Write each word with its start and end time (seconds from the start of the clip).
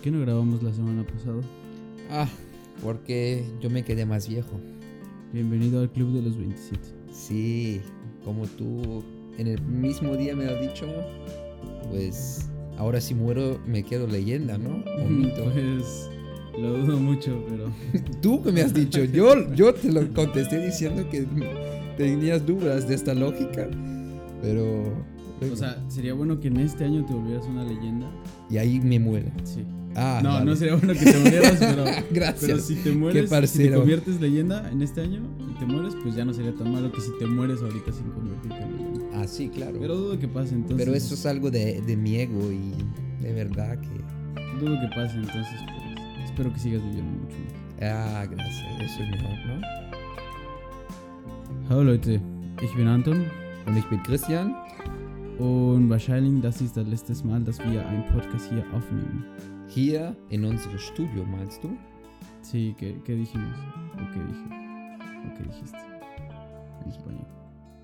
¿Por 0.00 0.04
qué 0.04 0.10
no 0.12 0.20
grabamos 0.22 0.62
la 0.62 0.72
semana 0.72 1.06
pasada? 1.06 1.42
Ah, 2.10 2.26
porque 2.82 3.44
yo 3.60 3.68
me 3.68 3.84
quedé 3.84 4.06
más 4.06 4.26
viejo. 4.26 4.48
Bienvenido 5.30 5.80
al 5.80 5.90
Club 5.90 6.14
de 6.14 6.22
los 6.22 6.38
27. 6.38 6.80
Sí, 7.12 7.82
como 8.24 8.46
tú 8.46 9.04
en 9.36 9.46
el 9.46 9.60
mismo 9.60 10.16
día 10.16 10.34
me 10.34 10.46
has 10.46 10.58
dicho, 10.58 10.86
pues 11.90 12.48
ahora 12.78 12.98
si 12.98 13.14
muero 13.14 13.60
me 13.66 13.82
quedo 13.82 14.06
leyenda, 14.06 14.56
¿no? 14.56 14.82
Pues 15.36 16.08
lo 16.58 16.78
dudo 16.78 16.98
mucho, 16.98 17.44
pero 17.50 17.70
Tú 18.22 18.42
que 18.42 18.52
me 18.52 18.62
has 18.62 18.72
dicho, 18.72 19.04
yo, 19.04 19.52
yo 19.52 19.74
te 19.74 19.92
lo 19.92 20.10
contesté 20.14 20.64
diciendo 20.64 21.06
que 21.10 21.26
tenías 21.98 22.46
dudas 22.46 22.88
de 22.88 22.94
esta 22.94 23.12
lógica, 23.12 23.68
pero... 24.40 24.94
o 25.42 25.56
sea, 25.56 25.76
sería 25.90 26.14
bueno 26.14 26.40
que 26.40 26.48
en 26.48 26.56
este 26.56 26.86
año 26.86 27.04
te 27.04 27.12
volvieras 27.12 27.44
una 27.44 27.64
leyenda. 27.64 28.10
y 28.48 28.56
ahí 28.56 28.80
me 28.80 28.98
muere. 28.98 29.30
Sí. 29.44 29.62
Ah, 29.96 30.20
no, 30.22 30.30
vale. 30.34 30.44
no 30.46 30.56
sería 30.56 30.74
bueno 30.76 30.92
que 30.94 31.04
te 31.04 31.18
murieras, 31.18 31.56
pero 31.58 31.84
Gracias. 32.12 32.40
pero 32.40 32.58
si 32.60 32.76
te 32.76 32.92
mueres, 32.92 33.50
si 33.50 33.58
te 33.58 33.72
conviertes 33.74 34.20
leyenda 34.20 34.70
en 34.70 34.82
este 34.82 35.00
año 35.00 35.20
y 35.50 35.58
te 35.58 35.66
mueres, 35.66 35.94
pues 36.02 36.14
ya 36.14 36.24
no 36.24 36.32
sería 36.32 36.54
tan 36.54 36.72
malo 36.72 36.92
que 36.92 37.00
si 37.00 37.10
te 37.18 37.26
mueres 37.26 37.60
ahorita 37.60 37.92
sin 37.92 38.08
convertirte 38.10 38.56
en 38.62 38.76
leyenda. 38.76 39.06
Ah, 39.20 39.26
sí, 39.26 39.48
claro. 39.48 39.78
Pero 39.80 39.96
dudo 39.96 40.18
que 40.18 40.28
pase 40.28 40.54
entonces. 40.54 40.78
Pero 40.84 40.96
eso 40.96 41.14
es 41.14 41.26
algo 41.26 41.50
de, 41.50 41.82
de 41.82 41.96
mi 41.96 42.16
ego 42.16 42.52
y 42.52 42.72
de 43.22 43.32
verdad 43.32 43.78
que... 43.80 43.88
Dudo 44.64 44.78
que 44.80 44.88
pase 44.94 45.16
entonces, 45.16 45.46
pues 45.66 46.24
espero 46.30 46.52
que 46.52 46.58
sigas 46.60 46.82
viviendo 46.84 47.10
mucho 47.22 47.36
más. 47.36 47.82
Ah, 47.82 48.26
gracias. 48.30 48.66
Eso 48.80 49.02
es 49.02 49.10
mejor, 49.10 49.38
¿no? 49.46 49.60
Hallo 51.68 51.84
Leute, 51.84 52.20
ich 52.62 52.74
bin 52.76 52.86
Anton 52.88 53.24
Und 53.66 53.76
ich 53.76 53.84
bin 53.86 54.02
Christian. 54.02 54.54
und 55.38 55.88
wahrscheinlich 55.88 56.42
das 56.42 56.60
ist 56.60 56.76
das 56.76 56.86
letzte 56.86 57.14
Mal, 57.26 57.42
dass 57.44 57.58
wir 57.60 57.86
einen 57.86 58.04
Podcast 58.06 58.50
hier 58.50 58.64
aufnehmen. 58.74 59.24
Hier 59.72 60.16
in 60.30 60.44
unserem 60.44 60.78
Studio, 60.80 61.24
meinst 61.24 61.62
du? 61.62 61.78
Sí, 62.42 62.74
¿qué, 62.76 63.00
qué 63.04 63.14
dijimos? 63.14 63.56
¿O 63.94 64.12
qué 64.12 64.20
dije? 64.20 64.44
¿O 65.24 65.34
qué 65.36 65.44
dijiste? 65.44 65.78
En 66.82 66.88
español. 66.88 67.26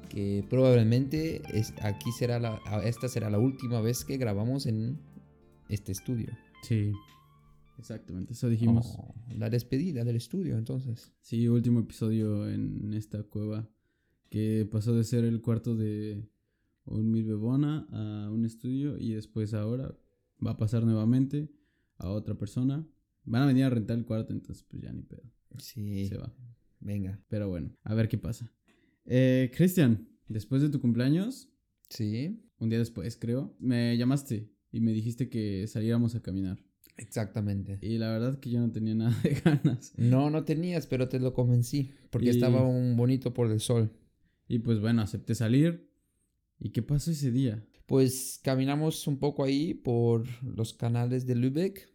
Que 0.09 0.45
probablemente 0.51 1.43
es, 1.57 1.73
aquí 1.83 2.11
será 2.11 2.41
la, 2.41 2.61
esta 2.83 3.07
será 3.09 3.31
la 3.31 3.39
última 3.39 3.81
vez 3.81 4.05
que 4.05 4.17
grabamos 4.17 4.67
en 4.67 4.99
este 5.69 5.93
estudio. 5.93 6.37
Sí, 6.65 6.91
exactamente, 7.79 8.33
eso 8.33 8.49
dijimos. 8.49 8.97
Oh, 8.99 9.15
la 9.37 9.49
despedida 9.49 10.03
del 10.03 10.17
estudio, 10.17 10.59
entonces. 10.59 11.13
Sí, 11.21 11.47
último 11.47 11.79
episodio 11.79 12.49
en 12.49 12.95
esta 12.95 13.23
cueva 13.23 13.71
que 14.29 14.69
pasó 14.69 14.93
de 14.93 15.05
ser 15.05 15.25
el 15.25 15.41
cuarto 15.41 15.77
de 15.77 16.29
un 16.85 17.13
mil 17.13 17.27
bebona 17.27 17.87
a 17.93 18.29
un 18.33 18.45
estudio 18.45 18.99
y 18.99 19.13
después 19.13 19.55
ahora 19.55 19.97
va 20.45 20.51
a 20.51 20.57
pasar 20.57 20.85
nuevamente 20.85 21.49
a 21.97 22.09
otra 22.11 22.35
persona. 22.37 22.87
Van 23.25 23.43
a 23.43 23.47
venir 23.47 23.65
a 23.65 23.71
rentar 23.71 23.99
el 23.99 24.05
cuarto, 24.05 24.33
entonces 24.33 24.65
pues 24.69 24.83
ya 24.83 24.93
ni 24.93 25.03
pedo. 25.03 25.23
Sí. 25.59 26.07
Se 26.09 26.17
va. 26.17 26.33
Venga. 26.81 27.21
Pero 27.29 27.49
bueno, 27.49 27.75
a 27.83 27.95
ver 27.95 28.09
qué 28.09 28.19
pasa. 28.19 28.53
Eh, 29.05 29.51
Cristian, 29.57 30.09
después 30.29 30.63
de 30.63 30.69
tu 30.69 30.81
cumpleaños, 30.81 31.49
Sí. 31.89 32.43
un 32.59 32.69
día 32.69 32.79
después 32.79 33.17
creo, 33.17 33.57
me 33.59 33.97
llamaste 33.97 34.51
y 34.73 34.81
me 34.81 34.93
dijiste 34.93 35.29
que 35.29 35.67
saliéramos 35.67 36.15
a 36.15 36.23
caminar. 36.23 36.63
Exactamente. 36.99 37.79
Y 37.83 37.99
la 37.99 38.11
verdad 38.11 38.39
que 38.41 38.51
yo 38.51 38.61
no 38.61 38.71
tenía 38.73 38.95
nada 38.95 39.17
de 39.23 39.35
ganas. 39.35 39.93
No, 39.97 40.31
no 40.31 40.45
tenías, 40.45 40.87
pero 40.87 41.09
te 41.09 41.21
lo 41.21 41.33
convencí. 41.35 41.93
Porque 42.11 42.27
Y- 42.27 42.31
estaba 42.31 42.63
un 42.67 42.97
bonito 42.97 43.33
por 43.35 43.51
el 43.51 43.61
sol. 43.61 43.91
Y 44.49 44.61
pues 44.61 44.81
bueno, 44.81 45.03
acepté 45.03 45.35
salir. 45.35 45.91
¿Y 46.59 46.71
qué 46.71 46.83
pasó 46.83 47.11
ese 47.11 47.31
día? 47.31 47.67
Pues 47.87 48.41
caminamos 48.43 49.07
un 49.07 49.19
poco 49.19 49.45
ahí 49.45 49.75
por 49.75 50.25
los 50.43 50.73
canales 50.75 51.27
de 51.27 51.37
Lübeck 51.37 51.89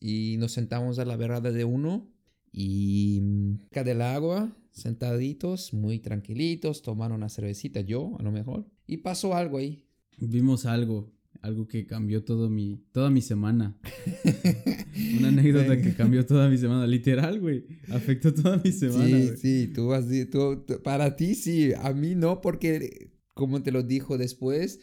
y 0.00 0.36
nos 0.38 0.52
sentamos 0.52 0.98
a 0.98 1.04
la 1.04 1.16
verada 1.16 1.50
de 1.50 1.64
uno 1.64 2.10
y 2.52 3.20
mm, 3.22 3.58
cerca 3.60 3.84
del 3.84 4.02
agua, 4.02 4.54
sentaditos, 4.70 5.72
muy 5.72 5.98
tranquilitos, 6.00 6.82
tomaron 6.82 7.16
una 7.18 7.28
cervecita, 7.28 7.80
yo 7.80 8.16
a 8.18 8.22
lo 8.22 8.30
mejor, 8.30 8.66
y 8.86 8.98
pasó 8.98 9.34
algo 9.34 9.58
ahí. 9.58 9.84
Vimos 10.18 10.66
algo, 10.66 11.12
algo 11.40 11.66
que 11.66 11.86
cambió 11.86 12.24
todo 12.24 12.50
mi, 12.50 12.84
toda 12.92 13.08
mi 13.10 13.22
semana. 13.22 13.78
Una 15.18 15.28
anécdota 15.28 15.80
que 15.80 15.94
cambió 15.94 16.26
toda 16.26 16.48
mi 16.48 16.58
semana, 16.58 16.86
literal, 16.86 17.40
güey. 17.40 17.64
Afectó 17.90 18.34
toda 18.34 18.60
mi 18.62 18.72
semana. 18.72 19.06
sí, 19.18 19.24
güey. 19.26 19.36
sí, 19.36 19.68
tú 19.74 19.92
has 19.94 20.08
di- 20.08 20.26
tú- 20.26 20.64
tú- 20.66 20.82
para 20.82 21.16
ti 21.16 21.34
sí, 21.34 21.72
a 21.72 21.92
mí 21.92 22.14
no, 22.14 22.40
porque 22.40 23.12
como 23.34 23.62
te 23.62 23.70
lo 23.72 23.82
dijo 23.82 24.18
después, 24.18 24.80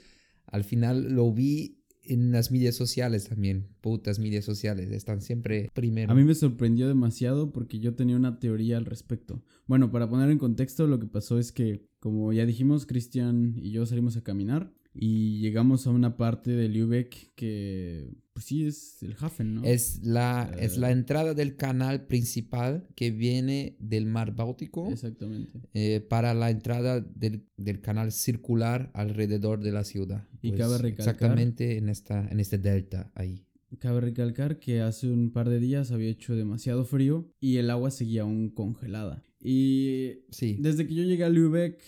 al 0.55 0.63
final 0.63 1.13
lo 1.13 1.33
vi 1.33 1.81
en 2.01 2.31
las 2.31 2.49
medias 2.49 2.75
sociales 2.75 3.27
también, 3.27 3.67
putas 3.81 4.19
medias 4.19 4.45
sociales, 4.45 4.91
están 4.91 5.21
siempre 5.21 5.69
primero. 5.73 6.11
A 6.11 6.15
mí 6.15 6.23
me 6.23 6.35
sorprendió 6.35 6.87
demasiado 6.87 7.51
porque 7.51 7.79
yo 7.79 7.95
tenía 7.95 8.15
una 8.15 8.39
teoría 8.39 8.77
al 8.77 8.85
respecto. 8.85 9.43
Bueno, 9.65 9.91
para 9.91 10.09
poner 10.09 10.29
en 10.29 10.37
contexto, 10.37 10.87
lo 10.87 10.99
que 10.99 11.07
pasó 11.07 11.39
es 11.39 11.51
que, 11.51 11.89
como 11.99 12.31
ya 12.31 12.45
dijimos, 12.45 12.85
Cristian 12.85 13.55
y 13.57 13.71
yo 13.71 13.85
salimos 13.85 14.15
a 14.17 14.23
caminar 14.23 14.71
y 14.95 15.39
llegamos 15.39 15.85
a 15.87 15.91
una 15.91 16.15
parte 16.17 16.51
de 16.51 16.69
Lübeck 16.69 17.33
que, 17.35 18.13
pues 18.33 18.45
sí, 18.45 18.65
es 18.65 19.03
el 19.03 19.15
Hafen, 19.19 19.55
¿no? 19.55 19.63
Es 19.63 20.01
la, 20.03 20.49
es 20.59 20.77
Eh. 20.77 20.79
la 20.79 20.91
entrada 20.91 21.33
del 21.33 21.55
canal 21.57 22.07
principal 22.07 22.87
que 22.95 23.11
viene 23.11 23.75
del 23.79 24.05
mar 24.05 24.33
Báltico 24.35 24.89
Exactamente. 24.91 25.59
eh, 25.73 25.99
para 25.99 26.33
la 26.33 26.49
entrada 26.49 27.01
del, 27.01 27.43
del 27.57 27.81
canal 27.81 28.11
circular 28.11 28.89
alrededor 28.93 29.61
de 29.61 29.71
la 29.71 29.83
ciudad. 29.83 30.27
Pues, 30.41 30.53
Y 30.53 30.57
cabe 30.57 30.77
recalcar- 30.77 30.99
Exactamente 30.99 31.77
en, 31.77 31.89
esta, 31.89 32.27
en 32.29 32.39
este 32.39 32.57
delta 32.57 33.11
ahí. 33.15 33.45
Cabe 33.79 33.99
recalcar 33.99 34.57
que 34.59 34.79
hace 34.79 35.07
un 35.09 35.31
par 35.31 35.49
de 35.49 35.59
días 35.59 35.91
había 35.91 36.09
hecho 36.09 36.33
demasiado 36.35 36.85
frío 36.85 37.29
y 37.41 37.57
el 37.57 37.69
agua 37.69 37.91
seguía 37.91 38.21
aún 38.21 38.49
congelada. 38.49 39.23
Y 39.41 40.19
Sí, 40.29 40.55
desde 40.59 40.87
que 40.87 40.95
yo 40.95 41.03
llegué 41.03 41.25
a 41.25 41.29
Lübeck, 41.29 41.81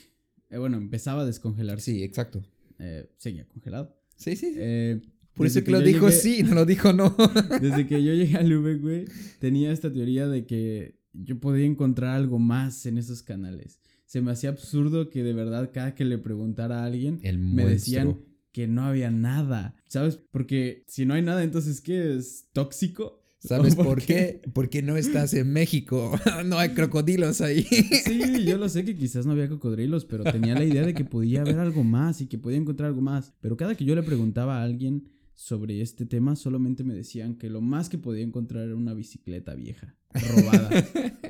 eh, 0.49 0.57
bueno, 0.57 0.75
empezaba 0.77 1.21
a 1.21 1.25
descongelarse. 1.25 1.91
sí, 1.91 2.03
exacto. 2.03 2.43
Eh, 2.79 3.09
seguía 3.17 3.45
congelado. 3.47 3.95
Sí, 4.15 4.35
sí. 4.35 4.51
sí. 4.53 4.55
Eh, 4.57 5.01
Por 5.33 5.45
eso 5.47 5.63
que 5.63 5.71
lo 5.71 5.81
dijo 5.81 6.07
llegué- 6.09 6.11
sí, 6.19 6.43
no 6.43 6.55
lo 6.55 6.65
dijo 6.65 6.93
no. 6.93 7.15
Desde 7.61 7.85
que 7.87 8.03
yo 8.03 8.13
llegué 8.13 8.37
a 8.37 8.43
Lübeck, 8.43 8.81
güey, 8.81 9.05
tenía 9.39 9.71
esta 9.71 9.91
teoría 9.91 10.27
de 10.27 10.45
que 10.45 10.99
yo 11.13 11.39
podía 11.39 11.65
encontrar 11.65 12.15
algo 12.15 12.39
más 12.39 12.85
en 12.85 12.97
esos 12.97 13.23
canales. 13.23 13.79
Se 14.05 14.21
me 14.21 14.31
hacía 14.31 14.49
absurdo 14.49 15.09
que 15.09 15.23
de 15.23 15.33
verdad 15.33 15.71
cada 15.73 15.93
que 15.95 16.05
le 16.05 16.17
preguntara 16.17 16.81
a 16.81 16.85
alguien 16.85 17.19
El 17.23 17.39
me 17.39 17.65
decían 17.65 18.19
que 18.53 18.67
no 18.67 18.83
había 18.85 19.11
nada. 19.11 19.75
¿Sabes? 19.87 20.17
Porque 20.31 20.83
si 20.87 21.05
no 21.05 21.13
hay 21.13 21.21
nada, 21.21 21.43
entonces 21.43 21.81
¿qué 21.81 22.15
es? 22.15 22.47
¿Tóxico? 22.53 23.21
¿Sabes 23.39 23.77
¿O 23.77 23.83
por 23.83 24.01
qué? 24.01 24.41
Porque 24.53 24.81
no 24.81 24.97
estás 24.97 25.33
en 25.33 25.51
México. 25.53 26.11
no 26.45 26.57
hay 26.57 26.69
crocodilos 26.69 27.41
ahí. 27.41 27.63
Sí, 27.63 28.45
yo 28.45 28.57
lo 28.57 28.67
sé 28.67 28.83
que 28.83 28.95
quizás 28.95 29.25
no 29.25 29.33
había 29.33 29.47
cocodrilos, 29.47 30.05
pero 30.05 30.23
tenía 30.23 30.55
la 30.55 30.65
idea 30.65 30.85
de 30.85 30.93
que 30.93 31.05
podía 31.05 31.41
haber 31.41 31.59
algo 31.59 31.83
más 31.83 32.21
y 32.21 32.27
que 32.27 32.37
podía 32.37 32.57
encontrar 32.57 32.87
algo 32.89 33.01
más. 33.01 33.33
Pero 33.39 33.55
cada 33.55 33.75
que 33.75 33.85
yo 33.85 33.95
le 33.95 34.03
preguntaba 34.03 34.59
a 34.59 34.63
alguien 34.63 35.09
sobre 35.37 35.81
este 35.81 36.07
tema, 36.07 36.35
solamente 36.35 36.83
me 36.83 36.95
decían 36.95 37.35
que 37.35 37.51
lo 37.51 37.61
más 37.61 37.89
que 37.89 37.99
podía 37.99 38.23
encontrar 38.23 38.63
era 38.63 38.75
una 38.75 38.95
bicicleta 38.95 39.53
vieja, 39.53 39.95
robada. 40.11 40.69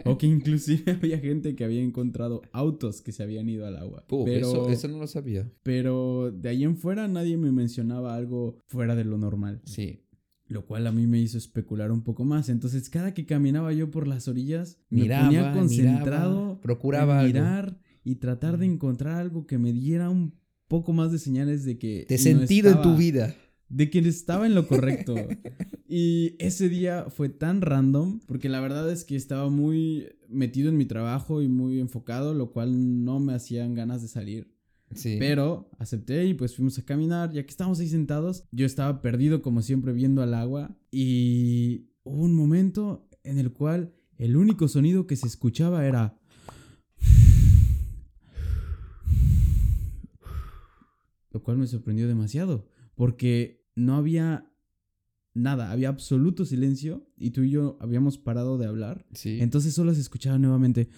o 0.06 0.18
que 0.18 0.28
inclusive 0.28 0.92
había 0.94 1.20
gente 1.20 1.58
que 1.58 1.66
había 1.66 1.82
encontrado 1.82 2.42
autos 2.54 3.02
que 3.02 3.12
se 3.12 3.24
habían 3.24 3.50
ido 3.50 3.68
al 3.68 3.76
agua. 3.76 4.06
Puh, 4.08 4.24
pero, 4.24 4.48
eso, 4.48 4.70
eso 4.70 4.88
no 4.88 4.98
lo 4.98 5.08
sabía. 5.08 5.52
pero 5.62 6.32
de 6.32 6.48
ahí 6.48 6.64
en 6.64 6.78
fuera 6.78 7.10
nadie 7.10 7.36
me 7.36 7.52
mencionaba 7.52 8.16
algo 8.16 8.60
fuera 8.68 8.96
de 8.96 9.04
lo 9.04 9.18
normal. 9.18 9.62
Sí. 9.66 10.07
Lo 10.50 10.66
cual 10.66 10.88
a 10.88 10.92
mí 10.92 11.08
me 11.08 11.20
hizo 11.20 11.38
especular 11.38 11.92
un 11.92 12.04
poco 12.04 12.24
más. 12.24 12.48
Entonces, 12.50 12.90
cada 12.90 13.14
que 13.14 13.26
caminaba 13.26 13.74
yo 13.74 13.92
por 13.92 14.08
las 14.08 14.28
orillas, 14.28 14.78
me 14.90 15.02
Miraba, 15.02 15.26
ponía 15.26 15.52
concentrado 15.54 16.42
miraba, 16.42 16.62
procuraba 16.62 17.14
en 17.16 17.20
algo. 17.20 17.28
mirar 17.28 17.80
y 18.04 18.16
tratar 18.16 18.58
de 18.58 18.66
encontrar 18.66 19.16
algo 19.18 19.46
que 19.46 19.58
me 19.58 19.74
diera 19.74 20.10
un 20.10 20.34
poco 20.70 20.94
más 20.94 21.12
de 21.12 21.20
señales 21.20 21.66
de 21.66 21.78
que 21.78 22.06
De 22.08 22.16
no 22.16 22.22
sentido 22.22 22.72
en 22.72 22.82
tu 22.82 22.96
vida. 22.96 23.36
de 23.70 23.90
que 23.90 24.00
estaba 24.00 24.46
en 24.46 24.56
lo 24.56 24.68
correcto. 24.68 25.16
y 25.90 26.36
ese 26.40 26.70
día 26.70 27.08
fue 27.10 27.28
tan 27.30 27.62
random 27.62 28.20
porque 28.26 28.48
la 28.48 28.62
verdad 28.62 28.90
es 28.92 29.04
que 29.04 29.16
estaba 29.18 29.50
muy 29.50 30.08
metido 30.30 30.70
en 30.70 30.78
mi 30.78 30.86
trabajo 30.86 31.42
y 31.42 31.50
muy 31.50 31.80
enfocado, 31.82 32.34
lo 32.34 32.52
cual 32.54 33.04
no 33.04 33.20
me 33.20 33.34
hacían 33.34 33.76
ganas 33.76 34.02
de 34.02 34.08
salir. 34.08 34.57
Sí. 34.94 35.18
Pero 35.20 35.70
acepté 35.80 36.26
y 36.26 36.34
pues 36.34 36.56
fuimos 36.56 36.78
a 36.80 36.86
caminar. 36.86 37.32
Ya 37.32 37.44
que 37.44 37.50
estábamos 37.50 37.80
ahí 37.80 37.90
sentados, 37.90 38.44
yo 38.52 38.66
estaba 38.66 39.02
perdido 39.02 39.42
como 39.42 39.62
siempre 39.62 39.94
viendo 39.94 40.22
al 40.22 40.34
agua. 40.34 40.78
Y 40.92 41.90
hubo 42.04 42.24
un 42.24 42.34
momento 42.34 43.08
en 43.24 43.38
el 43.38 43.52
cual 43.52 43.94
el 44.18 44.38
único 44.38 44.68
sonido 44.68 45.08
que 45.08 45.16
se 45.16 45.28
escuchaba 45.28 45.86
era... 45.86 46.18
Lo 51.32 51.44
cual 51.44 51.58
me 51.58 51.68
sorprendió 51.68 52.08
demasiado. 52.08 52.68
Porque 52.96 53.68
no 53.76 53.96
había 53.96 54.52
nada, 55.34 55.72
había 55.72 55.90
absoluto 55.90 56.46
silencio. 56.46 57.08
Y 57.18 57.32
tú 57.32 57.44
y 57.44 57.52
yo 57.52 57.78
habíamos 57.80 58.18
parado 58.18 58.58
de 58.58 58.66
hablar. 58.66 59.06
Sí. 59.14 59.40
Entonces 59.42 59.74
solo 59.74 59.94
se 59.94 60.02
escuchaba 60.02 60.40
nuevamente. 60.40 60.90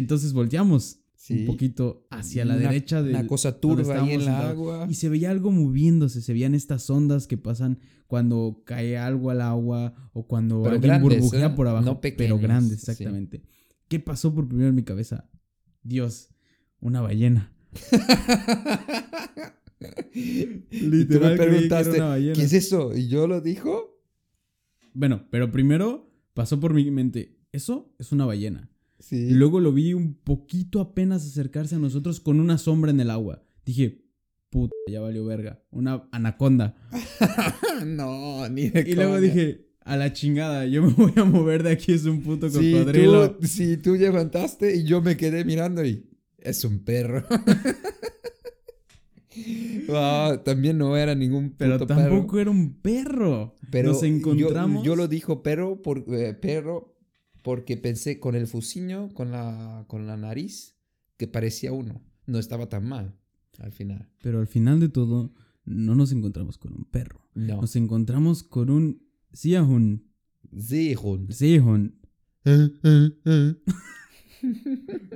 Entonces 0.00 0.32
volteamos. 0.32 0.96
un 1.28 1.46
poquito 1.46 2.08
hacia 2.10 2.44
la 2.44 2.56
Una- 2.56 2.70
derecha 2.70 3.02
de 3.04 3.10
Una 3.10 3.24
cosa 3.26 3.60
turba 3.60 4.02
ahí 4.02 4.14
en 4.14 4.24
la 4.24 4.48
agua. 4.48 4.86
Y 4.90 4.94
se 4.94 5.08
veía 5.08 5.30
algo 5.30 5.52
moviéndose, 5.52 6.22
se 6.22 6.32
veían 6.32 6.54
estas 6.56 6.88
ondas 6.90 7.28
que 7.28 7.36
pasan 7.36 7.78
cuando 8.08 8.62
cae 8.64 8.98
algo 8.98 9.30
al 9.30 9.40
agua 9.42 9.94
o 10.12 10.26
cuando 10.26 10.62
Pero 10.62 10.74
alguien 10.76 10.90
grandes, 10.94 11.18
burbujea 11.20 11.46
¿eh? 11.46 11.50
por 11.50 11.68
abajo. 11.68 11.84
No 11.84 12.00
pero 12.00 12.36
sí. 12.38 12.72
exactamente. 12.74 13.42
¿Qué 13.86 14.00
pasó 14.00 14.34
por 14.34 14.48
primero 14.48 14.70
en 14.70 14.74
mi 14.74 14.82
cabeza? 14.82 15.30
Dios, 15.84 16.30
una 16.80 17.00
ballena. 17.00 17.52
y 20.12 20.44
tú 20.56 20.76
Literal 20.90 21.32
me 21.32 21.36
preguntaste. 21.36 21.98
¿qué 22.34 22.42
es 22.42 22.52
eso? 22.52 22.96
¿Y 22.96 23.08
yo 23.08 23.26
lo 23.26 23.40
dijo? 23.40 24.00
Bueno, 24.94 25.26
pero 25.30 25.50
primero 25.50 26.10
pasó 26.34 26.58
por 26.58 26.74
mi 26.74 26.90
mente, 26.90 27.38
eso 27.52 27.94
es 27.98 28.12
una 28.12 28.26
ballena. 28.26 28.68
Sí. 29.00 29.16
Y 29.16 29.30
luego 29.34 29.58
lo 29.60 29.72
vi 29.72 29.94
un 29.94 30.14
poquito 30.14 30.80
apenas 30.80 31.26
acercarse 31.26 31.74
a 31.74 31.78
nosotros 31.78 32.20
con 32.20 32.38
una 32.38 32.58
sombra 32.58 32.90
en 32.92 33.00
el 33.00 33.10
agua. 33.10 33.42
Dije, 33.64 34.04
puta, 34.50 34.74
ya 34.88 35.00
valió 35.00 35.24
verga. 35.24 35.62
Una 35.70 36.06
anaconda. 36.12 36.76
no, 37.86 38.48
ni 38.48 38.68
de 38.68 38.88
Y 38.88 38.94
luego 38.94 39.20
dije, 39.20 39.68
a 39.80 39.96
la 39.96 40.12
chingada, 40.12 40.66
yo 40.66 40.82
me 40.82 40.92
voy 40.92 41.12
a 41.16 41.24
mover 41.24 41.62
de 41.62 41.70
aquí, 41.72 41.92
es 41.92 42.04
un 42.04 42.20
puto 42.22 42.48
Sí, 42.50 42.72
cocodrilo. 42.72 43.32
tú, 43.36 43.46
sí, 43.46 43.76
tú 43.78 43.94
levantaste 43.96 44.76
y 44.76 44.84
yo 44.84 45.00
me 45.02 45.16
quedé 45.16 45.44
mirando 45.44 45.84
y 45.84 46.06
es 46.38 46.64
un 46.64 46.80
perro. 46.84 47.24
También 50.44 50.78
no 50.78 50.96
era 50.96 51.14
ningún 51.14 51.54
Pero 51.56 51.74
puto 51.78 51.86
tampoco 51.88 52.26
perro. 52.32 52.40
era 52.40 52.50
un 52.50 52.74
perro. 52.80 53.54
Pero 53.70 53.88
Nos 53.90 54.00
yo- 54.00 54.06
encontramos. 54.06 54.84
Yo, 54.84 54.96
lo 54.96 55.08
dijo 55.08 55.42
perro, 55.42 55.82
por, 55.82 56.04
eh, 56.14 56.34
perro 56.34 56.96
porque 57.42 57.76
pensé 57.76 58.20
con 58.20 58.34
el 58.34 58.46
fusiño, 58.46 59.12
con 59.14 59.30
la, 59.30 59.84
con 59.88 60.06
la 60.06 60.16
nariz, 60.16 60.76
que 61.16 61.26
parecía 61.26 61.72
uno. 61.72 62.02
No 62.26 62.38
estaba 62.38 62.68
tan 62.68 62.86
mal 62.86 63.16
al 63.58 63.72
final. 63.72 64.08
Pero 64.22 64.40
al 64.40 64.46
final 64.46 64.80
de 64.80 64.88
todo, 64.88 65.34
no 65.64 65.94
nos 65.94 66.12
encontramos 66.12 66.58
con 66.58 66.74
un 66.74 66.84
perro. 66.84 67.28
No. 67.34 67.60
Nos 67.60 67.76
encontramos 67.76 68.42
con 68.42 68.70
un 68.70 69.02
Siahun. 69.32 70.06
Seehund. 70.56 71.32
Siahun. 71.32 72.00
Qué 72.44 73.60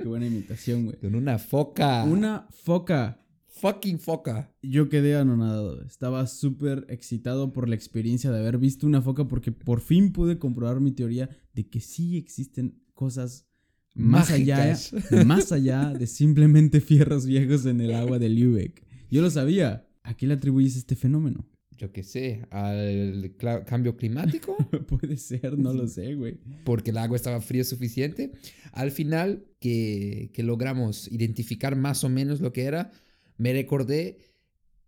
buena 0.05 0.27
imitación, 0.27 0.85
güey. 0.85 0.99
Con 0.99 1.15
una 1.15 1.39
foca. 1.39 2.03
Una 2.03 2.47
foca. 2.51 3.24
Fucking 3.55 3.99
foca. 3.99 4.53
Yo 4.61 4.89
quedé 4.89 5.15
anonadado. 5.15 5.81
Estaba 5.83 6.27
súper 6.27 6.85
excitado 6.89 7.53
por 7.53 7.67
la 7.69 7.75
experiencia 7.75 8.31
de 8.31 8.39
haber 8.39 8.57
visto 8.57 8.85
una 8.85 9.01
foca 9.01 9.27
porque 9.27 9.51
por 9.51 9.81
fin 9.81 10.11
pude 10.11 10.37
comprobar 10.37 10.79
mi 10.79 10.91
teoría 10.91 11.29
de 11.53 11.67
que 11.67 11.79
sí 11.79 12.17
existen 12.17 12.81
cosas 12.93 13.47
más 13.93 14.29
Mágicas. 14.29 14.93
allá, 14.93 15.23
más 15.25 15.51
allá 15.51 15.93
de 15.93 16.05
simplemente 16.05 16.81
fierros 16.81 17.25
viejos 17.25 17.65
en 17.65 17.81
el 17.81 17.95
agua 17.95 18.19
de 18.19 18.29
Lübeck. 18.29 18.83
Yo 19.09 19.21
lo 19.21 19.29
sabía. 19.29 19.87
¿A 20.03 20.15
qué 20.15 20.27
le 20.27 20.35
atribuyes 20.35 20.75
este 20.75 20.95
fenómeno? 20.95 21.47
Yo 21.77 21.91
qué 21.91 22.03
sé, 22.03 22.45
al 22.51 23.33
cambio 23.65 23.97
climático. 23.97 24.55
Puede 24.87 25.17
ser, 25.17 25.57
no 25.57 25.73
lo 25.73 25.87
sé, 25.87 26.13
güey. 26.15 26.37
porque 26.63 26.91
el 26.91 26.97
agua 26.97 27.17
estaba 27.17 27.41
fría 27.41 27.63
suficiente. 27.63 28.31
Al 28.71 28.91
final, 28.91 29.45
que, 29.59 30.29
que 30.33 30.43
logramos 30.43 31.11
identificar 31.11 31.75
más 31.75 32.03
o 32.03 32.09
menos 32.09 32.39
lo 32.39 32.53
que 32.53 32.63
era, 32.63 32.91
me 33.37 33.53
recordé, 33.53 34.17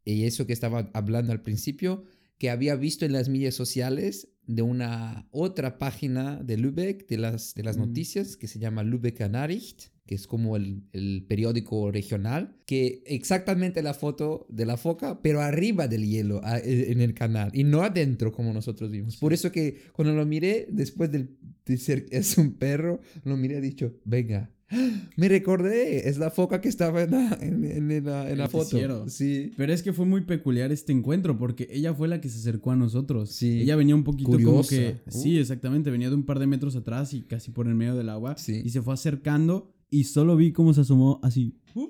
y 0.06 0.24
eso 0.24 0.46
que 0.48 0.54
estaba 0.54 0.90
hablando 0.94 1.32
al 1.34 1.42
principio, 1.42 2.04
que 2.38 2.50
había 2.50 2.76
visto 2.76 3.06
en 3.06 3.14
las 3.14 3.30
medias 3.30 3.56
sociales 3.56 4.30
de 4.46 4.62
una 4.62 5.28
otra 5.32 5.78
página 5.80 6.42
de 6.44 6.56
Lübeck, 6.58 7.08
de 7.08 7.18
las, 7.18 7.54
de 7.56 7.64
las 7.64 7.78
Mm. 7.78 7.82
noticias, 7.82 8.38
que 8.38 8.48
se 8.48 8.60
llama 8.60 8.84
Lübecker 8.84 9.30
Nachricht, 9.30 9.88
que 10.06 10.16
es 10.16 10.26
como 10.28 10.56
el, 10.56 10.84
el 10.94 11.26
periódico 11.28 11.92
regional, 11.92 12.56
que 12.66 13.04
exactamente 13.08 13.82
la 13.82 13.94
foto 13.94 14.46
de 14.50 14.66
la 14.66 14.78
foca, 14.78 15.22
pero 15.22 15.42
arriba 15.42 15.90
del 15.90 16.06
hielo, 16.08 16.40
a- 16.46 16.60
en 16.60 17.02
el 17.02 17.14
canal, 17.14 17.52
y 17.54 17.66
no 17.66 17.82
adentro 17.84 18.32
como 18.32 18.54
nosotros 18.54 18.90
vimos. 18.90 19.18
Por 19.18 19.34
eso 19.34 19.52
que 19.52 19.82
cuando 19.92 20.14
lo 20.14 20.26
miré, 20.26 20.68
después 20.72 21.12
del, 21.12 21.36
de 21.66 21.76
ser 21.78 22.06
es 22.12 22.38
un 22.38 22.54
perro, 22.54 23.02
lo 23.26 23.36
miré 23.36 23.56
y 23.56 23.58
he 23.58 23.62
dicho, 23.62 23.96
venga, 24.06 24.50
me 25.16 25.30
recordé, 25.30 26.10
es 26.10 26.18
la 26.18 26.30
foca 26.30 26.60
que 26.62 26.68
estaba 26.70 27.04
en 27.04 27.12
la, 27.12 27.38
en, 27.42 27.64
en- 27.64 27.92
en 27.92 28.06
la, 28.06 28.30
en 28.30 28.38
la 28.38 28.50
foto. 28.50 29.08
Sí. 29.10 29.54
Pero 29.56 29.72
es 29.74 29.82
que 29.84 29.94
fue 29.94 30.06
muy 30.06 30.22
peculiar 30.22 30.72
este 30.72 30.92
encuentro 30.92 31.38
porque 31.38 31.68
ella 31.72 31.94
fue 31.94 32.08
la 32.08 32.20
que 32.20 32.30
se 32.30 32.40
acercó 32.40 32.72
a 32.72 32.76
nosotros. 32.76 33.32
Sí. 33.32 33.62
Ella 33.62 33.76
venía 33.76 33.96
un 33.96 34.04
poquito 34.04 34.32
como 34.32 34.44
Curiosa. 34.64 34.70
que... 34.70 34.96
Uh. 35.08 35.12
Sí, 35.22 35.38
exactamente. 35.40 35.90
Venía 35.90 36.10
de 36.10 36.16
un 36.16 36.26
par 36.26 36.40
de 36.40 36.48
metros 36.48 36.76
atrás 36.76 37.14
y 37.14 37.22
casi 37.22 37.52
por 37.52 37.68
el 37.68 37.76
medio 37.76 37.96
del 37.96 38.10
agua. 38.10 38.38
Sí. 38.38 38.62
Y 38.64 38.70
se 38.72 38.82
fue 38.82 38.94
acercando 38.94 39.74
y 39.90 40.04
solo 40.04 40.36
vi 40.36 40.52
cómo 40.52 40.74
se 40.74 40.82
asomó 40.82 41.20
así 41.24 41.56
uh, 41.76 41.88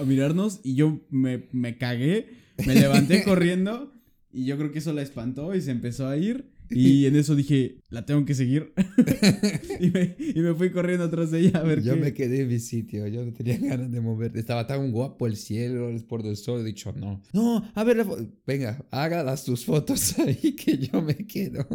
a 0.00 0.04
mirarnos 0.04 0.60
y 0.62 0.76
yo 0.76 1.00
me, 1.10 1.48
me 1.52 1.76
cagué, 1.76 2.28
me 2.66 2.74
levanté 2.76 3.22
corriendo 3.24 3.92
y 4.32 4.44
yo 4.44 4.56
creo 4.58 4.70
que 4.70 4.78
eso 4.78 4.92
la 4.92 5.02
espantó 5.02 5.54
y 5.54 5.60
se 5.60 5.72
empezó 5.72 6.06
a 6.06 6.16
ir. 6.16 6.53
Y 6.70 7.06
en 7.06 7.16
eso 7.16 7.34
dije, 7.34 7.76
la 7.90 8.04
tengo 8.06 8.24
que 8.24 8.34
seguir. 8.34 8.72
y, 9.80 9.90
me, 9.90 10.16
y 10.18 10.40
me 10.40 10.54
fui 10.54 10.70
corriendo 10.70 11.04
atrás 11.04 11.30
de 11.30 11.40
ella 11.40 11.58
a 11.60 11.62
ver 11.62 11.82
Yo 11.82 11.94
qué. 11.94 12.00
me 12.00 12.14
quedé 12.14 12.42
en 12.42 12.48
mi 12.48 12.58
sitio, 12.58 13.06
yo 13.06 13.24
no 13.24 13.32
tenía 13.32 13.58
ganas 13.62 13.90
de 13.90 14.00
mover. 14.00 14.36
Estaba 14.36 14.66
tan 14.66 14.90
guapo 14.92 15.26
el 15.26 15.36
cielo, 15.36 15.88
el 15.88 16.04
por 16.04 16.22
del 16.22 16.36
sol, 16.36 16.60
he 16.60 16.64
dicho, 16.64 16.92
no. 16.92 17.22
No, 17.32 17.70
a 17.74 17.84
ver, 17.84 18.04
venga, 18.46 18.84
haga 18.90 19.22
las 19.22 19.44
tus 19.44 19.64
fotos 19.64 20.18
ahí 20.18 20.52
que 20.56 20.78
yo 20.78 21.02
me 21.02 21.16
quedo. 21.16 21.66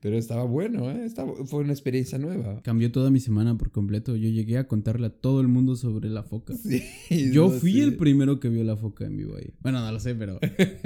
Pero 0.00 0.16
estaba 0.16 0.44
bueno, 0.44 0.90
¿eh? 0.90 1.04
Estaba- 1.04 1.34
fue 1.46 1.60
una 1.62 1.72
experiencia 1.72 2.18
nueva. 2.18 2.62
Cambió 2.62 2.90
toda 2.92 3.10
mi 3.10 3.20
semana 3.20 3.56
por 3.58 3.70
completo. 3.70 4.16
Yo 4.16 4.28
llegué 4.28 4.58
a 4.58 4.66
contarle 4.68 5.08
a 5.08 5.10
todo 5.10 5.40
el 5.40 5.48
mundo 5.48 5.76
sobre 5.76 6.08
la 6.08 6.22
foca. 6.22 6.54
Sí, 6.56 6.82
Yo 7.32 7.50
fui 7.50 7.74
sé. 7.74 7.82
el 7.82 7.96
primero 7.96 8.40
que 8.40 8.48
vio 8.48 8.64
la 8.64 8.76
foca 8.76 9.04
en 9.06 9.16
vivo 9.16 9.36
ahí. 9.36 9.52
Bueno, 9.60 9.80
no 9.80 9.92
lo 9.92 10.00
sé, 10.00 10.14
pero 10.14 10.38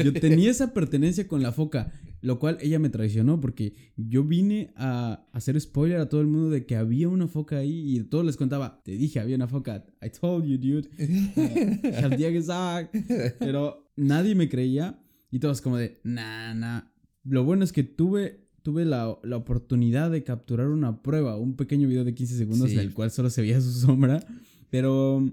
yo 0.02 0.12
tenía 0.12 0.50
esa 0.50 0.72
pertenencia 0.74 1.28
con 1.28 1.42
la 1.42 1.52
foca, 1.52 1.92
lo 2.20 2.38
cual 2.38 2.58
ella 2.60 2.78
me 2.78 2.88
traicionó 2.88 3.40
porque 3.40 3.74
yo 3.96 4.24
vine 4.24 4.72
a 4.76 5.26
hacer 5.32 5.60
spoiler 5.60 6.00
a 6.00 6.08
todo 6.08 6.20
el 6.20 6.26
mundo 6.26 6.50
de 6.50 6.66
que 6.66 6.76
había 6.76 7.08
una 7.08 7.28
foca 7.28 7.58
ahí 7.58 7.96
y 7.96 8.02
todos 8.04 8.24
les 8.24 8.36
contaba, 8.36 8.82
te 8.84 8.92
dije, 8.92 9.20
había 9.20 9.36
una 9.36 9.48
foca. 9.48 9.84
I 10.02 10.10
told 10.10 10.44
you, 10.46 10.58
dude. 10.58 10.88
Pero 13.38 13.90
nadie 13.96 14.34
me 14.34 14.48
creía 14.48 15.00
y 15.30 15.38
todos 15.38 15.60
como 15.60 15.76
de, 15.76 16.00
nah, 16.04 16.54
nah. 16.54 16.82
Lo 17.24 17.44
bueno 17.44 17.64
es 17.64 17.72
que 17.72 17.82
tuve, 17.84 18.43
tuve 18.64 18.84
la, 18.86 19.16
la 19.22 19.36
oportunidad 19.36 20.10
de 20.10 20.24
capturar 20.24 20.68
una 20.70 21.02
prueba, 21.02 21.36
un 21.38 21.54
pequeño 21.54 21.86
video 21.86 22.02
de 22.02 22.14
15 22.14 22.36
segundos 22.36 22.70
Sí. 22.70 22.74
en 22.76 22.80
el 22.80 22.94
cual 22.94 23.10
solo 23.10 23.28
se 23.30 23.42
veía 23.42 23.60
su 23.60 23.70
sombra. 23.70 24.24
Pero 24.70 25.30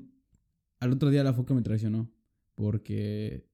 al 0.82 0.92
otro 0.92 1.10
día 1.10 1.24
la 1.24 1.34
foca 1.34 1.54
me 1.54 1.62
traicionó 1.62 2.12
porque 2.56 3.48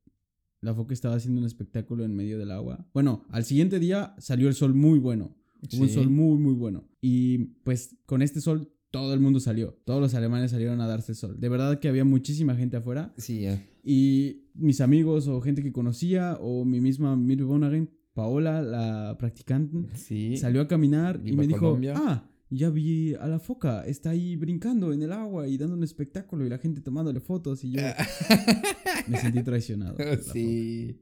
la 0.62 0.74
foca 0.74 0.94
estaba 0.94 1.16
haciendo 1.16 1.40
un 1.40 1.48
espectáculo 1.48 2.04
en 2.04 2.16
medio 2.16 2.38
del 2.40 2.52
agua. 2.52 2.86
Bueno, 2.94 3.24
al 3.30 3.46
siguiente 3.46 3.80
día 3.80 4.16
salió 4.18 4.48
el 4.48 4.56
sol 4.56 4.74
muy 4.74 5.00
bueno. 5.00 5.36
Hubo 5.74 5.84
un 5.84 5.90
sol 5.90 6.10
muy, 6.10 6.38
muy 6.38 6.54
bueno. 6.54 6.88
Y 7.00 7.38
pues 7.64 7.96
con 8.06 8.22
este 8.22 8.42
sol 8.42 8.72
todo 8.92 9.14
el 9.14 9.20
mundo 9.20 9.40
salió. 9.40 9.78
Todos 9.86 10.02
los 10.02 10.14
alemanes 10.16 10.52
salieron 10.52 10.82
a 10.82 10.88
darse 10.88 11.12
el 11.12 11.16
sol. 11.18 11.40
De 11.40 11.50
verdad 11.50 11.80
que 11.80 11.88
había 11.88 12.04
muchísima 12.04 12.56
gente 12.56 12.78
afuera. 12.78 13.14
Sí, 13.18 13.42
ya. 13.42 13.64
Y 13.84 14.48
mis 14.56 14.82
amigos 14.82 15.28
o 15.28 15.40
gente 15.42 15.62
que 15.64 15.72
conocía 15.72 16.38
o 16.42 16.66
mi 16.66 16.82
misma 16.82 17.16
Mitbewohnerin, 17.16 17.90
Paola, 18.18 18.64
la 18.64 19.16
practicante, 19.20 19.78
Sí. 19.96 20.38
salió 20.38 20.62
a 20.62 20.68
caminar 20.68 21.22
y 21.24 21.34
me 21.34 21.46
dijo, 21.46 21.60
Colombia. 21.60 21.94
ah, 21.96 22.28
ya 22.50 22.72
vi 22.72 23.14
a 23.14 23.28
la 23.28 23.38
foca, 23.40 23.86
está 23.86 24.10
ahí 24.10 24.36
brincando 24.36 24.92
en 24.92 25.04
el 25.04 25.12
agua 25.12 25.48
y 25.48 25.56
dando 25.56 25.76
un 25.76 25.84
espectáculo 25.84 26.44
y 26.44 26.50
la 26.50 26.58
gente 26.58 26.82
tomándole 26.82 27.20
fotos 27.20 27.64
y 27.64 27.74
yo 27.74 27.82
me 29.08 29.18
sentí 29.20 29.44
traicionado. 29.44 29.96
sí. 30.34 31.00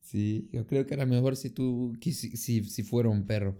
Sí, 0.00 0.48
yo 0.52 0.64
creo 0.66 0.86
que 0.86 0.94
era 0.94 1.06
mejor 1.06 1.34
si 1.36 1.50
tú, 1.50 1.96
si, 2.00 2.12
si 2.62 2.82
fuera 2.84 3.08
un 3.08 3.24
perro. 3.26 3.58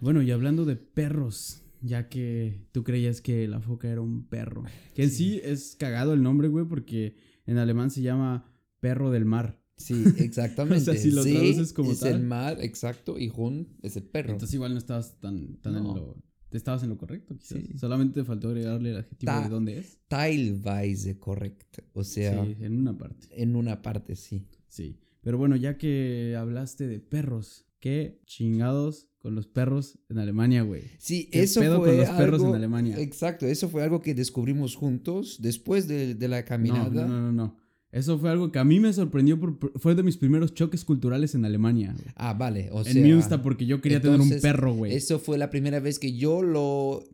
Bueno, 0.00 0.20
y 0.22 0.30
hablando 0.30 0.64
de 0.66 0.76
perros, 0.76 1.62
ya 1.80 2.08
que 2.10 2.66
tú 2.72 2.84
creías 2.84 3.20
que 3.22 3.48
la 3.48 3.60
foca 3.60 3.88
era 3.88 4.00
un 4.02 4.26
perro, 4.26 4.64
que 4.94 5.04
en 5.04 5.10
sí, 5.10 5.40
es 5.42 5.74
cagado 5.78 6.12
el 6.12 6.22
nombre, 6.22 6.48
güey, 6.48 6.66
porque 6.66 7.16
en 7.46 7.56
alemán 7.58 7.90
se 7.90 8.02
llama 8.02 8.44
perro 8.80 9.10
del 9.10 9.24
mar. 9.24 9.58
Sí, 9.76 10.04
exactamente. 10.18 10.76
O 10.90 10.94
sea, 10.94 10.96
si 11.02 11.10
lo 11.10 11.22
Sí, 11.22 11.32
traduces 11.34 11.72
como 11.72 11.92
es 11.92 12.00
tal. 12.00 12.14
el 12.14 12.22
mar, 12.22 12.58
exacto, 12.60 13.18
y 13.18 13.30
Hund 13.34 13.66
es 13.82 13.96
el 13.96 14.04
perro. 14.04 14.32
Entonces 14.32 14.54
igual 14.54 14.72
no 14.72 14.78
estabas 14.78 15.18
tan, 15.20 15.56
tan 15.56 15.74
No. 15.74 15.78
en 15.78 15.84
lo... 15.96 16.16
Te 16.48 16.56
estabas 16.58 16.82
en 16.84 16.90
lo 16.90 16.96
correcto, 16.96 17.36
quizás. 17.36 17.58
Sí. 17.60 17.76
Solamente 17.76 18.20
te 18.20 18.24
faltó 18.24 18.48
agregarle 18.48 18.90
el 18.90 18.96
adjetivo 18.98 19.32
Ta- 19.32 19.42
de 19.42 19.48
dónde 19.48 19.78
es. 19.78 19.98
Teilweise 20.08 21.18
correcto. 21.18 21.82
O 21.92 22.04
sea, 22.04 22.44
sí, 22.44 22.56
en 22.60 22.78
una 22.78 22.96
parte. 22.96 23.26
en 23.42 23.56
una 23.56 23.82
parte 23.82 24.14
sí. 24.16 24.46
Sí. 24.68 24.98
Pero 25.22 25.38
bueno, 25.38 25.56
ya 25.56 25.76
que 25.76 26.36
hablaste 26.38 26.86
de 26.86 27.00
perros, 27.00 27.66
¿qué 27.80 28.20
chingados 28.26 29.08
con 29.18 29.34
los 29.34 29.48
perros 29.48 29.98
en 30.08 30.18
Alemania, 30.18 30.62
güey? 30.62 30.82
Sí, 30.98 31.28
¿Qué 31.32 31.42
eso 31.42 31.60
pedo 31.60 31.78
fue 31.80 31.88
con 31.88 31.96
los 31.98 32.10
perros 32.10 32.40
algo- 32.40 32.50
en 32.50 32.54
Alemania? 32.56 32.98
Exacto, 33.00 33.44
eso 33.46 33.68
fue 33.68 33.82
algo 33.82 34.00
que 34.00 34.14
descubrimos 34.14 34.76
juntos 34.76 35.38
después 35.40 35.88
de, 35.88 36.14
de 36.14 36.28
la 36.28 36.44
caminada. 36.44 36.88
no, 36.90 37.08
no, 37.08 37.20
no, 37.22 37.32
no. 37.32 37.56
Eso 37.96 38.18
fue 38.18 38.30
algo 38.30 38.52
que 38.52 38.58
a 38.58 38.64
mí 38.64 38.78
me 38.78 38.92
sorprendió, 38.92 39.40
por, 39.40 39.72
fue 39.80 39.94
de 39.94 40.02
mis 40.02 40.18
primeros 40.18 40.52
choques 40.52 40.84
culturales 40.84 41.34
en 41.34 41.46
Alemania. 41.46 41.94
güey. 41.94 42.12
Ah, 42.16 42.34
vale, 42.34 42.68
o 42.70 42.84
sea, 42.84 42.92
en 42.92 43.02
Münster, 43.02 43.40
porque 43.40 43.64
yo 43.64 43.80
quería 43.80 44.02
tener 44.02 44.20
un 44.20 44.30
perro, 44.42 44.74
güey. 44.74 44.94
Eso 44.94 45.18
fue 45.18 45.38
la 45.38 45.48
primera 45.48 45.80
vez 45.80 45.98
que 45.98 46.14
yo 46.14 46.42
lo 46.42 47.04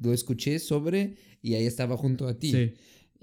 lo 0.00 0.12
escuché 0.12 0.58
sobre 0.58 1.16
y 1.42 1.54
ahí 1.54 1.66
estaba 1.66 1.96
junto 1.96 2.28
a 2.28 2.38
ti. 2.38 2.50
Sí. 2.50 2.72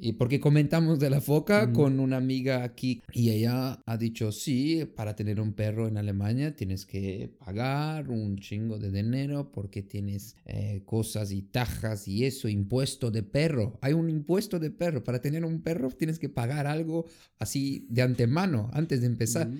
Y 0.03 0.13
porque 0.13 0.39
comentamos 0.39 0.99
de 0.99 1.11
la 1.11 1.21
foca 1.21 1.71
con 1.71 1.99
una 1.99 2.17
amiga 2.17 2.63
aquí 2.63 3.03
y 3.13 3.29
ella 3.29 3.79
ha 3.85 3.97
dicho, 3.97 4.31
sí, 4.31 4.83
para 4.95 5.15
tener 5.15 5.39
un 5.39 5.53
perro 5.53 5.87
en 5.87 5.95
Alemania 5.95 6.55
tienes 6.55 6.87
que 6.87 7.31
pagar 7.37 8.09
un 8.09 8.37
chingo 8.37 8.79
de 8.79 8.89
dinero 8.89 9.51
porque 9.51 9.83
tienes 9.83 10.35
eh, 10.45 10.81
cosas 10.85 11.31
y 11.31 11.43
tajas 11.43 12.07
y 12.07 12.25
eso, 12.25 12.47
impuesto 12.47 13.11
de 13.11 13.21
perro. 13.21 13.77
Hay 13.81 13.93
un 13.93 14.09
impuesto 14.09 14.57
de 14.57 14.71
perro. 14.71 15.03
Para 15.03 15.21
tener 15.21 15.45
un 15.45 15.61
perro 15.61 15.91
tienes 15.91 16.17
que 16.17 16.29
pagar 16.29 16.65
algo 16.65 17.05
así 17.37 17.85
de 17.87 18.01
antemano, 18.01 18.71
antes 18.73 19.01
de 19.01 19.05
empezar. 19.05 19.51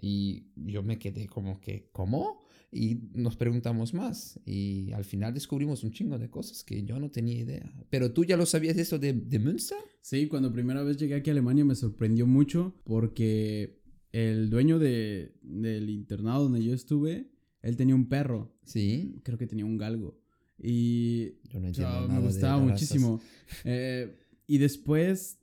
Y 0.00 0.46
yo 0.56 0.82
me 0.82 0.98
quedé 0.98 1.26
como 1.26 1.60
que, 1.60 1.90
¿cómo? 1.92 2.41
Y 2.74 3.02
nos 3.12 3.36
preguntamos 3.36 3.92
más. 3.92 4.40
Y 4.46 4.90
al 4.92 5.04
final 5.04 5.34
descubrimos 5.34 5.84
un 5.84 5.90
chingo 5.92 6.18
de 6.18 6.30
cosas 6.30 6.64
que 6.64 6.82
yo 6.84 6.98
no 6.98 7.10
tenía 7.10 7.38
idea. 7.38 7.70
Pero 7.90 8.12
tú 8.12 8.24
ya 8.24 8.36
lo 8.38 8.46
sabías 8.46 8.78
esto 8.78 8.98
de, 8.98 9.12
de 9.12 9.38
Münster? 9.38 9.76
Sí, 10.00 10.26
cuando 10.26 10.50
primera 10.50 10.82
vez 10.82 10.96
llegué 10.96 11.14
aquí 11.16 11.28
a 11.28 11.34
Alemania 11.34 11.66
me 11.66 11.74
sorprendió 11.74 12.26
mucho 12.26 12.74
porque 12.84 13.78
el 14.12 14.48
dueño 14.48 14.78
de, 14.78 15.34
del 15.42 15.90
internado 15.90 16.44
donde 16.44 16.64
yo 16.64 16.72
estuve, 16.72 17.30
él 17.60 17.76
tenía 17.76 17.94
un 17.94 18.08
perro, 18.08 18.56
Sí. 18.64 19.20
creo 19.22 19.36
que 19.36 19.46
tenía 19.46 19.66
un 19.66 19.76
galgo. 19.76 20.18
Y 20.58 21.34
Yo 21.50 21.60
no 21.60 21.66
entiendo 21.68 22.08
nada 22.08 22.20
me 22.20 22.26
gustaba 22.26 22.58
muchísimo. 22.62 23.20
Eh, 23.64 24.16
y 24.46 24.58
después, 24.58 25.38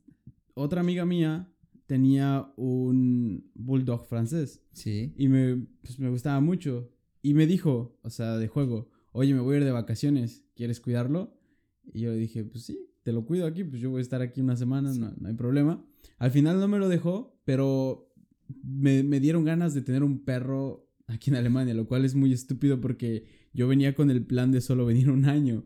otra 0.55 0.81
amiga 0.81 1.05
mía 1.05 1.47
tenía 1.85 2.51
un 2.57 3.49
bulldog 3.53 4.07
francés 4.07 4.61
Sí. 4.73 5.13
y 5.17 5.27
me, 5.27 5.57
pues, 5.81 5.99
me 5.99 6.09
gustaba 6.09 6.39
mucho. 6.41 6.89
Y 7.21 7.33
me 7.33 7.47
dijo, 7.47 7.97
o 8.01 8.09
sea, 8.09 8.37
de 8.37 8.47
juego, 8.47 8.89
oye, 9.11 9.33
me 9.33 9.41
voy 9.41 9.55
a 9.55 9.57
ir 9.59 9.65
de 9.65 9.71
vacaciones, 9.71 10.43
¿quieres 10.55 10.79
cuidarlo? 10.79 11.37
Y 11.93 12.01
yo 12.01 12.11
le 12.11 12.17
dije, 12.17 12.43
pues 12.43 12.63
sí, 12.63 12.89
te 13.03 13.11
lo 13.11 13.25
cuido 13.25 13.45
aquí, 13.45 13.63
pues 13.63 13.81
yo 13.81 13.89
voy 13.89 13.99
a 13.99 14.01
estar 14.01 14.21
aquí 14.21 14.41
una 14.41 14.55
semana, 14.55 14.93
no, 14.93 15.13
no 15.17 15.27
hay 15.27 15.33
problema. 15.33 15.83
Al 16.17 16.31
final 16.31 16.59
no 16.59 16.67
me 16.67 16.79
lo 16.79 16.87
dejó, 16.87 17.39
pero 17.45 18.13
me, 18.63 19.03
me 19.03 19.19
dieron 19.19 19.43
ganas 19.43 19.73
de 19.73 19.81
tener 19.81 20.03
un 20.03 20.23
perro 20.23 20.87
aquí 21.07 21.29
en 21.29 21.35
Alemania, 21.35 21.73
lo 21.73 21.87
cual 21.87 22.05
es 22.05 22.15
muy 22.15 22.31
estúpido 22.31 22.79
porque 22.79 23.25
yo 23.53 23.67
venía 23.67 23.95
con 23.95 24.11
el 24.11 24.25
plan 24.25 24.51
de 24.51 24.61
solo 24.61 24.85
venir 24.85 25.09
un 25.09 25.25
año. 25.25 25.65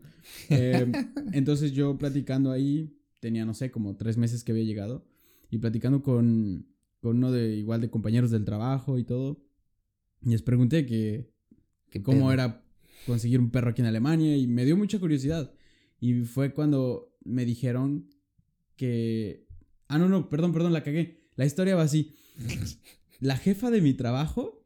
Eh, 0.50 0.92
entonces 1.34 1.74
yo 1.74 1.98
platicando 1.98 2.52
ahí, 2.52 2.98
tenía, 3.20 3.46
no 3.46 3.54
sé, 3.54 3.72
como 3.72 3.96
tres 3.96 4.18
meses 4.18 4.44
que 4.44 4.54
había 4.54 4.64
llegado, 4.64 5.06
y 5.50 5.60
platicando 5.60 6.02
con, 6.02 6.66
con 7.00 7.18
uno 7.18 7.32
de 7.32 7.56
igual 7.56 7.82
de 7.82 7.90
compañeros 7.90 8.32
del 8.32 8.46
trabajo 8.46 8.98
y 8.98 9.04
todo, 9.04 9.44
y 10.22 10.30
les 10.30 10.42
pregunté 10.42 10.86
que 10.86 11.33
¿Qué 11.33 11.33
cómo 12.02 12.22
pedo? 12.22 12.32
era 12.32 12.66
conseguir 13.06 13.40
un 13.40 13.52
perro 13.52 13.72
aquí 13.72 13.82
en 13.82 13.88
Alemania 13.88 14.36
y 14.38 14.48
me 14.48 14.66
dio 14.66 14.78
mucha 14.78 15.00
curiosidad. 15.00 15.54
Y 16.00 16.22
fue 16.24 16.54
cuando 16.54 17.14
me 17.24 17.46
dijeron 17.46 18.10
que... 18.76 19.46
Ah, 19.88 19.98
no, 20.00 20.10
no, 20.10 20.30
perdón, 20.30 20.54
perdón, 20.54 20.74
la 20.74 20.84
cagué. 20.84 21.28
La 21.36 21.46
historia 21.46 21.76
va 21.76 21.84
así. 21.84 22.16
La 23.20 23.38
jefa 23.38 23.70
de 23.72 23.82
mi 23.82 23.94
trabajo 23.94 24.64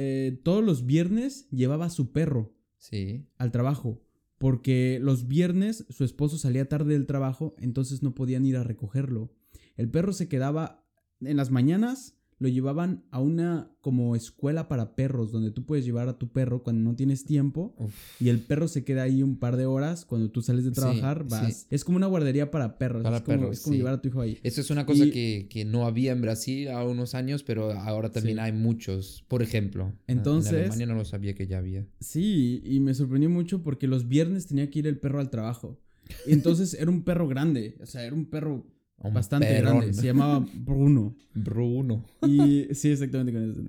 eh, 0.00 0.40
todos 0.44 0.64
los 0.64 0.86
viernes 0.86 1.48
llevaba 1.50 1.86
a 1.86 1.90
su 1.90 2.12
perro 2.12 2.54
Sí. 2.78 3.26
al 3.36 3.50
trabajo. 3.50 4.00
Porque 4.38 5.00
los 5.02 5.26
viernes 5.26 5.84
su 5.90 6.04
esposo 6.04 6.38
salía 6.38 6.68
tarde 6.68 6.92
del 6.92 7.06
trabajo, 7.06 7.56
entonces 7.58 8.04
no 8.04 8.14
podían 8.14 8.46
ir 8.46 8.56
a 8.56 8.62
recogerlo. 8.62 9.34
El 9.76 9.90
perro 9.90 10.12
se 10.12 10.28
quedaba 10.28 10.86
en 11.20 11.36
las 11.36 11.50
mañanas, 11.50 12.16
lo 12.38 12.48
llevaban 12.48 13.04
a 13.10 13.20
una 13.20 13.70
como 13.80 14.14
escuela 14.14 14.68
para 14.68 14.94
perros, 14.94 15.32
donde 15.32 15.50
tú 15.50 15.64
puedes 15.64 15.84
llevar 15.84 16.08
a 16.08 16.18
tu 16.18 16.28
perro 16.30 16.62
cuando 16.62 16.88
no 16.90 16.94
tienes 16.96 17.24
tiempo. 17.24 17.74
Uf. 17.78 17.94
Y 18.20 18.28
el 18.28 18.40
perro 18.40 18.68
se 18.68 18.84
queda 18.84 19.02
ahí 19.02 19.22
un 19.22 19.38
par 19.38 19.56
de 19.56 19.66
horas. 19.66 20.04
Cuando 20.04 20.30
tú 20.30 20.42
sales 20.42 20.64
de 20.64 20.70
trabajar, 20.72 21.24
sí. 21.24 21.30
vas. 21.30 21.66
Es 21.70 21.84
como 21.84 21.96
una 21.96 22.06
guardería 22.06 22.50
para 22.50 22.78
perros. 22.78 23.02
Para 23.02 23.16
es 23.18 23.22
como, 23.22 23.38
perros, 23.38 23.56
es 23.58 23.62
como 23.64 23.72
sí. 23.72 23.78
llevar 23.78 23.94
a 23.94 24.02
tu 24.02 24.08
hijo 24.08 24.20
ahí. 24.20 24.38
Eso 24.42 24.60
es 24.60 24.70
una 24.70 24.86
cosa 24.86 25.06
Y- 25.06 25.10
que, 25.10 25.46
que 25.50 25.64
no 25.64 25.86
había 25.86 26.12
en 26.12 26.20
Brasil 26.20 26.68
a 26.68 26.84
unos 26.84 27.14
años, 27.14 27.42
pero 27.42 27.72
ahora 27.72 28.12
también 28.12 28.38
hay 28.38 28.52
muchos. 28.52 29.24
Por 29.28 29.42
ejemplo, 29.42 29.92
Entonces- 30.06 30.52
en 30.52 30.58
Alemania 30.60 30.86
no 30.86 30.94
lo 30.94 31.04
sabía 31.04 31.34
que 31.34 31.46
ya 31.46 31.58
había. 31.58 31.86
Sí, 32.00 32.60
y 32.64 32.80
me 32.80 32.94
sorprendió 32.94 33.30
mucho 33.30 33.62
porque 33.62 33.86
los 33.88 34.06
viernes 34.08 34.46
tenía 34.46 34.70
que 34.70 34.80
ir 34.80 34.86
el 34.86 34.98
perro 34.98 35.20
al 35.20 35.30
trabajo. 35.30 35.80
Entonces 36.26 36.74
era 36.80 36.90
un 36.90 37.02
perro 37.02 37.26
grande. 37.28 37.76
O 37.82 37.86
sea, 37.86 38.04
era 38.04 38.14
un 38.14 38.26
perro 38.26 38.66
Un 39.00 39.14
bastante 39.14 39.46
perrón. 39.46 39.78
grande. 39.78 39.94
Se 39.94 40.06
llamaba 40.06 40.44
Bruno. 40.54 41.16
Bruno. 41.34 42.04
Y 42.26 42.66
sí, 42.74 42.90
exactamente 42.90 43.32
con 43.32 43.50
eso. 43.50 43.62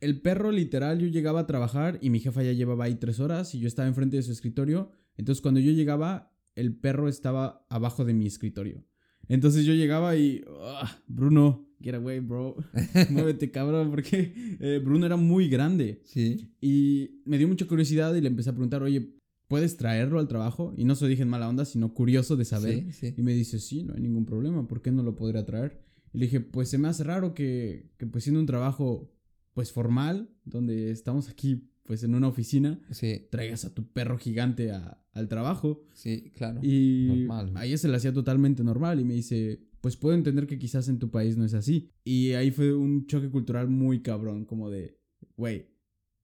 El 0.00 0.20
perro, 0.20 0.50
literal, 0.50 0.98
yo 0.98 1.06
llegaba 1.08 1.40
a 1.40 1.46
trabajar 1.46 1.98
y 2.02 2.10
mi 2.10 2.20
jefa 2.20 2.42
ya 2.42 2.52
llevaba 2.52 2.84
ahí 2.84 2.96
tres 2.96 3.20
horas 3.20 3.54
y 3.54 3.60
yo 3.60 3.68
estaba 3.68 3.88
enfrente 3.88 4.16
de 4.16 4.22
su 4.22 4.32
escritorio. 4.32 4.90
Entonces, 5.16 5.40
cuando 5.40 5.60
yo 5.60 5.72
llegaba, 5.72 6.32
el 6.54 6.76
perro 6.76 7.08
estaba 7.08 7.64
abajo 7.70 8.04
de 8.04 8.12
mi 8.14 8.26
escritorio. 8.26 8.84
Entonces 9.28 9.64
yo 9.64 9.72
llegaba 9.72 10.16
y. 10.16 10.44
"Ah, 10.60 10.98
Bruno, 11.06 11.66
get 11.80 11.94
away, 11.94 12.20
bro. 12.20 12.56
Muévete, 13.10 13.50
cabrón, 13.50 13.90
porque 13.90 14.34
eh, 14.60 14.80
Bruno 14.84 15.06
era 15.06 15.16
muy 15.16 15.48
grande. 15.48 16.02
Sí. 16.04 16.50
Y 16.60 17.22
me 17.24 17.38
dio 17.38 17.48
mucha 17.48 17.66
curiosidad 17.66 18.14
y 18.14 18.20
le 18.20 18.28
empecé 18.28 18.50
a 18.50 18.52
preguntar, 18.52 18.82
oye, 18.82 19.13
¿puedes 19.48 19.76
traerlo 19.76 20.18
al 20.18 20.28
trabajo? 20.28 20.72
Y 20.76 20.84
no 20.84 20.94
se 20.94 21.04
lo 21.04 21.08
dije 21.08 21.22
en 21.22 21.28
mala 21.28 21.48
onda, 21.48 21.64
sino 21.64 21.94
curioso 21.94 22.36
de 22.36 22.44
saber. 22.44 22.84
Sí, 22.86 22.92
sí. 22.92 23.14
Y 23.16 23.22
me 23.22 23.32
dice, 23.34 23.58
sí, 23.58 23.82
no 23.84 23.94
hay 23.94 24.00
ningún 24.00 24.24
problema, 24.26 24.66
¿por 24.66 24.82
qué 24.82 24.90
no 24.90 25.02
lo 25.02 25.14
podría 25.16 25.44
traer? 25.44 25.80
Y 26.12 26.18
le 26.18 26.26
dije, 26.26 26.40
pues 26.40 26.68
se 26.68 26.78
me 26.78 26.88
hace 26.88 27.04
raro 27.04 27.34
que, 27.34 27.90
que 27.98 28.06
pues 28.06 28.24
siendo 28.24 28.40
un 28.40 28.46
trabajo 28.46 29.10
pues 29.52 29.72
formal, 29.72 30.30
donde 30.44 30.90
estamos 30.90 31.28
aquí 31.28 31.70
pues 31.84 32.02
en 32.02 32.14
una 32.14 32.28
oficina, 32.28 32.80
Sí, 32.90 33.26
traigas 33.30 33.64
a 33.66 33.74
tu 33.74 33.86
perro 33.92 34.16
gigante 34.18 34.70
a- 34.70 35.00
al 35.12 35.28
trabajo. 35.28 35.86
sí, 35.92 36.32
claro. 36.34 36.60
Y 36.62 37.26
Normal. 37.28 37.52
a 37.56 37.66
ella 37.66 37.76
se 37.78 37.88
le 37.88 37.96
hacía 37.96 38.12
totalmente 38.12 38.64
normal 38.64 39.00
y 39.00 39.04
me 39.04 39.14
dice, 39.14 39.60
pues 39.82 39.96
puedo 39.96 40.14
entender 40.14 40.46
que 40.46 40.58
quizás 40.58 40.88
en 40.88 40.98
tu 40.98 41.10
país 41.10 41.36
no 41.36 41.44
es 41.44 41.52
así. 41.54 41.90
Y 42.02 42.32
ahí 42.32 42.50
fue 42.50 42.72
un 42.74 43.06
choque 43.06 43.28
cultural 43.28 43.68
muy 43.68 44.00
cabrón, 44.02 44.44
como 44.46 44.70
de, 44.70 44.98
güey, 45.36 45.66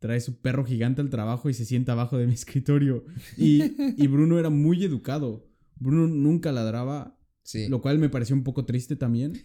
trae 0.00 0.21
su 0.21 0.40
perro 0.40 0.64
gigante 0.64 1.00
al 1.00 1.11
trabajo 1.11 1.49
y 1.49 1.54
se 1.54 1.64
sienta 1.64 1.92
abajo 1.92 2.19
de 2.19 2.26
mi 2.26 2.35
escritorio. 2.40 3.04
Y, 3.37 3.62
y 4.02 4.07
Bruno 4.09 4.38
era 4.40 4.50
muy 4.50 4.83
educado. 4.85 5.47
Bruno 5.78 6.09
nunca 6.09 6.50
ladraba, 6.52 7.16
Sí. 7.42 7.69
lo 7.69 7.80
cual 7.80 7.99
me 7.99 8.09
pareció 8.09 8.35
un 8.37 8.42
poco 8.45 8.64
triste 8.64 8.97
también. 8.97 9.40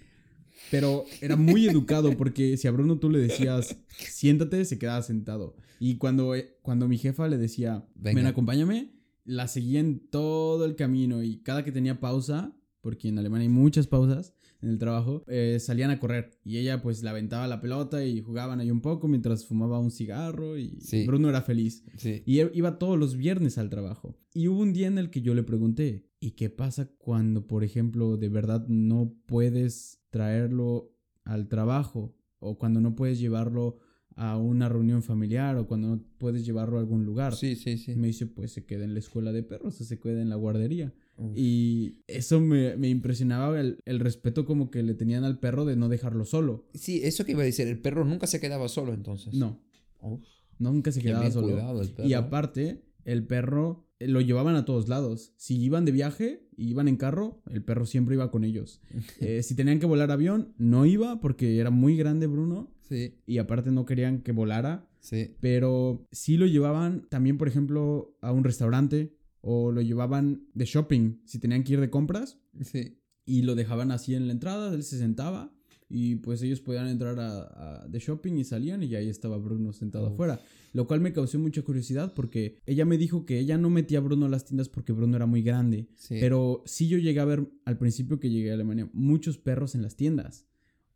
Pero 0.72 1.06
era 1.22 1.36
muy 1.36 1.68
educado 1.68 2.16
porque 2.18 2.58
si 2.58 2.68
a 2.68 2.72
Bruno 2.72 2.98
tú 2.98 3.10
le 3.10 3.20
decías, 3.20 3.78
siéntate, 3.98 4.64
se 4.66 4.80
quedaba 4.80 5.02
sentado. 5.02 5.56
Y 5.80 5.98
cuando, 5.98 6.34
eh, 6.36 6.58
cuando 6.62 6.88
mi 6.88 6.98
jefa 6.98 7.28
le 7.28 7.38
decía, 7.38 7.86
Venga. 7.96 8.16
ven, 8.22 8.26
acompáñame, 8.28 8.92
la 9.26 9.48
seguía 9.48 9.80
en 9.80 10.00
todo 10.08 10.66
el 10.66 10.76
camino 10.76 11.24
y 11.24 11.38
cada 11.42 11.64
que 11.64 11.72
tenía 11.72 12.00
pausa, 12.00 12.56
porque 12.82 13.10
en 13.10 13.18
Alemania 13.20 13.44
hay 13.48 13.54
muchas 13.54 13.88
pausas 13.88 14.35
en 14.66 14.72
el 14.72 14.78
trabajo, 14.80 15.24
eh, 15.28 15.58
salían 15.60 15.92
a 15.92 16.00
correr. 16.00 16.32
Y 16.44 16.58
ella 16.58 16.82
pues 16.82 17.04
la 17.04 17.12
aventaba 17.12 17.48
la 17.48 17.62
pelota 17.62 18.04
y 18.04 18.20
jugaban 18.22 18.60
ahí 18.60 18.72
un 18.72 18.82
poco 18.82 19.08
mientras 19.08 19.46
fumaba 19.46 19.80
un 19.80 19.92
cigarro 19.92 20.58
y 20.58 20.78
Sí. 20.82 21.06
Bruno 21.06 21.30
era 21.30 21.42
feliz. 21.42 21.84
Sí. 21.98 22.24
Y 22.26 22.42
iba 22.58 22.78
todos 22.80 22.98
los 23.00 23.16
viernes 23.16 23.58
al 23.58 23.70
trabajo. 23.70 24.18
Y 24.34 24.48
hubo 24.48 24.60
un 24.62 24.74
día 24.74 24.88
en 24.88 24.98
el 24.98 25.10
que 25.10 25.22
yo 25.22 25.34
le 25.34 25.44
pregunté, 25.44 26.10
¿y 26.20 26.32
qué 26.32 26.50
pasa 26.50 26.90
cuando, 26.98 27.48
por 27.48 27.64
ejemplo, 27.64 28.18
de 28.18 28.30
verdad 28.30 28.68
no 28.68 29.14
puedes 29.28 30.00
traerlo 30.10 30.92
al 31.24 31.48
trabajo? 31.48 32.16
O 32.40 32.58
cuando 32.58 32.82
no 32.82 32.96
puedes 32.96 33.20
llevarlo 33.20 33.78
a 34.18 34.38
una 34.38 34.70
reunión 34.70 35.04
familiar 35.04 35.58
o 35.58 35.68
cuando 35.68 35.88
no 35.90 36.04
puedes 36.18 36.46
llevarlo 36.46 36.78
a 36.78 36.80
algún 36.80 37.06
lugar. 37.06 37.36
Sí, 37.36 37.56
sí, 37.56 37.78
sí. 37.78 37.96
Me 37.96 38.08
dice, 38.08 38.26
pues 38.28 38.52
se 38.52 38.66
queda 38.66 38.84
en 38.86 38.94
la 38.94 39.00
escuela 39.00 39.32
de 39.32 39.44
perros 39.44 39.80
o 39.82 39.84
se 39.84 40.00
queda 40.00 40.22
en 40.22 40.30
la 40.30 40.36
guardería. 40.36 40.94
Uf. 41.18 41.32
Y 41.36 42.02
eso 42.08 42.40
me, 42.42 42.76
me 42.78 42.90
impresionaba 42.90 43.60
el, 43.60 43.80
el 43.86 44.00
respeto 44.00 44.46
como 44.46 44.70
que 44.70 44.84
le 44.84 44.94
tenían 44.96 45.24
al 45.24 45.40
perro 45.40 45.66
de 45.66 45.76
no 45.76 45.88
dejarlo 45.90 46.26
solo. 46.26 46.68
Sí, 46.74 47.02
eso 47.04 47.26
que 47.26 47.32
iba 47.32 47.42
a 47.42 47.46
decir, 47.46 47.68
el 47.68 47.80
perro 47.80 48.04
nunca 48.06 48.28
se 48.28 48.40
quedaba 48.40 48.68
solo 48.68 48.94
entonces. 48.94 49.34
No, 49.34 49.62
Uf, 50.02 50.22
nunca 50.60 50.92
se 50.92 51.02
quedaba 51.02 51.30
solo. 51.32 51.48
cuidado. 51.48 51.82
Y 52.06 52.14
aparte, 52.14 52.84
el 53.06 53.26
perro 53.26 53.88
eh, 54.00 54.08
lo 54.08 54.20
llevaban 54.20 54.56
a 54.56 54.66
todos 54.66 54.90
lados. 54.90 55.32
Si 55.38 55.58
iban 55.62 55.86
de 55.86 55.92
viaje 55.94 56.48
y 56.58 56.70
iban 56.70 56.88
en 56.90 56.98
carro, 56.98 57.42
el 57.50 57.64
perro 57.64 57.86
siempre 57.86 58.16
iba 58.16 58.30
con 58.32 58.44
ellos. 58.44 58.82
Eh, 59.22 59.42
si 59.44 59.56
tenían 59.56 59.80
que 59.80 59.86
volar 59.86 60.12
avión, 60.12 60.54
no 60.58 60.86
iba 60.86 61.22
porque 61.22 61.60
era 61.60 61.70
muy 61.70 61.96
grande 61.98 62.28
Bruno 62.28 62.72
Sí, 62.88 63.16
y 63.26 63.40
aparte 63.40 63.72
no 63.72 63.86
querían 63.88 64.22
que 64.22 64.32
volara. 64.32 64.88
sí. 65.00 65.36
Pero 65.40 66.06
sí 66.12 66.38
lo 66.38 66.46
llevaban 66.46 67.08
también, 67.10 67.38
por 67.40 67.48
ejemplo, 67.48 68.16
a 68.22 68.32
un 68.32 68.44
restaurante 68.44 69.15
o 69.48 69.72
lo 69.72 69.82
llevaban 69.82 70.48
de 70.56 70.66
shopping. 70.66 71.20
Si 71.26 71.38
tenían 71.40 71.64
que 71.64 71.74
ir 71.74 71.80
de 71.80 71.90
compras 71.92 72.40
Sí. 72.62 72.98
y 73.26 73.44
lo 73.44 73.54
dejaban 73.54 73.92
así 73.92 74.16
en 74.16 74.26
la 74.26 74.34
entrada, 74.34 74.74
él 74.74 74.84
se 74.84 74.98
sentaba 74.98 75.52
y 75.88 76.16
pues 76.16 76.42
ellos 76.42 76.62
podían 76.62 76.88
entrar 76.88 77.20
a, 77.20 77.84
a- 77.84 77.88
de 77.88 78.00
shopping 78.00 78.34
y 78.38 78.44
salían 78.44 78.82
y 78.82 78.96
ahí 78.96 79.08
estaba 79.08 79.38
Bruno 79.38 79.72
sentado 79.72 80.08
afuera. 80.08 80.42
Lo 80.74 80.88
cual 80.88 81.00
me 81.00 81.14
causó 81.14 81.38
mucha 81.40 81.62
curiosidad 81.62 82.14
porque 82.16 82.58
ella 82.66 82.86
me 82.86 82.98
dijo 82.98 83.26
que 83.26 83.40
ella 83.40 83.58
no 83.58 83.70
metía 83.70 84.00
a 84.00 84.02
Bruno 84.02 84.26
a 84.26 84.30
las 84.30 84.46
tiendas 84.46 84.68
porque 84.68 84.94
Bruno 84.94 85.16
era 85.16 85.28
muy 85.28 85.42
grande. 85.44 85.88
Sí. 85.96 86.18
Pero 86.20 86.64
sí 86.66 86.88
yo 86.88 86.98
llegué 86.98 87.20
a 87.20 87.26
ver 87.26 87.48
al 87.66 87.78
principio 87.78 88.20
que 88.20 88.32
llegué 88.32 88.50
a 88.52 88.56
Alemania 88.56 88.90
muchos 88.94 89.38
perros 89.38 89.76
en 89.76 89.84
las 89.84 89.96
tiendas. 89.96 90.48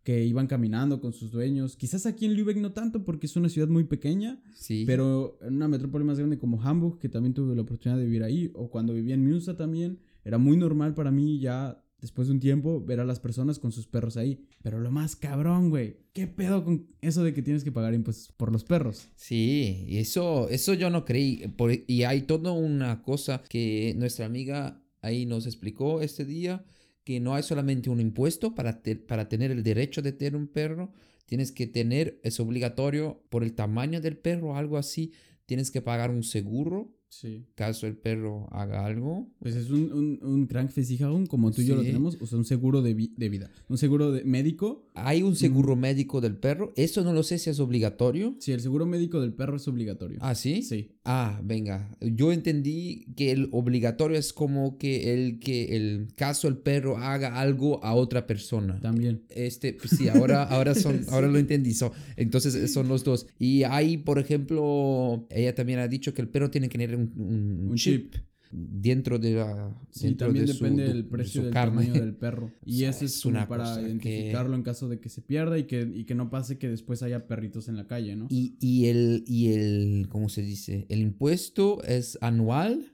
Que 0.03 0.25
iban 0.25 0.48
caminando 0.48 1.01
con 1.01 1.13
sus 1.13 1.32
dueños. 1.32 1.75
Quizás 1.75 2.06
aquí 2.06 2.25
en 2.25 2.34
Lübeck 2.36 2.58
no 2.58 2.72
tanto 2.72 3.03
porque 3.03 3.25
es 3.27 3.36
una 3.36 3.50
ciudad 3.50 3.68
muy 3.68 3.84
pequeña, 3.84 4.41
Sí. 4.56 4.84
pero 4.88 5.38
en 5.41 5.56
una 5.56 5.68
metrópoli 5.68 6.03
más 6.06 6.18
grande 6.18 6.38
como 6.39 6.62
Hamburg, 6.62 6.98
que 7.00 7.10
también 7.10 7.34
tuve 7.34 7.56
la 7.56 7.62
oportunidad 7.62 8.00
de 8.00 8.06
vivir 8.06 8.24
ahí, 8.24 8.51
o 8.56 8.70
cuando 8.70 8.94
vivía 8.94 9.13
en 9.15 9.24
Münster 9.27 9.56
también, 9.56 10.00
era 10.24 10.38
muy 10.38 10.58
normal 10.58 10.94
para 10.94 11.12
mí 11.12 11.39
ya 11.39 11.84
después 12.01 12.29
de 12.29 12.34
un 12.34 12.39
tiempo 12.39 12.82
ver 12.84 13.01
a 13.01 13.06
las 13.06 13.20
personas 13.20 13.60
con 13.60 13.74
sus 13.74 13.86
perros 13.86 14.15
ahí. 14.15 14.39
Pero 14.63 14.79
lo 14.79 14.89
más 14.89 15.18
cabrón, 15.18 15.70
güey, 15.70 15.98
¿qué 16.13 16.27
pedo 16.27 16.63
con 16.63 16.88
eso 17.01 17.24
de 17.24 17.34
que 17.34 17.41
tienes 17.41 17.65
que 17.65 17.74
pagar 17.74 17.94
impuestos 17.94 18.32
por 18.38 18.53
los 18.53 18.63
perros? 18.63 19.10
Sí, 19.18 19.84
y 19.86 19.98
eso, 19.98 20.48
eso 20.50 20.74
yo 20.74 20.89
no 20.89 21.03
creí. 21.03 21.46
Por- 21.58 21.74
y 21.88 22.03
hay 22.03 22.22
toda 22.22 22.53
una 22.53 23.01
cosa 23.01 23.41
que 23.50 23.94
nuestra 23.98 24.25
amiga 24.25 24.82
ahí 25.01 25.25
nos 25.25 25.46
explicó 25.46 26.00
este 26.01 26.24
día, 26.24 26.63
que 27.03 27.20
no 27.20 27.34
hay 27.36 27.44
solamente 27.44 27.89
un 27.89 28.00
impuesto 28.00 28.53
para, 28.56 28.82
te- 28.82 28.96
para 28.96 29.27
tener 29.29 29.51
el 29.51 29.63
derecho 29.63 30.01
de 30.01 30.12
tener 30.12 30.36
un 30.36 30.48
perro, 30.48 30.91
tienes 31.25 31.51
que 31.51 31.68
tener, 31.68 32.20
es 32.24 32.39
obligatorio 32.39 33.22
por 33.29 33.44
el 33.44 33.53
tamaño 33.53 34.01
del 34.01 34.18
perro, 34.18 34.56
algo 34.56 34.77
así, 34.77 35.12
tienes 35.46 35.72
que 35.72 35.82
pagar 35.82 36.12
un 36.12 36.24
seguro 36.24 36.96
Sí. 37.12 37.48
caso 37.56 37.88
el 37.88 37.98
perro 37.98 38.48
haga 38.51 38.86
algo. 38.86 39.32
Pues 39.39 39.56
es 39.56 39.72
un, 39.72 39.91
un, 39.91 40.20
un 40.22 40.46
Krankversicherung 40.46 41.25
como 41.25 41.50
tú 41.50 41.62
y 41.62 41.65
yo 41.65 41.75
lo 41.75 41.82
tenemos, 41.82 42.20
o 42.22 42.27
sea, 42.27 42.38
un 42.38 42.46
seguro 42.46 42.84
de, 42.84 42.94
vi- 42.94 43.13
de 43.18 43.29
vida. 43.29 43.50
Un 43.68 43.79
seguro 43.79 44.12
de 44.12 44.24
médico. 44.25 44.86
Hay 45.08 45.24
un 45.24 45.36
seguro 45.36 45.75
médico 45.75 46.22
del 46.22 46.36
perro, 46.38 46.74
eso 46.75 47.03
no 47.03 47.13
lo 47.13 47.24
sé 47.24 47.38
si 47.39 47.50
es 47.50 47.60
obligatorio. 47.60 48.36
Sí, 48.39 48.51
el 48.51 48.62
seguro 48.62 48.86
médico 48.86 49.22
del 49.22 49.34
perro 49.34 49.58
es 49.58 49.68
obligatorio. 49.68 50.18
Ah, 50.22 50.36
sí. 50.36 50.62
Sí. 50.63 50.91
Ah, 51.06 51.39
venga. 51.44 51.96
Yo 52.01 52.32
entendí 52.32 53.06
que 53.15 53.32
el 53.32 53.50
obligatorio 53.51 54.18
es 54.18 54.34
como 54.34 54.77
que 54.77 55.13
el 55.13 55.39
que 55.39 55.75
el 55.75 56.08
caso 56.15 56.48
el 56.48 56.58
perro 56.58 56.98
haga 56.98 57.39
algo 57.39 57.84
a 57.84 57.94
otra 57.94 58.27
persona. 58.27 58.79
También. 58.79 59.24
Este, 59.29 59.74
pues 59.74 59.91
sí, 59.98 60.08
ahora, 60.10 60.44
ahora 60.44 60.75
son, 60.75 61.01
ahora 61.10 61.27
lo 61.27 61.39
entendí. 61.39 61.74
So, 61.74 61.91
entonces 62.15 62.53
eh, 62.56 62.68
son 62.68 62.88
los 62.88 63.03
dos. 63.03 63.27
Y 63.39 63.63
hay, 63.63 63.98
por 63.98 64.20
ejemplo, 64.20 65.27
ella 65.29 65.56
también 65.56 65.79
ha 65.79 65.88
dicho 65.88 66.13
que 66.13 66.22
el 66.22 66.27
perro 66.29 66.50
tiene 66.51 66.70
que 66.70 66.77
tener 66.77 66.96
un, 66.96 67.12
un- 67.15 67.60
un 67.63 67.70
Un 67.72 67.75
chip, 67.75 68.12
chip. 68.13 68.24
Dentro 68.51 69.20
de 69.20 69.34
la. 69.36 69.75
Sí, 69.91 70.08
dentro 70.08 70.27
también 70.27 70.46
de 70.46 70.53
depende 70.53 70.84
de- 70.84 70.89
del 70.89 71.03
de 71.03 71.10
precio 71.10 71.44
del 71.44 71.53
carne. 71.53 71.86
tamaño 71.86 72.01
del 72.01 72.15
perro. 72.15 72.51
Y 72.65 72.79
sea, 72.79 72.89
eso 72.89 73.06
es 73.06 73.25
una 73.25 73.48
para 73.48 73.75
que- 73.75 73.82
identificarlo 73.82 74.56
en 74.56 74.63
caso 74.63 74.89
de 74.89 75.00
que 75.00 75.10
se 75.10 75.22
pierda 75.22 75.58
y 75.58 75.63
que, 75.65 75.82
y 75.94 76.06
que 76.06 76.15
no 76.15 76.29
pase 76.29 76.58
que 76.58 76.68
después 76.70 77.03
haya 77.03 77.27
perritos 77.27 77.68
en 77.68 77.75
la 77.77 77.86
calle, 77.88 78.15
¿no? 78.15 78.27
Y, 78.29 78.56
y 78.60 78.86
el, 78.88 79.24
y 79.27 79.53
el, 79.53 80.08
¿cómo 80.10 80.29
se 80.29 80.41
dice? 80.41 80.86
El 80.89 81.00
impuesto 81.01 81.84
es 81.84 82.18
anual 82.22 82.91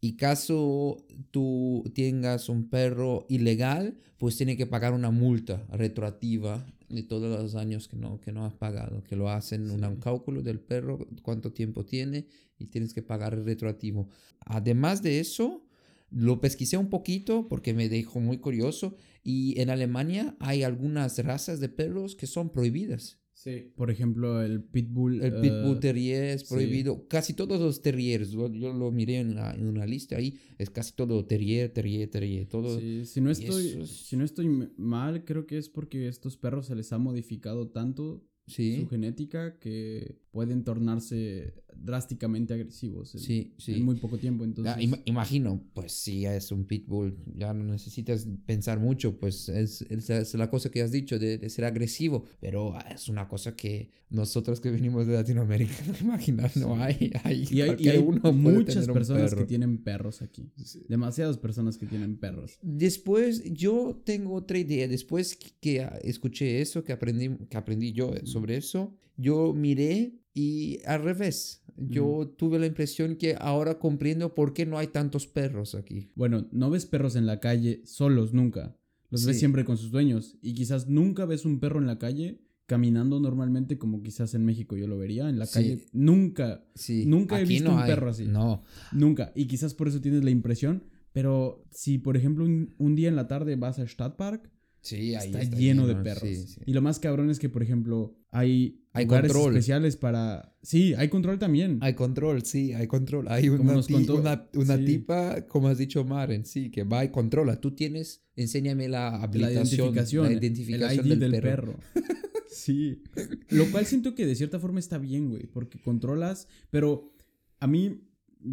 y 0.00 0.16
caso 0.16 1.04
tú 1.30 1.82
tengas 1.94 2.48
un 2.48 2.68
perro 2.68 3.26
ilegal, 3.28 3.98
pues 4.18 4.36
tiene 4.36 4.56
que 4.56 4.66
pagar 4.66 4.92
una 4.92 5.10
multa 5.10 5.66
retroactiva 5.72 6.64
de 6.88 7.02
todos 7.02 7.42
los 7.42 7.54
años 7.54 7.88
que 7.88 7.96
no, 7.96 8.20
que 8.20 8.32
no 8.32 8.44
has 8.44 8.54
pagado, 8.54 9.02
que 9.04 9.16
lo 9.16 9.28
hacen 9.28 9.70
un 9.70 9.96
cálculo 9.96 10.42
del 10.42 10.60
perro, 10.60 10.98
cuánto 11.22 11.52
tiempo 11.52 11.84
tiene 11.84 12.26
y 12.58 12.66
tienes 12.66 12.94
que 12.94 13.02
pagar 13.02 13.34
el 13.34 13.44
retroactivo. 13.44 14.08
Además 14.40 15.02
de 15.02 15.20
eso, 15.20 15.66
lo 16.10 16.40
pesquisé 16.40 16.76
un 16.76 16.88
poquito 16.88 17.48
porque 17.48 17.74
me 17.74 17.88
dejó 17.88 18.20
muy 18.20 18.38
curioso 18.38 18.96
y 19.22 19.60
en 19.60 19.70
Alemania 19.70 20.36
hay 20.38 20.62
algunas 20.62 21.18
razas 21.18 21.60
de 21.60 21.68
perros 21.68 22.14
que 22.14 22.26
son 22.26 22.50
prohibidas. 22.50 23.18
Sí. 23.36 23.70
Por 23.76 23.90
ejemplo, 23.90 24.42
el 24.42 24.62
Pitbull. 24.64 25.22
El 25.22 25.34
eh, 25.34 25.40
Pitbull 25.42 25.78
Terrier 25.78 26.24
es 26.24 26.40
sí. 26.40 26.46
prohibido. 26.54 27.06
Casi 27.06 27.34
todos 27.34 27.60
los 27.60 27.82
Terriers, 27.82 28.30
yo, 28.30 28.50
yo 28.50 28.72
lo 28.72 28.90
miré 28.90 29.18
en, 29.18 29.34
la- 29.34 29.52
en 29.52 29.66
una 29.66 29.84
lista 29.84 30.16
ahí, 30.16 30.38
es 30.56 30.70
casi 30.70 30.94
todo 30.94 31.24
Terrier, 31.26 31.68
Terrier, 31.70 32.08
Terrier, 32.10 32.46
todo. 32.48 32.80
Sí, 32.80 33.04
si 33.04 33.20
no 33.20 33.30
estoy, 33.30 33.82
es- 33.82 33.90
si 33.90 34.16
no 34.16 34.24
estoy 34.24 34.48
mal, 34.78 35.24
creo 35.26 35.46
que 35.46 35.58
es 35.58 35.68
porque 35.68 36.08
estos 36.08 36.38
perros 36.38 36.66
se 36.66 36.74
les 36.74 36.90
ha 36.94 36.98
modificado 36.98 37.68
tanto 37.68 38.24
Sí, 38.48 38.80
su 38.80 38.88
genética 38.88 39.58
que 39.58 40.16
pueden 40.36 40.64
tornarse 40.64 41.54
drásticamente 41.74 42.52
agresivos 42.54 43.14
en, 43.14 43.20
sí, 43.20 43.54
sí. 43.58 43.72
en 43.74 43.84
muy 43.84 43.96
poco 43.96 44.18
tiempo. 44.18 44.44
Entonces, 44.44 44.74
Ya, 44.76 44.82
ima- 44.82 45.00
imagino, 45.06 45.62
pues 45.74 45.92
si 45.92 46.26
es 46.26 46.52
un 46.52 46.64
pitbull, 46.66 47.16
ya 47.34 47.54
no 47.54 47.64
necesitas 47.64 48.26
pensar 48.44 48.78
mucho, 48.78 49.18
pues 49.18 49.48
es, 49.48 49.80
es- 49.82 50.10
es 50.10 50.34
la 50.34 50.50
cosa 50.50 50.70
que 50.70 50.82
has 50.82 50.90
dicho 50.92 51.18
de, 51.18 51.38
de 51.38 51.48
ser 51.48 51.64
agresivo, 51.64 52.24
pero 52.40 52.74
ah, 52.76 52.84
es 52.94 53.08
una 53.08 53.28
cosa 53.28 53.56
que 53.56 53.90
nosotros 54.10 54.60
que 54.60 54.70
venimos 54.70 55.06
de 55.06 55.14
Latinoamérica, 55.14 55.74
no 55.88 55.98
imaginar, 56.06 56.50
no 56.56 56.76
hay, 56.82 57.12
hay, 57.24 57.46
y 57.50 57.60
hay, 57.62 57.76
y 57.78 57.88
hay 57.88 57.98
uno 57.98 58.32
muchas 58.32 58.74
tener 58.74 58.90
un 58.90 58.94
personas 58.94 59.34
que 59.34 59.44
tienen 59.44 59.78
perros 59.78 60.20
aquí. 60.22 60.50
Demasiadas 60.88 61.38
personas 61.38 61.78
que 61.78 61.86
tienen 61.86 62.16
perros. 62.18 62.58
Después, 62.62 63.42
yo 63.52 64.00
tengo 64.04 64.34
otra 64.34 64.58
idea. 64.58 64.86
Después 64.88 65.36
que- 65.60 65.80
ah, 65.80 65.98
escuché 66.02 66.60
eso, 66.60 66.84
que 66.84 66.92
aprendí, 66.92 67.30
que 67.48 67.56
aprendí 67.56 67.92
yo 67.92 68.12
sobre 68.24 68.56
eso, 68.58 68.96
yo 69.16 69.52
miré 69.54 70.20
y 70.34 70.78
al 70.86 71.02
revés. 71.02 71.62
Yo 71.78 72.34
tuve 72.38 72.58
la 72.58 72.66
impresión 72.66 73.16
que 73.16 73.36
ahora 73.38 73.78
comprendo 73.78 74.34
por 74.34 74.54
qué 74.54 74.64
no 74.64 74.78
hay 74.78 74.86
tantos 74.86 75.26
perros 75.26 75.74
aquí. 75.74 76.10
Bueno, 76.14 76.48
no 76.50 76.70
ves 76.70 76.86
perros 76.86 77.16
en 77.16 77.26
la 77.26 77.38
calle 77.40 77.82
solos 77.84 78.32
nunca. 78.32 78.76
Los 79.10 79.26
ves 79.26 79.38
siempre 79.38 79.64
con 79.64 79.76
sus 79.76 79.90
dueños. 79.90 80.38
Y 80.40 80.54
quizás 80.54 80.88
nunca 80.88 81.26
ves 81.26 81.44
un 81.44 81.60
perro 81.60 81.78
en 81.78 81.86
la 81.86 81.98
calle 81.98 82.40
caminando 82.64 83.20
normalmente 83.20 83.78
como 83.78 84.02
quizás 84.02 84.34
en 84.34 84.44
México 84.44 84.74
yo 84.76 84.86
lo 84.88 84.96
vería. 84.98 85.28
En 85.28 85.38
la 85.38 85.44
Sí. 85.46 85.54
calle 85.54 85.86
nunca, 85.92 86.64
Sí, 86.74 87.04
Nunca 87.06 87.38
he 87.40 87.44
visto 87.44 87.68
no 87.68 87.76
un 87.76 87.82
hay. 87.82 87.88
perro 87.90 88.08
así. 88.10 88.24
No, 88.24 88.62
nunca. 88.92 89.32
Y 89.36 89.46
quizás 89.46 89.74
por 89.74 89.86
eso 89.88 90.00
tienes 90.00 90.24
la 90.24 90.30
impresión. 90.30 90.82
Pero 91.12 91.64
si, 91.70 91.98
por 91.98 92.16
ejemplo, 92.16 92.44
un, 92.44 92.74
un 92.78 92.94
día 92.96 93.08
en 93.08 93.16
la 93.16 93.28
tarde 93.28 93.56
vas 93.56 93.78
al 93.78 93.88
Stadtpark, 93.88 94.50
sí, 94.80 95.14
ahí 95.14 95.28
está, 95.30 95.42
lleno, 95.44 95.86
de 95.86 95.94
sí, 95.94 96.00
perros. 96.02 96.22
sí. 96.28 96.60
Y 96.66 96.72
lo 96.72 96.82
más 96.82 96.98
cabrón 96.98 97.30
es 97.30 97.38
que, 97.38 97.48
por 97.48 97.62
ejemplo, 97.62 98.18
hay, 98.38 98.80
Hay 98.92 99.04
lugares 99.04 99.32
control. 99.32 99.52
especiales 99.54 99.96
para... 99.96 100.54
Sí, 100.62 100.94
hay 100.94 101.08
control 101.08 101.38
también. 101.38 101.78
Hay 101.80 101.94
control, 101.94 102.42
sí, 102.44 102.72
hay 102.72 102.86
control. 102.86 103.26
Hay 103.28 103.48
una, 103.48 103.80
ti- 103.82 103.92
contó- 103.94 104.16
una, 104.20 104.48
una 104.54 104.76
sí. 104.76 104.84
tipa, 104.84 105.46
como 105.46 105.68
has 105.68 105.78
dicho, 105.78 106.04
Maren, 106.04 106.44
sí, 106.44 106.70
que 106.70 106.84
va 106.84 107.04
y 107.04 107.10
controla. 107.10 107.60
Tú 107.60 107.70
tienes, 107.72 108.24
enséñame 108.34 108.88
la 108.88 109.10
la 109.10 109.22
habilitación, 109.22 109.86
identificación, 109.88 110.24
la 110.26 110.32
el 110.32 110.38
identificación 110.38 111.06
ID 111.06 111.10
del, 111.10 111.30
del, 111.32 111.40
perro. 111.42 111.78
perro. 111.94 112.06
sí. 112.50 113.02
Lo 113.50 113.70
cual 113.70 113.86
siento 113.86 114.14
que 114.14 114.26
de 114.26 114.34
cierta 114.34 114.58
forma 114.58 114.80
está 114.80 114.98
bien, 114.98 115.30
güey, 115.30 115.46
porque 115.46 115.78
controlas, 115.80 116.48
pero 116.70 117.12
a 117.60 117.66
mí 117.66 118.02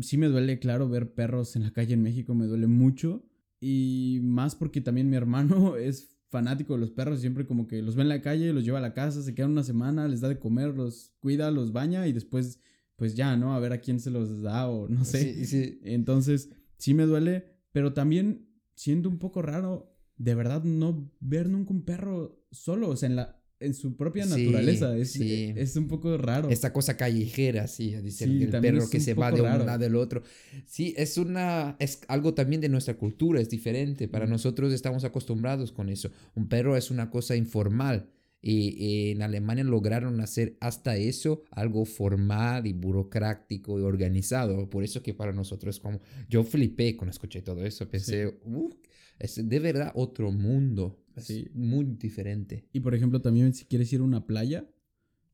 sí 0.02 0.18
me 0.18 0.28
duele, 0.28 0.60
claro, 0.60 0.88
ver 0.90 1.14
perros 1.14 1.56
en 1.56 1.64
la 1.64 1.72
calle 1.74 1.94
en 1.94 2.02
México, 2.04 2.34
me 2.36 2.46
duele 2.46 2.68
mucho. 2.68 3.26
Y 3.60 4.20
más 4.24 4.56
porque 4.56 4.82
también 4.82 5.10
mi 5.10 5.16
hermano 5.16 5.76
es 5.78 6.13
fanático 6.34 6.74
de 6.74 6.80
los 6.80 6.90
perros, 6.90 7.22
siempre 7.22 7.46
como 7.46 7.68
que 7.68 7.84
los 7.84 7.96
ve 7.96 8.02
en 8.02 8.10
la 8.10 8.24
calle, 8.24 8.52
los 8.54 8.66
lleva 8.66 8.80
a 8.80 8.82
la 8.82 8.96
casa, 8.96 9.22
se 9.22 9.36
quedan 9.36 9.52
una 9.52 9.64
semana, 9.64 10.08
les 10.08 10.20
da 10.20 10.28
de 10.28 10.40
comer, 10.40 10.74
los 10.76 11.14
cuida, 11.20 11.52
los 11.52 11.72
baña 11.72 12.08
y 12.08 12.12
después, 12.12 12.60
pues 12.96 13.14
ya, 13.14 13.38
¿no? 13.38 13.54
A 13.54 13.60
ver 13.60 13.72
a 13.72 13.82
quién 13.82 14.00
se 14.00 14.10
los 14.10 14.42
da 14.42 14.68
o 14.68 14.90
no 14.90 15.06
sé. 15.06 15.36
Sí, 15.36 15.46
sí. 15.46 15.80
Entonces, 15.84 16.50
sí 16.78 16.96
me 16.96 17.04
duele, 17.04 17.46
pero 17.72 17.94
también 17.94 18.50
siento 18.74 19.10
un 19.10 19.20
poco 19.20 19.44
raro, 19.44 19.96
de 20.18 20.34
verdad, 20.34 20.64
no 20.64 21.14
ver 21.20 21.50
nunca 21.50 21.72
un 21.72 21.86
perro 21.86 22.44
solo, 22.50 22.90
o 22.90 22.96
sea, 22.96 23.10
en, 23.10 23.16
la, 23.16 23.43
en 23.64 23.74
su 23.74 23.96
propia 23.96 24.26
Sí, 24.26 24.30
naturaleza. 24.46 24.98
Es, 24.98 25.12
sí. 25.12 25.54
es 25.56 25.76
un 25.76 25.88
poco 25.88 26.18
raro. 26.18 26.50
Esta 26.50 26.72
cosa 26.74 26.98
callejera, 26.98 27.68
sí, 27.68 27.96
que 28.18 28.24
el 28.26 28.50
perro 28.50 28.90
que 28.90 29.00
se 29.00 29.14
va 29.14 29.32
de 29.32 29.42
un 29.42 29.48
lado 29.66 29.86
al 29.86 29.96
otro. 29.96 30.24
Sí, 30.66 30.94
es 30.98 31.18
una, 31.18 31.76
es 31.80 32.02
algo 32.08 32.34
también 32.34 32.62
de 32.62 32.70
nuestra 32.70 32.96
cultura, 32.98 33.40
es 33.42 33.50
diferente. 33.50 34.08
Para 34.08 34.26
Mm. 34.26 34.30
nosotros 34.32 34.74
estamos 34.74 35.04
acostumbrados 35.04 35.72
con 35.72 35.90
eso. 35.90 36.10
Un 36.36 36.48
perro 36.48 36.76
es 36.78 36.92
una 36.92 37.10
cosa 37.10 37.36
informal. 37.36 38.10
Y 38.46 39.12
en 39.12 39.22
Alemania 39.22 39.64
lograron 39.64 40.20
hacer 40.20 40.58
hasta 40.60 40.98
eso 40.98 41.44
algo 41.52 41.86
formal 41.86 42.68
y 42.68 42.74
burocrático 42.74 43.80
y 43.80 43.84
organizado. 43.84 44.70
Por 44.70 44.84
eso 44.84 45.02
que 45.02 45.14
para 45.14 45.32
nosotros 45.32 45.78
es 45.78 45.80
como... 45.82 46.02
Yo 46.28 46.44
flipé 46.44 46.98
cuando 46.98 47.12
escuché 47.12 47.42
todo 47.42 47.64
eso. 47.66 47.88
Pensé, 47.90 48.28
"Uh, 48.44 48.70
es 49.18 49.48
de 49.48 49.60
verdad 49.60 49.94
otro 49.96 50.30
mundo. 50.32 51.00
Es 51.16 51.26
Sí. 51.26 51.48
muy 51.54 51.86
diferente. 51.86 52.68
Y 52.74 52.80
por 52.80 52.96
ejemplo, 52.96 53.22
también 53.22 53.54
si 53.54 53.66
quieres 53.66 53.92
ir 53.94 54.00
a 54.02 54.04
una 54.04 54.26
playa, 54.26 54.68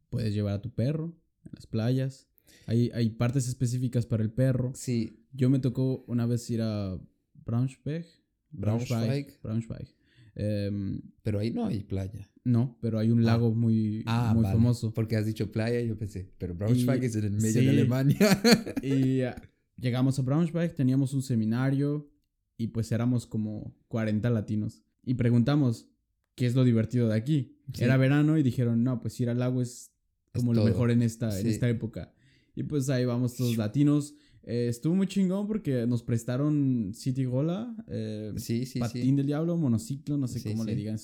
puedes 0.10 0.34
llevar 0.34 0.54
a 0.56 0.62
tu 0.62 0.72
perro 0.72 1.16
en 1.46 1.52
las 1.54 1.68
playas. 1.68 2.28
Hay, 2.66 2.92
hay 2.94 3.10
partes 3.12 3.48
específicas 3.48 4.06
para 4.06 4.24
el 4.24 4.32
perro. 4.32 4.72
Sí, 4.76 5.16
Yo 5.32 5.50
me 5.52 5.60
tocó 5.60 6.04
una 6.08 6.26
vez 6.26 6.50
ir 6.50 6.62
a 6.64 7.00
Braunschweig. 7.46 8.06
Braunschweig. 8.52 9.40
Braunschweig. 9.44 9.94
Em, 10.36 11.02
pero 11.22 11.38
ahí 11.40 11.52
no 11.52 11.66
hay 11.68 11.84
playa. 11.84 12.28
no, 12.46 12.78
pero 12.82 12.98
hay 12.98 13.12
un 13.12 13.20
Ah. 13.20 13.24
lago 13.34 13.54
muy, 13.54 14.02
Ah, 14.08 14.32
muy 14.34 14.42
vale. 14.44 14.56
famoso. 14.56 14.92
Porque 14.94 15.16
has 15.16 15.26
dicho 15.28 15.52
playa, 15.52 15.82
yo 15.82 15.96
pensé, 15.98 16.32
pero 16.40 16.56
Braunschweig 16.56 17.04
Y- 17.04 17.06
es 17.06 17.16
en 17.16 17.26
el 17.26 17.32
medio 17.34 17.60
sí. 17.60 17.66
de 17.66 17.70
Alemania. 17.70 18.18
Y 18.84 19.22
ah, 19.22 19.40
llegamos 19.78 20.18
a 20.18 20.24
Braunschweig, 20.24 20.74
teníamos 20.74 21.14
un 21.14 21.22
seminario 21.22 22.10
y 22.58 22.68
pues 22.70 22.92
éramos 22.92 23.28
como 23.28 23.76
40 23.88 24.30
latinos. 24.32 24.84
Y 25.06 25.16
preguntamos, 25.16 25.88
¿qué 26.36 26.46
es 26.46 26.56
lo 26.56 26.64
divertido 26.64 27.08
de 27.08 27.16
aquí? 27.16 27.56
Sí. 27.74 27.84
Era 27.84 27.98
verano 27.98 28.38
y 28.38 28.44
dijeron, 28.44 28.84
no, 28.84 29.02
pues 29.02 29.20
ir 29.20 29.30
al 29.30 29.40
lago 29.40 29.62
es 29.62 29.92
Es 30.34 30.42
como 30.42 30.54
lo 30.54 30.62
todo. 30.62 30.70
mejor 30.70 30.92
en 30.92 31.02
esta, 31.02 31.40
en 31.40 31.48
esta 31.48 31.70
época. 31.70 32.14
Y 32.56 32.64
pues 32.64 32.90
ahí 32.90 33.06
vamos 33.06 33.36
todos 33.36 33.58
latinos. 33.58 34.16
Eh, 34.44 34.68
estuvo 34.70 34.96
muy 34.96 35.08
chingón 35.08 35.48
porque 35.48 35.86
nos 35.86 36.02
prestaron 36.02 36.92
City 36.96 37.26
Gola, 37.26 37.76
eh, 37.88 38.34
Sí, 38.38 38.66
sí, 38.66 38.80
Patín 38.80 39.02
sí. 39.04 39.12
del 39.12 39.26
Diablo, 39.28 39.58
monociclo, 39.58 40.18
no 40.18 40.28
sé 40.28 40.42
cómo 40.42 40.64
le 40.64 40.76
digan 40.76 40.98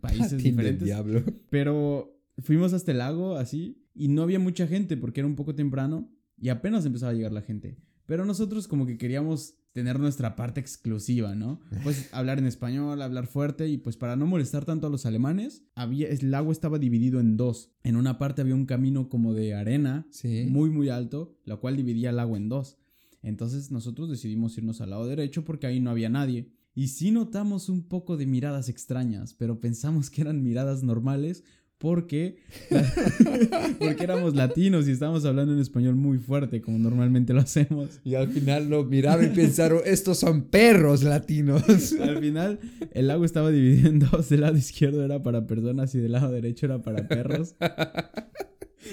Patín 0.00 0.28
del 0.28 0.42
diferentes. 0.42 0.84
diablo. 0.84 1.22
Pero 1.48 2.20
fuimos 2.38 2.72
hasta 2.72 2.92
el 2.92 2.98
lago 2.98 3.36
así 3.36 3.78
y 3.94 4.08
no 4.08 4.22
había 4.22 4.38
mucha 4.38 4.66
gente 4.66 4.96
porque 4.96 5.20
era 5.20 5.26
un 5.28 5.36
poco 5.36 5.54
temprano 5.54 6.10
y 6.38 6.48
apenas 6.48 6.84
empezaba 6.84 7.12
a 7.12 7.14
llegar 7.14 7.32
la 7.32 7.42
gente. 7.42 7.78
Pero 8.06 8.24
nosotros 8.26 8.66
como 8.68 8.84
que 8.84 8.98
queríamos 8.98 9.54
tener 9.72 9.98
nuestra 9.98 10.36
parte 10.36 10.60
exclusiva, 10.60 11.34
¿no? 11.34 11.60
Pues 11.82 12.08
hablar 12.12 12.38
en 12.38 12.46
español, 12.46 13.00
hablar 13.02 13.26
fuerte 13.26 13.68
y 13.68 13.78
pues 13.78 13.96
para 13.96 14.16
no 14.16 14.26
molestar 14.26 14.64
tanto 14.64 14.86
a 14.86 14.90
los 14.90 15.06
alemanes, 15.06 15.62
había, 15.74 16.08
el 16.08 16.30
lago 16.30 16.52
estaba 16.52 16.78
dividido 16.78 17.20
en 17.20 17.36
dos. 17.36 17.70
En 17.82 17.96
una 17.96 18.18
parte 18.18 18.42
había 18.42 18.54
un 18.54 18.66
camino 18.66 19.08
como 19.08 19.34
de 19.34 19.54
arena 19.54 20.06
Sí. 20.10 20.46
muy 20.48 20.70
muy 20.70 20.88
alto, 20.90 21.36
la 21.44 21.56
cual 21.56 21.76
dividía 21.76 22.10
el 22.10 22.16
lago 22.16 22.36
en 22.36 22.48
dos. 22.48 22.76
Entonces 23.22 23.70
nosotros 23.70 24.10
decidimos 24.10 24.56
irnos 24.58 24.80
al 24.80 24.90
lado 24.90 25.06
derecho 25.06 25.44
porque 25.44 25.66
ahí 25.66 25.80
no 25.80 25.90
había 25.90 26.08
nadie. 26.08 26.52
Y 26.74 26.88
sí 26.88 27.10
notamos 27.10 27.68
un 27.68 27.82
poco 27.82 28.16
de 28.16 28.24
miradas 28.26 28.68
extrañas, 28.70 29.34
pero 29.34 29.60
pensamos 29.60 30.08
que 30.10 30.22
eran 30.22 30.42
miradas 30.42 30.82
normales 30.82 31.44
porque, 31.82 32.36
porque 33.80 34.04
éramos 34.04 34.36
latinos 34.36 34.86
y 34.86 34.92
estábamos 34.92 35.24
hablando 35.24 35.52
en 35.52 35.58
español 35.58 35.96
muy 35.96 36.18
fuerte, 36.18 36.60
como 36.60 36.78
normalmente 36.78 37.34
lo 37.34 37.40
hacemos. 37.40 38.00
Y 38.04 38.14
al 38.14 38.28
final 38.28 38.70
lo 38.70 38.84
miraron 38.84 39.24
y 39.26 39.28
pensaron, 39.30 39.80
estos 39.84 40.18
son 40.18 40.42
perros 40.42 41.02
latinos. 41.02 41.64
Al 42.00 42.20
final, 42.20 42.60
el 42.92 43.08
lago 43.08 43.24
estaba 43.24 43.50
dividido 43.50 43.88
en 43.88 43.98
dos. 43.98 44.28
Del 44.28 44.42
lado 44.42 44.56
izquierdo 44.56 45.04
era 45.04 45.24
para 45.24 45.48
personas 45.48 45.92
y 45.96 45.98
del 45.98 46.12
lado 46.12 46.30
derecho 46.30 46.66
era 46.66 46.80
para 46.80 47.08
perros. 47.08 47.56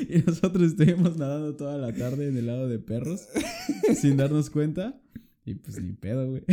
Y 0.09 0.19
nosotros 0.25 0.71
estuvimos 0.71 1.17
nadando 1.17 1.55
toda 1.55 1.77
la 1.77 1.93
tarde 1.93 2.29
en 2.29 2.37
el 2.37 2.47
lado 2.47 2.67
de 2.67 2.79
perros 2.79 3.27
sin 3.95 4.17
darnos 4.17 4.49
cuenta. 4.49 4.99
Y 5.49 5.55
pues 5.55 5.81
ni 5.81 5.93
pedo, 5.93 6.29
güey. 6.29 6.43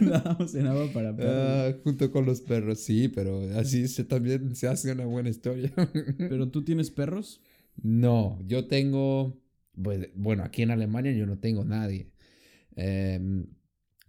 Nadamos 0.00 0.54
en 0.54 0.66
agua 0.66 0.90
para 0.94 1.14
perros. 1.14 1.34
Ah, 1.36 1.74
junto 1.84 2.10
con 2.10 2.24
los 2.24 2.40
perros, 2.40 2.80
sí, 2.80 3.08
pero 3.08 3.42
así 3.58 3.86
se, 3.86 4.04
también 4.04 4.54
se 4.56 4.66
hace 4.66 4.92
una 4.92 5.04
buena 5.04 5.28
historia. 5.28 5.72
¿Pero 6.18 6.48
tú 6.50 6.64
tienes 6.64 6.90
perros? 6.90 7.40
No, 7.82 8.38
yo 8.46 8.66
tengo, 8.66 9.38
pues, 9.82 10.08
bueno, 10.14 10.42
aquí 10.42 10.62
en 10.62 10.70
Alemania 10.70 11.12
yo 11.12 11.26
no 11.26 11.38
tengo 11.38 11.64
nadie. 11.66 12.08
Em, 12.76 13.46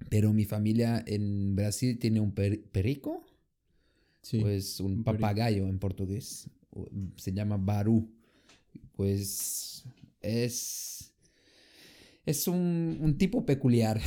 pero 0.09 0.31
mi 0.31 0.45
familia 0.45 1.03
en 1.05 1.55
Brasil 1.55 1.99
tiene 1.99 2.21
un 2.21 2.31
per- 2.31 2.61
perico, 2.71 3.25
Sí. 4.21 4.39
pues 4.39 4.79
un 4.79 4.91
un 4.93 5.03
perico. 5.03 5.21
papagayo 5.21 5.67
en 5.67 5.77
portugués. 5.79 6.49
Se 7.17 7.33
llama 7.33 7.57
baru. 7.57 8.09
Pues 8.95 9.83
es, 10.21 10.96
es 12.27 12.47
un, 12.47 12.97
un 13.01 13.17
tipo 13.17 13.45
peculiar. 13.45 13.99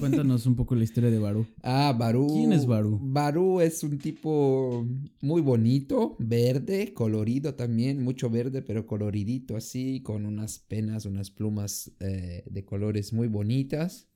Cuéntanos 0.00 0.46
un 0.46 0.56
poco 0.56 0.74
la 0.74 0.84
historia 0.84 1.10
de 1.10 1.18
Barú. 1.18 1.46
Ah, 1.62 1.94
Barú. 1.96 2.26
¿Quién 2.32 2.52
es 2.52 2.66
Barú? 2.66 2.98
Barú 3.02 3.60
es 3.60 3.84
un 3.84 3.98
tipo 3.98 4.86
muy 5.20 5.42
bonito, 5.42 6.16
verde, 6.18 6.94
colorido 6.94 7.54
también, 7.54 8.02
mucho 8.02 8.30
verde, 8.30 8.62
pero 8.62 8.86
coloridito 8.86 9.54
así, 9.56 10.00
con 10.02 10.24
unas 10.24 10.58
penas, 10.60 11.04
unas 11.04 11.30
plumas 11.30 11.92
eh, 12.00 12.42
de 12.50 12.64
colores 12.64 13.12
muy 13.12 13.28
bonitas. 13.28 14.08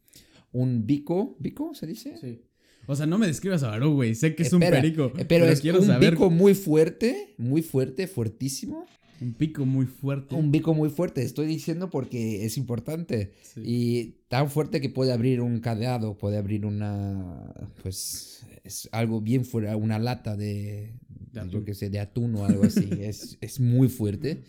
Un 0.53 0.87
bico, 0.87 1.37
¿bico 1.39 1.75
se 1.75 1.87
dice? 1.87 2.17
Sí. 2.19 2.41
O 2.87 2.95
sea, 2.97 3.05
no 3.05 3.19
me 3.19 3.27
describas 3.27 3.63
a 3.65 3.69
Barú, 3.69 3.95
güey. 3.95 4.15
Sé 4.15 4.35
que 4.35 4.45
es 4.45 4.53
Espera, 4.53 4.77
un 4.77 4.83
perico. 4.83 5.13
eh, 5.19 5.27
pero, 5.29 5.45
es 5.45 5.61
quiero 5.61 5.81
un 5.81 5.87
saber. 5.87 6.13
bico 6.13 6.31
muy 6.31 6.55
fuerte, 6.55 7.35
muy 7.37 7.61
fuerte, 7.61 8.07
fuertísimo. 8.07 8.87
Un 9.21 9.35
pico 9.35 9.65
muy 9.65 9.87
fuerte. 9.87 10.35
Un 10.35 10.51
bico 10.51 10.75
muy 10.75 10.91
fuerte, 10.91 11.23
estoy 11.23 11.47
diciendo 11.47 11.91
porque 11.91 12.45
es 12.45 12.57
importante. 12.57 13.33
Sí. 13.43 13.61
Y 13.65 14.17
tan 14.29 14.51
fuerte 14.51 14.81
que 14.81 14.89
puede 14.89 15.13
abrir 15.13 15.41
un 15.41 15.61
cadeado, 15.61 16.17
puede 16.19 16.37
abrir 16.37 16.67
una, 16.67 17.53
pues, 17.83 18.47
es 18.65 18.89
algo 18.93 19.21
bien 19.21 19.45
fuera, 19.45 19.77
una 19.77 19.99
lata 19.99 20.37
de, 20.37 20.95
De 21.33 21.49
yo 21.49 21.65
qué 21.65 21.75
sé, 21.75 21.91
de 21.91 22.01
atún 22.01 22.35
o 22.37 22.45
algo 22.45 22.65
así. 22.65 22.89
es, 23.01 23.39
es 23.41 23.61
muy 23.61 23.89
fuerte. 23.89 24.43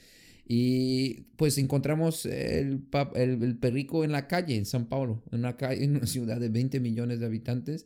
Y 0.50 1.26
pues 1.36 1.58
encontramos 1.58 2.26
el, 2.26 2.88
el, 3.16 3.44
el 3.44 3.58
perrico 3.58 4.06
en 4.06 4.14
la 4.14 4.28
calle, 4.28 4.56
en 4.56 4.66
San 4.66 4.86
Paulo, 4.86 5.22
en 5.32 5.40
una, 5.40 5.58
calle, 5.58 5.84
en 5.84 5.98
una 5.98 6.08
ciudad 6.08 6.40
de 6.40 6.50
20 6.50 6.80
millones 6.80 7.20
de 7.20 7.26
habitantes. 7.26 7.86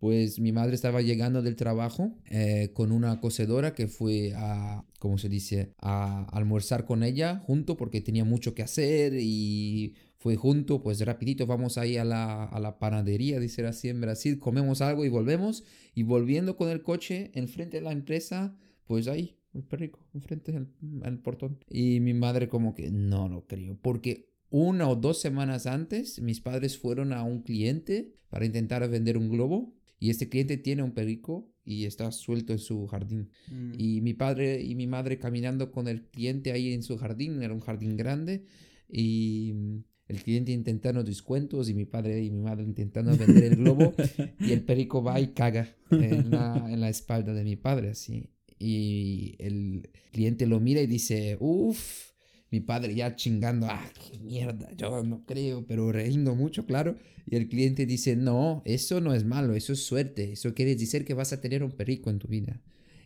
Pues 0.00 0.40
mi 0.40 0.50
madre 0.50 0.74
estaba 0.74 1.02
llegando 1.02 1.42
del 1.42 1.56
trabajo 1.56 2.12
eh, 2.30 2.70
con 2.72 2.90
una 2.90 3.20
cocedora 3.20 3.74
que 3.74 3.86
fue 3.86 4.32
a, 4.34 4.82
¿cómo 5.00 5.18
se 5.18 5.28
dice? 5.28 5.74
A 5.78 6.26
almorzar 6.30 6.84
con 6.84 7.02
ella 7.02 7.42
junto 7.44 7.76
porque 7.76 8.00
tenía 8.00 8.24
mucho 8.24 8.54
que 8.54 8.62
hacer 8.62 9.14
y 9.18 9.96
fue 10.18 10.36
junto, 10.36 10.82
pues 10.82 11.00
rapidito 11.04 11.46
vamos 11.46 11.78
ahí 11.78 11.96
a 11.96 12.04
la, 12.04 12.44
a 12.44 12.60
la 12.60 12.78
panadería, 12.78 13.40
dice 13.40 13.66
así 13.66 13.88
en 13.88 14.02
Brasil, 14.02 14.38
comemos 14.38 14.82
algo 14.82 15.04
y 15.04 15.08
volvemos. 15.08 15.64
Y 15.94 16.04
volviendo 16.04 16.56
con 16.56 16.68
el 16.68 16.82
coche 16.82 17.32
enfrente 17.34 17.78
de 17.78 17.82
la 17.82 17.92
empresa, 17.92 18.54
pues 18.84 19.08
ahí, 19.08 19.38
el 19.54 19.64
perrico, 19.64 20.06
enfrente 20.14 20.52
del 20.52 20.68
al 21.02 21.18
portón. 21.20 21.58
Y 21.68 22.00
mi 22.00 22.12
madre 22.12 22.48
como 22.48 22.74
que 22.74 22.90
no 22.90 23.28
lo 23.28 23.46
creo, 23.46 23.78
porque 23.80 24.28
una 24.50 24.88
o 24.88 24.96
dos 24.96 25.20
semanas 25.20 25.66
antes 25.66 26.20
mis 26.20 26.40
padres 26.40 26.76
fueron 26.76 27.12
a 27.12 27.22
un 27.22 27.42
cliente 27.42 28.12
para 28.28 28.44
intentar 28.44 28.86
vender 28.88 29.16
un 29.16 29.30
globo 29.30 29.72
y 29.98 30.10
este 30.10 30.28
cliente 30.28 30.56
tiene 30.56 30.82
un 30.82 30.92
perico 30.92 31.49
y 31.64 31.84
está 31.84 32.10
suelto 32.12 32.52
en 32.52 32.58
su 32.58 32.86
jardín. 32.86 33.30
Mm. 33.50 33.72
Y 33.78 34.00
mi 34.00 34.14
padre 34.14 34.62
y 34.62 34.74
mi 34.74 34.86
madre 34.86 35.18
caminando 35.18 35.70
con 35.70 35.88
el 35.88 36.02
cliente 36.02 36.52
ahí 36.52 36.72
en 36.72 36.82
su 36.82 36.96
jardín, 36.96 37.42
era 37.42 37.54
un 37.54 37.60
jardín 37.60 37.96
grande, 37.96 38.44
y 38.88 39.52
mm, 39.54 39.84
el 40.08 40.22
cliente 40.22 40.52
intentando 40.52 41.04
descuentos 41.04 41.68
y 41.68 41.74
mi 41.74 41.84
padre 41.84 42.22
y 42.22 42.30
mi 42.30 42.40
madre 42.40 42.64
intentando 42.64 43.16
vender 43.16 43.44
el 43.44 43.56
globo, 43.56 43.94
y 44.40 44.52
el 44.52 44.62
perico 44.62 45.02
va 45.02 45.20
y 45.20 45.28
caga 45.28 45.74
en 45.90 46.30
la, 46.30 46.66
en 46.68 46.80
la 46.80 46.88
espalda 46.88 47.32
de 47.32 47.44
mi 47.44 47.56
padre, 47.56 47.90
así. 47.90 48.30
Y 48.58 49.36
el 49.38 49.88
cliente 50.12 50.46
lo 50.46 50.60
mira 50.60 50.82
y 50.82 50.86
dice, 50.86 51.36
uff, 51.40 52.09
mi 52.50 52.60
padre 52.60 52.94
ya 52.94 53.14
chingando, 53.14 53.66
ah, 53.68 53.90
qué 53.94 54.18
mierda, 54.18 54.70
yo 54.76 55.02
no 55.04 55.24
creo, 55.24 55.64
pero 55.66 55.92
riendo 55.92 56.34
mucho, 56.34 56.66
claro. 56.66 56.96
Y 57.26 57.36
el 57.36 57.48
cliente 57.48 57.86
dice, 57.86 58.16
no, 58.16 58.62
eso 58.64 59.00
no 59.00 59.14
es 59.14 59.24
malo, 59.24 59.54
eso 59.54 59.72
es 59.72 59.84
suerte, 59.84 60.32
eso 60.32 60.52
quiere 60.54 60.74
decir 60.74 61.04
que 61.04 61.14
vas 61.14 61.32
a 61.32 61.40
tener 61.40 61.62
un 61.62 61.70
perico 61.70 62.10
en 62.10 62.18
tu 62.18 62.26
vida. 62.26 62.60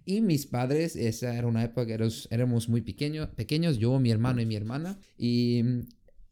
Y 0.06 0.20
mis 0.20 0.46
padres, 0.46 0.96
esa 0.96 1.36
era 1.36 1.46
una 1.46 1.64
época 1.64 1.86
que 1.86 1.94
éramos, 1.94 2.28
éramos 2.30 2.68
muy 2.68 2.80
pequeños, 2.80 3.28
pequeños, 3.30 3.78
yo, 3.78 3.98
mi 4.00 4.10
hermano 4.10 4.40
y 4.40 4.46
mi 4.46 4.56
hermana, 4.56 4.98
y 5.18 5.62
mm, 5.62 5.80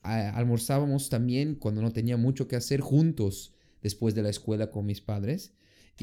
almorzábamos 0.02 1.08
también 1.08 1.54
cuando 1.54 1.82
no 1.82 1.92
tenía 1.92 2.16
mucho 2.16 2.48
que 2.48 2.56
hacer 2.56 2.80
juntos 2.80 3.54
después 3.82 4.14
de 4.14 4.22
la 4.22 4.30
escuela 4.30 4.70
con 4.70 4.86
mis 4.86 5.00
padres. 5.00 5.52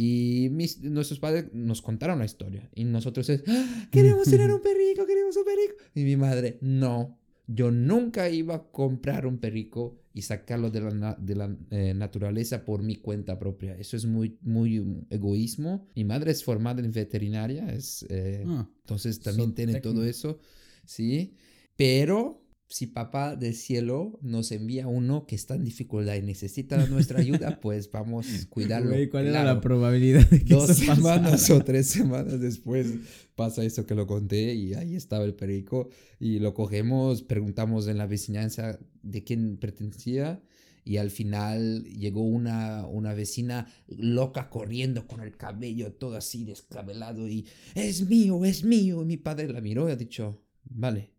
Y 0.02 0.48
mis, 0.52 0.82
nuestros 0.82 1.20
padres 1.20 1.46
nos 1.52 1.82
contaron 1.82 2.20
la 2.20 2.26
historia. 2.26 2.70
Y 2.74 2.86
nosotros 2.86 3.28
es, 3.30 3.44
"Ah, 3.48 3.88
queremos 3.92 4.30
tener 4.30 4.50
un 4.54 4.62
perrico, 4.62 5.06
queremos 5.06 5.36
un 5.36 5.44
perrico. 5.44 5.74
Y 5.94 6.04
mi 6.06 6.16
madre, 6.16 6.58
no, 6.62 7.20
yo 7.48 7.70
nunca 7.70 8.30
iba 8.30 8.56
a 8.56 8.64
comprar 8.72 9.26
un 9.28 9.40
perrico 9.40 10.00
y 10.14 10.22
sacarlo 10.22 10.72
de 10.72 10.80
la, 10.82 11.16
de 11.20 11.36
la 11.36 11.58
eh, 11.72 11.94
naturaleza 11.94 12.64
por 12.64 12.82
mi 12.82 12.96
cuenta 12.96 13.38
propia. 13.38 13.76
Eso 13.78 13.98
es 13.98 14.06
muy, 14.06 14.38
muy 14.42 15.04
egoísmo. 15.10 15.86
Mi 15.96 16.06
madre 16.06 16.32
es 16.32 16.46
formada 16.46 16.80
en 16.82 16.92
veterinaria, 16.94 17.68
es, 17.74 18.06
eh, 18.10 18.46
Ah, 18.48 18.70
entonces 18.82 19.20
también 19.20 19.54
tiene 19.54 19.74
zootecnia. 19.74 19.94
todo 19.94 20.06
eso, 20.06 20.40
¿sí? 20.86 21.34
Pero 21.76 22.42
si 22.72 22.86
papá 22.88 23.36
del 23.36 23.56
cielo 23.56 24.20
nos 24.22 24.52
envía 24.52 24.88
uno 24.88 25.26
que 25.26 25.36
está 25.36 25.56
en 25.56 25.64
dificultad 25.66 26.14
y 26.16 26.22
necesita 26.22 26.86
nuestra 26.88 27.20
ayuda, 27.20 27.60
pues 27.62 27.90
vamos 27.92 28.28
a 28.28 28.50
cuidarlo. 28.50 28.92
güey, 28.92 29.10
¿cuál 29.10 29.24
era 29.26 29.42
Claro. 29.42 29.56
la 29.56 29.62
probabilidad 29.62 30.30
de 30.30 30.46
que 30.46 30.54
Dos 30.54 30.70
eso 30.70 30.82
pasara? 30.86 30.96
semanas 30.96 31.50
o 31.50 31.64
tres 31.64 31.88
semanas 31.88 32.40
después 32.40 32.88
pasa 33.36 33.64
eso 33.66 33.86
que 33.88 33.96
lo 33.96 34.06
conté 34.06 34.54
y 34.54 34.76
ahí 34.76 34.96
estaba 34.96 35.26
el 35.26 35.34
perico 35.34 35.90
y 36.20 36.40
lo 36.40 36.54
cogemos, 36.54 37.24
preguntamos 37.24 37.88
en 37.88 37.98
la 37.98 38.06
vecinanza 38.06 38.80
de 39.02 39.24
quién 39.24 39.58
pertenecía 39.58 40.44
y 40.86 40.98
al 40.98 41.10
final 41.12 41.84
llegó 41.86 42.22
una, 42.24 42.86
una 42.86 43.14
vecina 43.14 43.68
loca 43.88 44.50
corriendo 44.50 45.08
con 45.08 45.22
el 45.22 45.36
cabello 45.38 45.94
todo 45.94 46.16
así 46.18 46.46
descabelado 46.46 47.28
y 47.28 47.46
es 47.76 48.08
mío, 48.08 48.44
es 48.46 48.64
mío. 48.64 49.02
Y 49.02 49.06
mi 49.06 49.18
padre 49.18 49.48
la 49.52 49.62
miró 49.62 49.88
y 49.90 49.92
ha 49.92 49.96
dicho, 49.96 50.42
vale, 50.64 51.12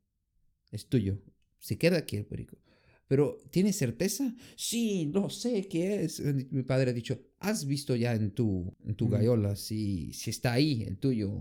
es 0.72 0.88
tuyo, 0.88 1.18
se 1.60 1.78
queda 1.78 1.98
aquí 1.98 2.16
el 2.16 2.26
perico. 2.26 2.56
Pero, 3.10 3.40
¿tienes 3.50 3.74
certeza? 3.74 4.32
Sí, 4.54 5.06
no 5.06 5.30
sé 5.30 5.66
qué 5.66 6.04
es. 6.04 6.22
Mi 6.52 6.62
padre 6.62 6.90
ha 6.90 6.94
dicho, 6.94 7.20
¿has 7.40 7.66
visto 7.66 7.96
ya 7.96 8.14
en 8.14 8.30
tu, 8.30 8.72
en 8.86 8.94
tu 8.94 9.08
gaiola 9.08 9.56
si, 9.56 10.12
si 10.12 10.30
está 10.30 10.52
ahí 10.52 10.84
el 10.84 10.96
tuyo? 10.96 11.32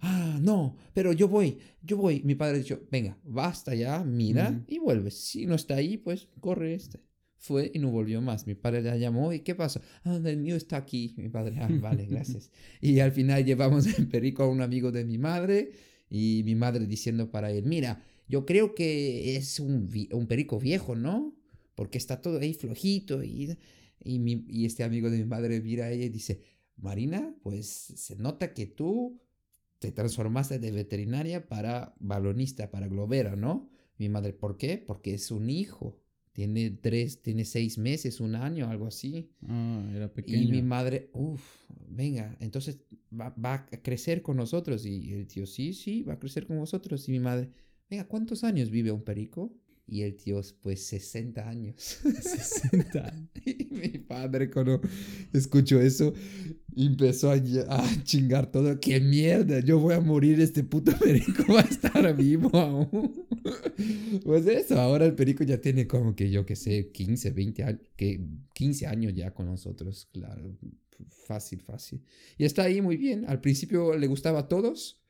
Ah, 0.00 0.38
no, 0.40 0.76
pero 0.94 1.12
yo 1.12 1.26
voy, 1.26 1.58
yo 1.82 1.96
voy. 1.96 2.22
Mi 2.22 2.36
padre 2.36 2.54
ha 2.54 2.58
dicho, 2.58 2.80
venga, 2.88 3.18
basta 3.24 3.74
ya, 3.74 4.04
mira 4.04 4.64
y 4.68 4.78
vuelves. 4.78 5.14
Si 5.14 5.44
no 5.44 5.56
está 5.56 5.74
ahí, 5.74 5.96
pues 5.96 6.28
corre 6.38 6.74
este. 6.74 7.00
Fue 7.36 7.68
y 7.74 7.80
no 7.80 7.90
volvió 7.90 8.22
más. 8.22 8.46
Mi 8.46 8.54
padre 8.54 8.82
la 8.82 8.96
llamó 8.96 9.32
y 9.32 9.40
¿qué 9.40 9.56
pasa? 9.56 9.80
Ah, 10.04 10.20
el 10.24 10.36
mío 10.36 10.54
está 10.54 10.76
aquí. 10.76 11.14
Mi 11.16 11.30
padre, 11.30 11.56
ah, 11.58 11.68
vale, 11.80 12.06
gracias. 12.10 12.52
y 12.80 13.00
al 13.00 13.10
final 13.10 13.44
llevamos 13.44 13.86
el 13.98 14.06
perico 14.06 14.44
a 14.44 14.48
un 14.48 14.60
amigo 14.60 14.92
de 14.92 15.04
mi 15.04 15.18
madre 15.18 15.72
y 16.08 16.42
mi 16.44 16.54
madre 16.54 16.86
diciendo 16.86 17.28
para 17.28 17.50
él, 17.50 17.64
mira, 17.64 18.04
yo 18.28 18.44
creo 18.46 18.74
que 18.74 19.36
es 19.36 19.60
un, 19.60 19.90
un 20.12 20.26
perico 20.26 20.58
viejo, 20.58 20.94
¿no? 20.96 21.34
porque 21.74 21.98
está 21.98 22.20
todo 22.20 22.40
ahí 22.40 22.54
flojito. 22.54 23.22
Y, 23.22 23.56
y, 24.02 24.18
mi- 24.18 24.44
y 24.48 24.66
este 24.66 24.82
amigo 24.82 25.10
de 25.10 25.18
mi 25.18 25.24
madre 25.24 25.60
mira 25.60 25.84
a 25.86 25.90
ella 25.92 26.06
y 26.06 26.08
dice, 26.08 26.42
Marina, 26.76 27.34
pues 27.42 27.66
se 27.68 28.16
nota 28.16 28.52
que 28.52 28.66
tú 28.66 29.20
te 29.78 29.92
transformaste 29.92 30.58
de 30.58 30.72
veterinaria 30.72 31.46
para 31.46 31.94
balonista, 32.00 32.70
para 32.70 32.88
globera, 32.88 33.36
¿no? 33.36 33.70
Mi 33.96 34.08
madre, 34.08 34.32
¿por 34.32 34.56
qué? 34.56 34.78
Porque 34.78 35.14
es 35.14 35.30
un 35.30 35.50
hijo. 35.50 36.00
Tiene 36.32 36.70
tres, 36.70 37.22
tiene 37.22 37.44
seis 37.44 37.78
meses, 37.78 38.20
un 38.20 38.34
año, 38.34 38.68
algo 38.68 38.86
así. 38.86 39.30
Ah, 39.48 39.88
era 39.94 40.12
pequeño. 40.12 40.48
Y 40.48 40.52
mi 40.52 40.62
madre, 40.62 41.10
uff, 41.12 41.42
venga, 41.88 42.36
entonces 42.40 42.78
va, 43.12 43.30
va 43.30 43.54
a 43.54 43.66
crecer 43.66 44.22
con 44.22 44.36
nosotros. 44.36 44.84
Y 44.86 45.12
el 45.12 45.26
tío, 45.26 45.46
sí, 45.46 45.72
sí, 45.74 46.02
va 46.02 46.14
a 46.14 46.18
crecer 46.18 46.46
con 46.46 46.58
vosotros. 46.58 47.08
Y 47.08 47.12
mi 47.12 47.20
madre, 47.20 47.50
venga, 47.90 48.06
¿cuántos 48.06 48.44
años 48.44 48.70
vive 48.70 48.90
un 48.92 49.02
perico? 49.02 49.52
Y 49.90 50.02
el 50.02 50.16
tío, 50.16 50.40
pues 50.60 50.84
60 50.86 51.48
años. 51.48 51.74
60. 51.78 53.28
y 53.46 53.68
mi 53.70 53.88
padre 53.98 54.50
cuando 54.50 54.82
escuchó 55.32 55.80
eso, 55.80 56.12
empezó 56.76 57.30
a, 57.30 57.36
a 57.36 58.04
chingar 58.04 58.52
todo. 58.52 58.78
¡Qué 58.80 59.00
mierda! 59.00 59.60
Yo 59.60 59.78
voy 59.78 59.94
a 59.94 60.00
morir, 60.00 60.40
este 60.40 60.62
puto 60.62 60.92
perico 60.98 61.54
va 61.54 61.60
a 61.60 61.64
estar 61.64 62.14
vivo 62.14 62.54
aún. 62.54 63.24
pues 64.24 64.46
eso, 64.46 64.78
ahora 64.78 65.06
el 65.06 65.14
perico 65.14 65.42
ya 65.44 65.58
tiene 65.58 65.86
como 65.86 66.14
que 66.14 66.30
yo 66.30 66.44
que 66.44 66.54
sé, 66.54 66.90
15, 66.92 67.30
20 67.30 67.64
años, 67.64 67.80
que 67.96 68.20
15 68.52 68.86
años 68.86 69.14
ya 69.14 69.32
con 69.32 69.46
nosotros, 69.46 70.06
claro. 70.12 70.54
Fácil, 71.08 71.60
fácil. 71.62 72.02
Y 72.36 72.44
está 72.44 72.64
ahí 72.64 72.82
muy 72.82 72.96
bien. 72.96 73.24
Al 73.28 73.40
principio 73.40 73.96
le 73.96 74.06
gustaba 74.06 74.40
a 74.40 74.48
todos. 74.48 75.00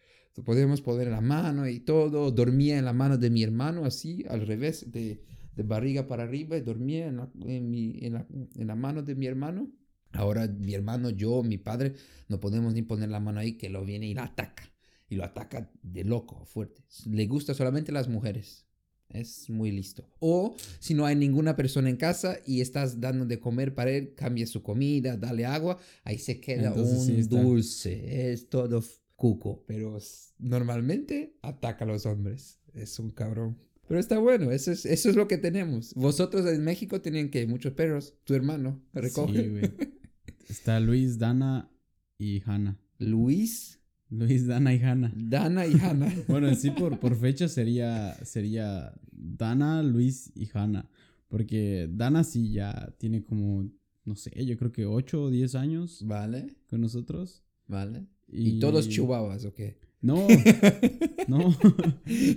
Podíamos 0.45 0.81
poner 0.81 1.09
la 1.09 1.21
mano 1.21 1.69
y 1.69 1.81
todo. 1.81 2.31
Dormía 2.31 2.79
en 2.79 2.85
la 2.85 2.93
mano 2.93 3.19
de 3.19 3.29
mi 3.31 3.43
hermano, 3.43 3.85
así, 3.85 4.25
al 4.29 4.47
revés, 4.47 4.91
de, 4.93 5.21
de 5.57 5.62
barriga 5.64 6.07
para 6.07 6.23
arriba. 6.23 6.57
Y 6.57 6.61
dormía 6.61 7.09
en 7.09 7.17
la, 7.17 7.31
en, 7.47 7.71
mi- 7.71 7.99
en 8.03 8.12
la, 8.14 8.27
en 8.55 8.67
la 8.67 8.75
mano 8.77 9.03
de 9.03 9.14
mi 9.14 9.27
hermano. 9.27 9.71
Ahora 10.12 10.47
mi 10.47 10.75
hermano, 10.75 11.11
yo, 11.11 11.43
mi 11.43 11.59
padre, 11.59 11.95
no 12.29 12.41
podemos 12.41 12.73
ni 12.73 12.83
poner 12.83 13.09
la 13.11 13.21
mano 13.21 13.41
ahí 13.41 13.55
que 13.59 13.69
lo 13.69 13.85
viene 13.85 14.07
y 14.09 14.14
lo 14.14 14.23
ataca. 14.23 14.73
Y 15.11 15.17
lo 15.17 15.25
ataca 15.25 15.71
de 15.83 16.05
loco, 16.05 16.45
fuerte. 16.45 16.83
Le 17.07 17.27
gusta 17.27 17.53
solamente 17.55 17.93
las 17.93 18.09
mujeres. 18.09 18.64
Es 19.09 19.49
muy 19.49 19.71
listo. 19.73 20.07
O 20.21 20.55
si 20.79 20.93
no 20.95 21.07
hay 21.07 21.17
ninguna 21.17 21.57
persona 21.57 21.88
en 21.88 21.97
casa 21.97 22.38
y 22.47 22.61
estás 22.61 23.01
dando 23.01 23.25
de 23.25 23.41
comer 23.41 23.75
para 23.75 23.91
él, 23.91 24.14
cambia 24.14 24.47
su 24.47 24.62
comida, 24.62 25.17
dale 25.17 25.47
agua, 25.47 25.79
ahí 26.05 26.19
se 26.19 26.41
queda 26.41 26.69
Entonces 26.69 26.99
un 26.99 27.07
sí 27.07 27.23
dulce. 27.23 28.33
Es 28.33 28.49
todo 28.51 28.83
cuco. 29.18 29.64
Pero 29.66 29.98
normalmente 30.38 31.37
ataca 31.42 31.85
a 31.85 31.88
los 31.88 32.07
hombres. 32.07 32.61
Es 32.72 32.98
un 32.98 33.11
cabrón. 33.11 33.59
Pero 33.87 34.00
está 34.00 34.18
bueno, 34.18 34.50
eso 34.50 34.70
es, 34.70 34.87
eso 34.87 35.11
es 35.11 35.16
lo 35.16 35.28
que 35.28 35.37
tenemos. 35.38 35.92
Vosotros 35.94 36.46
en 36.46 36.62
México 36.64 37.00
tienen 37.00 37.31
que 37.31 37.46
muchos 37.46 37.72
perros. 37.74 38.14
Tu 38.24 38.35
hermano 38.35 38.81
recoge. 38.94 39.42
Sí, 39.42 39.48
güey. 39.48 39.72
Está 40.48 40.81
Luis, 40.81 41.18
Dana 41.18 41.70
y 42.16 42.42
Hanna. 42.46 42.78
Luis, 42.98 43.81
Luis, 44.09 44.46
Dana 44.46 44.74
y 44.74 44.81
Hanna. 44.83 45.12
Dana 45.14 45.66
y 45.66 45.74
Hanna. 45.74 46.14
Bueno, 46.28 46.48
en 46.48 46.57
sí 46.57 46.70
por, 46.70 46.98
por 46.98 47.16
fecha 47.16 47.48
sería, 47.48 48.14
sería 48.24 48.92
Dana, 49.11 49.83
Luis 49.83 50.33
y 50.35 50.48
Hanna. 50.52 50.88
Porque 51.28 51.88
Dana 51.90 52.24
sí 52.24 52.52
ya 52.52 52.94
tiene 52.98 53.22
como, 53.22 53.70
no 54.04 54.16
sé, 54.16 54.31
yo 54.46 54.57
creo 54.57 54.72
que 54.72 54.87
8 54.87 55.24
o 55.24 55.31
10 55.31 55.54
años 55.54 56.02
vale, 56.07 56.57
con 56.68 56.81
nosotros. 56.81 57.42
vale. 57.66 58.07
Y, 58.31 58.59
todos 58.59 58.88
chihuahuas, 58.88 59.45
¿o 59.45 59.55
qué? 59.55 59.79
No, 60.01 60.27
no. 61.29 61.57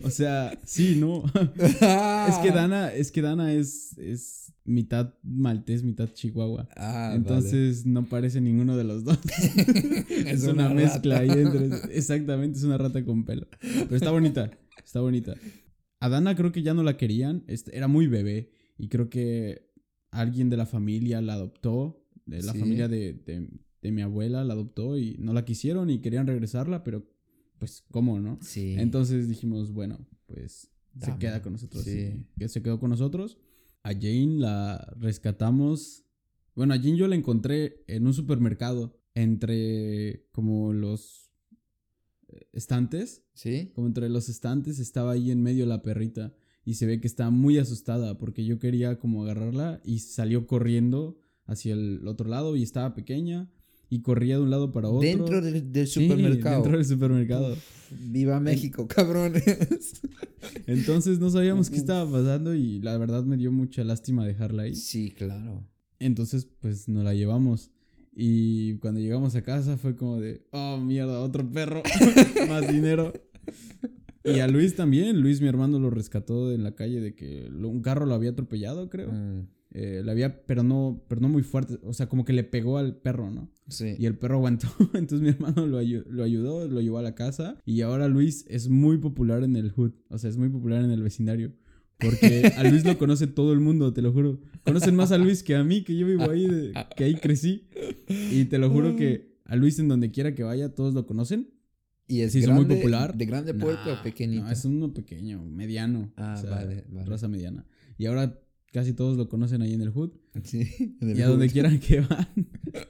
o 0.03 0.09
sea, 0.09 0.57
sí, 0.65 0.95
no. 0.99 1.23
es 1.25 2.37
que 2.41 2.51
Dana, 2.51 2.91
es 2.93 3.11
que 3.11 3.21
Dana 3.21 3.53
es, 3.53 3.97
es 3.99 4.53
mitad 4.63 5.13
maltés, 5.23 5.83
mitad 5.83 6.09
chihuahua. 6.11 6.67
Ah, 6.75 7.13
Entonces 7.15 7.85
no 7.85 8.05
parece 8.05 8.41
ninguno 8.41 8.75
de 8.77 8.83
los 8.83 9.03
dos. 9.03 9.19
es 10.09 10.43
una, 10.45 10.69
mezcla 10.69 11.19
ahí 11.19 11.29
entre. 11.29 11.69
Exactamente, 11.95 12.57
es 12.57 12.63
una 12.63 12.77
rata 12.77 13.03
con 13.05 13.25
pelo. 13.25 13.47
Pero 13.59 13.95
está 13.95 14.11
bonita, 14.11 14.49
está 14.83 15.01
bonita. 15.01 15.35
A 15.99 16.09
Dana 16.09 16.35
creo 16.35 16.51
que 16.51 16.63
ya 16.63 16.73
no 16.73 16.81
la 16.81 16.97
querían, 16.97 17.43
este, 17.47 17.77
era 17.77 17.87
muy 17.87 18.07
bebé 18.07 18.51
y 18.77 18.87
creo 18.87 19.09
que 19.09 19.69
alguien 20.09 20.49
de 20.49 20.57
la 20.57 20.65
familia 20.65 21.21
la 21.21 21.33
adoptó, 21.33 22.03
de 22.25 22.41
la 22.41 22.53
Sí. 22.53 22.59
familia 22.59 22.87
de, 22.87 23.13
de- 23.13 23.49
de 23.81 23.91
mi 23.91 24.01
abuela 24.01 24.43
la 24.43 24.53
adoptó 24.53 24.97
y 24.97 25.15
no 25.19 25.33
la 25.33 25.45
quisieron 25.45 25.89
y 25.89 25.99
querían 25.99 26.27
regresarla, 26.27 26.83
pero 26.83 27.07
pues, 27.57 27.83
¿cómo 27.91 28.19
no? 28.19 28.39
Sí. 28.41 28.75
Entonces 28.77 29.27
dijimos, 29.27 29.71
bueno, 29.71 30.07
pues 30.27 30.71
se 30.99 31.17
queda 31.17 31.41
con 31.41 31.53
nosotros. 31.53 31.83
sí. 31.83 32.25
Que 32.37 32.47
se 32.47 32.61
quedó 32.61 32.79
con 32.79 32.89
nosotros. 32.89 33.37
A 33.83 33.93
Jane 33.93 34.37
la 34.39 34.93
rescatamos. 34.97 36.05
Bueno, 36.55 36.73
a 36.73 36.77
Jane 36.77 36.97
yo 36.97 37.07
la 37.07 37.15
encontré 37.15 37.83
en 37.87 38.05
un 38.05 38.13
supermercado 38.13 38.99
entre 39.15 40.27
como 40.31 40.73
los 40.73 41.31
eh, 42.27 42.47
estantes. 42.53 43.23
¿Sí? 43.33 43.71
Como 43.73 43.87
entre 43.87 44.09
los 44.09 44.29
estantes 44.29 44.79
estaba 44.79 45.13
ahí 45.13 45.31
en 45.31 45.41
medio 45.41 45.65
la 45.65 45.81
perrita. 45.81 46.35
Y 46.63 46.75
se 46.75 46.85
ve 46.85 47.01
que 47.01 47.07
estaba 47.07 47.31
muy 47.31 47.57
asustada 47.57 48.19
porque 48.19 48.45
yo 48.45 48.59
quería 48.59 48.99
como 48.99 49.23
agarrarla 49.23 49.81
y 49.83 49.99
salió 49.99 50.45
corriendo 50.45 51.19
hacia 51.45 51.73
el 51.73 52.07
otro 52.07 52.29
lado 52.29 52.55
y 52.55 52.61
estaba 52.61 52.93
pequeña 52.93 53.49
y 53.91 54.01
corría 54.01 54.37
de 54.37 54.41
un 54.43 54.49
lado 54.49 54.71
para 54.71 54.87
otro. 54.87 55.01
Dentro 55.07 55.41
del, 55.41 55.71
del 55.71 55.85
Sí, 55.85 56.07
supermercado. 56.07 56.55
dentro 56.61 56.77
del 56.77 56.85
supermercado. 56.87 57.57
Viva 57.91 58.39
México, 58.39 58.87
cabrones. 58.87 59.43
Entonces 60.65 61.19
no 61.19 61.29
sabíamos 61.29 61.69
qué 61.69 61.75
estaba 61.75 62.09
pasando 62.09 62.55
y 62.55 62.79
la 62.79 62.97
verdad 62.97 63.23
me 63.25 63.35
dio 63.37 63.51
mucha 63.51 63.83
lástima 63.83 64.25
dejarla 64.25 64.63
ahí. 64.63 64.75
sí, 64.75 65.11
claro. 65.11 65.67
Entonces 65.99 66.47
pues 66.61 66.87
nos 66.89 67.03
la 67.03 67.13
llevamos. 67.13 67.69
Y 68.13 68.77
cuando 68.77 68.99
llegamos 68.99 69.35
a 69.35 69.41
casa 69.43 69.77
fue 69.77 69.95
como 69.95 70.19
de, 70.19 70.45
oh 70.51 70.77
mierda, 70.77 71.19
otro 71.19 71.49
perro, 71.49 71.83
más 72.49 72.67
dinero. 72.71 73.13
Y 74.23 74.39
a 74.39 74.47
Luis 74.47 74.75
también, 74.75 75.19
Luis 75.19 75.41
mi 75.41 75.47
hermano 75.47 75.79
lo 75.79 75.89
rescató 75.89 76.51
en 76.53 76.63
la 76.63 76.75
calle 76.75 77.01
de 77.01 77.13
que 77.15 77.49
un 77.49 77.81
carro 77.81 78.05
lo 78.05 78.13
había 78.13 78.29
atropellado, 78.31 78.89
creo. 78.89 79.11
Mm, 79.11 79.47
Eh, 79.73 80.01
le 80.03 80.11
había, 80.11 80.45
pero 80.45 80.63
no, 80.63 81.01
pero 81.07 81.21
no 81.21 81.29
muy 81.29 81.43
fuerte, 81.43 81.79
o 81.83 81.93
sea, 81.93 82.09
como 82.09 82.25
que 82.25 82.33
le 82.33 82.43
pegó 82.43 82.77
al 82.77 82.97
perro, 82.97 83.31
¿no? 83.31 83.49
sí. 83.69 83.95
Y 83.97 84.05
el 84.05 84.17
perro 84.17 84.35
aguantó. 84.35 84.67
Entonces 84.93 85.21
mi 85.21 85.29
hermano 85.29 85.65
lo, 85.65 85.81
ayu- 85.81 86.05
lo 86.07 86.23
ayudó, 86.23 86.67
lo 86.67 86.81
llevó 86.81 86.97
a 86.97 87.01
la 87.01 87.15
casa. 87.15 87.57
Y 87.65 87.81
ahora 87.81 88.07
Luis 88.09 88.45
es 88.49 88.67
muy 88.67 88.97
popular 88.97 89.43
en 89.43 89.55
el 89.55 89.71
hood. 89.71 89.93
O 90.09 90.17
sea, 90.17 90.29
es 90.29 90.35
muy 90.37 90.49
popular 90.49 90.83
en 90.83 90.91
el 90.91 91.01
vecindario. 91.01 91.53
Porque 91.99 92.51
a 92.57 92.63
Luis 92.63 92.83
lo 92.83 92.97
conoce 92.97 93.27
todo 93.27 93.53
el 93.53 93.59
mundo, 93.61 93.93
te 93.93 94.01
lo 94.01 94.11
juro. 94.11 94.41
Conocen 94.65 94.95
más 94.95 95.11
a 95.13 95.17
Luis 95.17 95.41
que 95.43 95.55
a 95.55 95.63
mí, 95.63 95.83
que 95.83 95.95
yo 95.95 96.05
vivo 96.07 96.29
ahí, 96.29 96.47
de- 96.47 96.73
que 96.97 97.03
ahí 97.05 97.15
crecí. 97.15 97.67
Y 98.31 98.45
te 98.45 98.57
lo 98.57 98.69
juro 98.71 98.95
que 98.97 99.37
a 99.45 99.55
Luis 99.55 99.77
en 99.79 99.87
donde 99.87 100.11
quiera 100.11 100.33
que 100.35 100.43
vaya, 100.43 100.73
todos 100.75 100.93
lo 100.93 101.05
conocen. 101.05 101.49
Y 102.07 102.21
es 102.21 102.33
Sí, 102.33 102.45
muy 102.47 102.65
popular. 102.65 103.15
¿De 103.15 103.25
grande 103.25 103.53
puerco 103.53 103.85
Nah, 103.85 103.99
o 103.99 104.03
pequeñito? 104.03 104.43
No, 104.43 104.51
es 104.51 104.65
uno 104.65 104.93
pequeño, 104.93 105.45
mediano. 105.45 106.11
Ah, 106.17 106.35
o 106.37 106.41
sea, 106.41 106.49
vale, 106.49 106.83
vale. 106.89 107.05
Raza 107.09 107.29
mediana. 107.29 107.65
Y 107.97 108.07
ahora 108.07 108.37
casi 108.71 108.93
todos 108.93 109.17
lo 109.17 109.29
conocen 109.29 109.61
ahí 109.61 109.73
en 109.73 109.81
el 109.81 109.89
hood. 109.89 110.11
Sí, 110.43 110.61
en 111.01 111.09
el 111.09 111.17
Y 111.19 111.21
a 111.21 111.27
donde 111.27 111.49
quieran 111.49 111.79
que 111.79 111.99
van, 112.09 112.27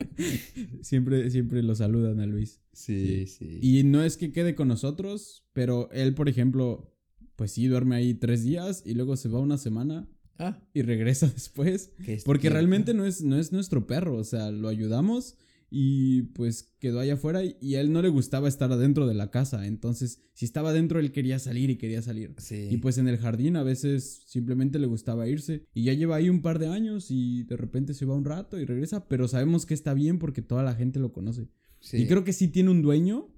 siempre, 0.81 1.29
siempre 1.29 1.63
lo 1.63 1.75
saludan 1.75 2.19
a 2.19 2.25
Luis. 2.25 2.61
Sí, 2.73 3.27
sí. 3.27 3.59
Y 3.61 3.83
no 3.83 4.03
es 4.03 4.17
que 4.17 4.31
quede 4.31 4.55
con 4.55 4.67
nosotros, 4.67 5.43
pero 5.53 5.89
él, 5.91 6.13
por 6.13 6.29
ejemplo, 6.29 6.95
pues 7.35 7.51
sí, 7.51 7.67
duerme 7.67 7.95
ahí 7.95 8.13
tres 8.13 8.43
días 8.43 8.83
y 8.85 8.93
luego 8.93 9.17
se 9.17 9.29
va 9.29 9.39
una 9.39 9.57
semana 9.57 10.07
Ah, 10.37 10.59
y 10.73 10.81
regresa 10.81 11.27
después. 11.27 11.93
que 12.03 12.15
es 12.15 12.23
Porque 12.23 12.49
realmente 12.49 12.93
no 12.93 13.05
es, 13.05 13.21
no 13.21 13.37
es 13.37 13.51
nuestro 13.51 13.85
perro, 13.85 14.15
o 14.17 14.23
sea, 14.23 14.49
lo 14.51 14.69
ayudamos 14.69 15.35
y 15.73 16.23
pues 16.33 16.73
quedó 16.79 16.99
allá 16.99 17.13
afuera 17.13 17.41
y, 17.45 17.75
a 17.75 17.81
él 17.81 17.93
no 17.93 18.01
le 18.01 18.09
gustaba 18.09 18.49
estar 18.49 18.69
adentro 18.73 19.07
de 19.07 19.13
la 19.13 19.31
casa. 19.31 19.65
Entonces, 19.65 20.21
si 20.33 20.43
estaba 20.43 20.71
adentro, 20.71 20.99
él 20.99 21.13
quería 21.13 21.39
salir 21.39 21.69
y 21.69 21.77
quería 21.77 22.01
salir. 22.01 22.35
Sí. 22.39 22.67
Y 22.69 22.77
pues 22.77 22.97
en 22.97 23.07
el 23.07 23.17
jardín 23.17 23.55
a 23.55 23.63
veces 23.63 24.23
simplemente 24.27 24.79
le 24.79 24.87
gustaba 24.87 25.29
irse. 25.29 25.65
Y 25.73 25.85
ya 25.85 25.93
lleva 25.93 26.17
ahí 26.17 26.29
un 26.29 26.41
par 26.41 26.59
de 26.59 26.67
años 26.67 27.07
y 27.09 27.43
de 27.43 27.55
repente 27.55 27.93
se 27.93 28.05
va 28.05 28.15
un 28.15 28.25
rato 28.25 28.59
y 28.59 28.65
regresa. 28.65 29.07
Pero 29.07 29.29
sabemos 29.29 29.65
que 29.65 29.73
está 29.73 29.93
bien 29.93 30.19
porque 30.19 30.41
toda 30.41 30.61
la 30.61 30.75
gente 30.75 30.99
lo 30.99 31.13
conoce. 31.13 31.47
Sí. 31.79 31.97
Y 31.97 32.07
creo 32.07 32.25
que 32.25 32.33
sí 32.33 32.49
tiene 32.49 32.69
un 32.69 32.81
dueño 32.81 33.29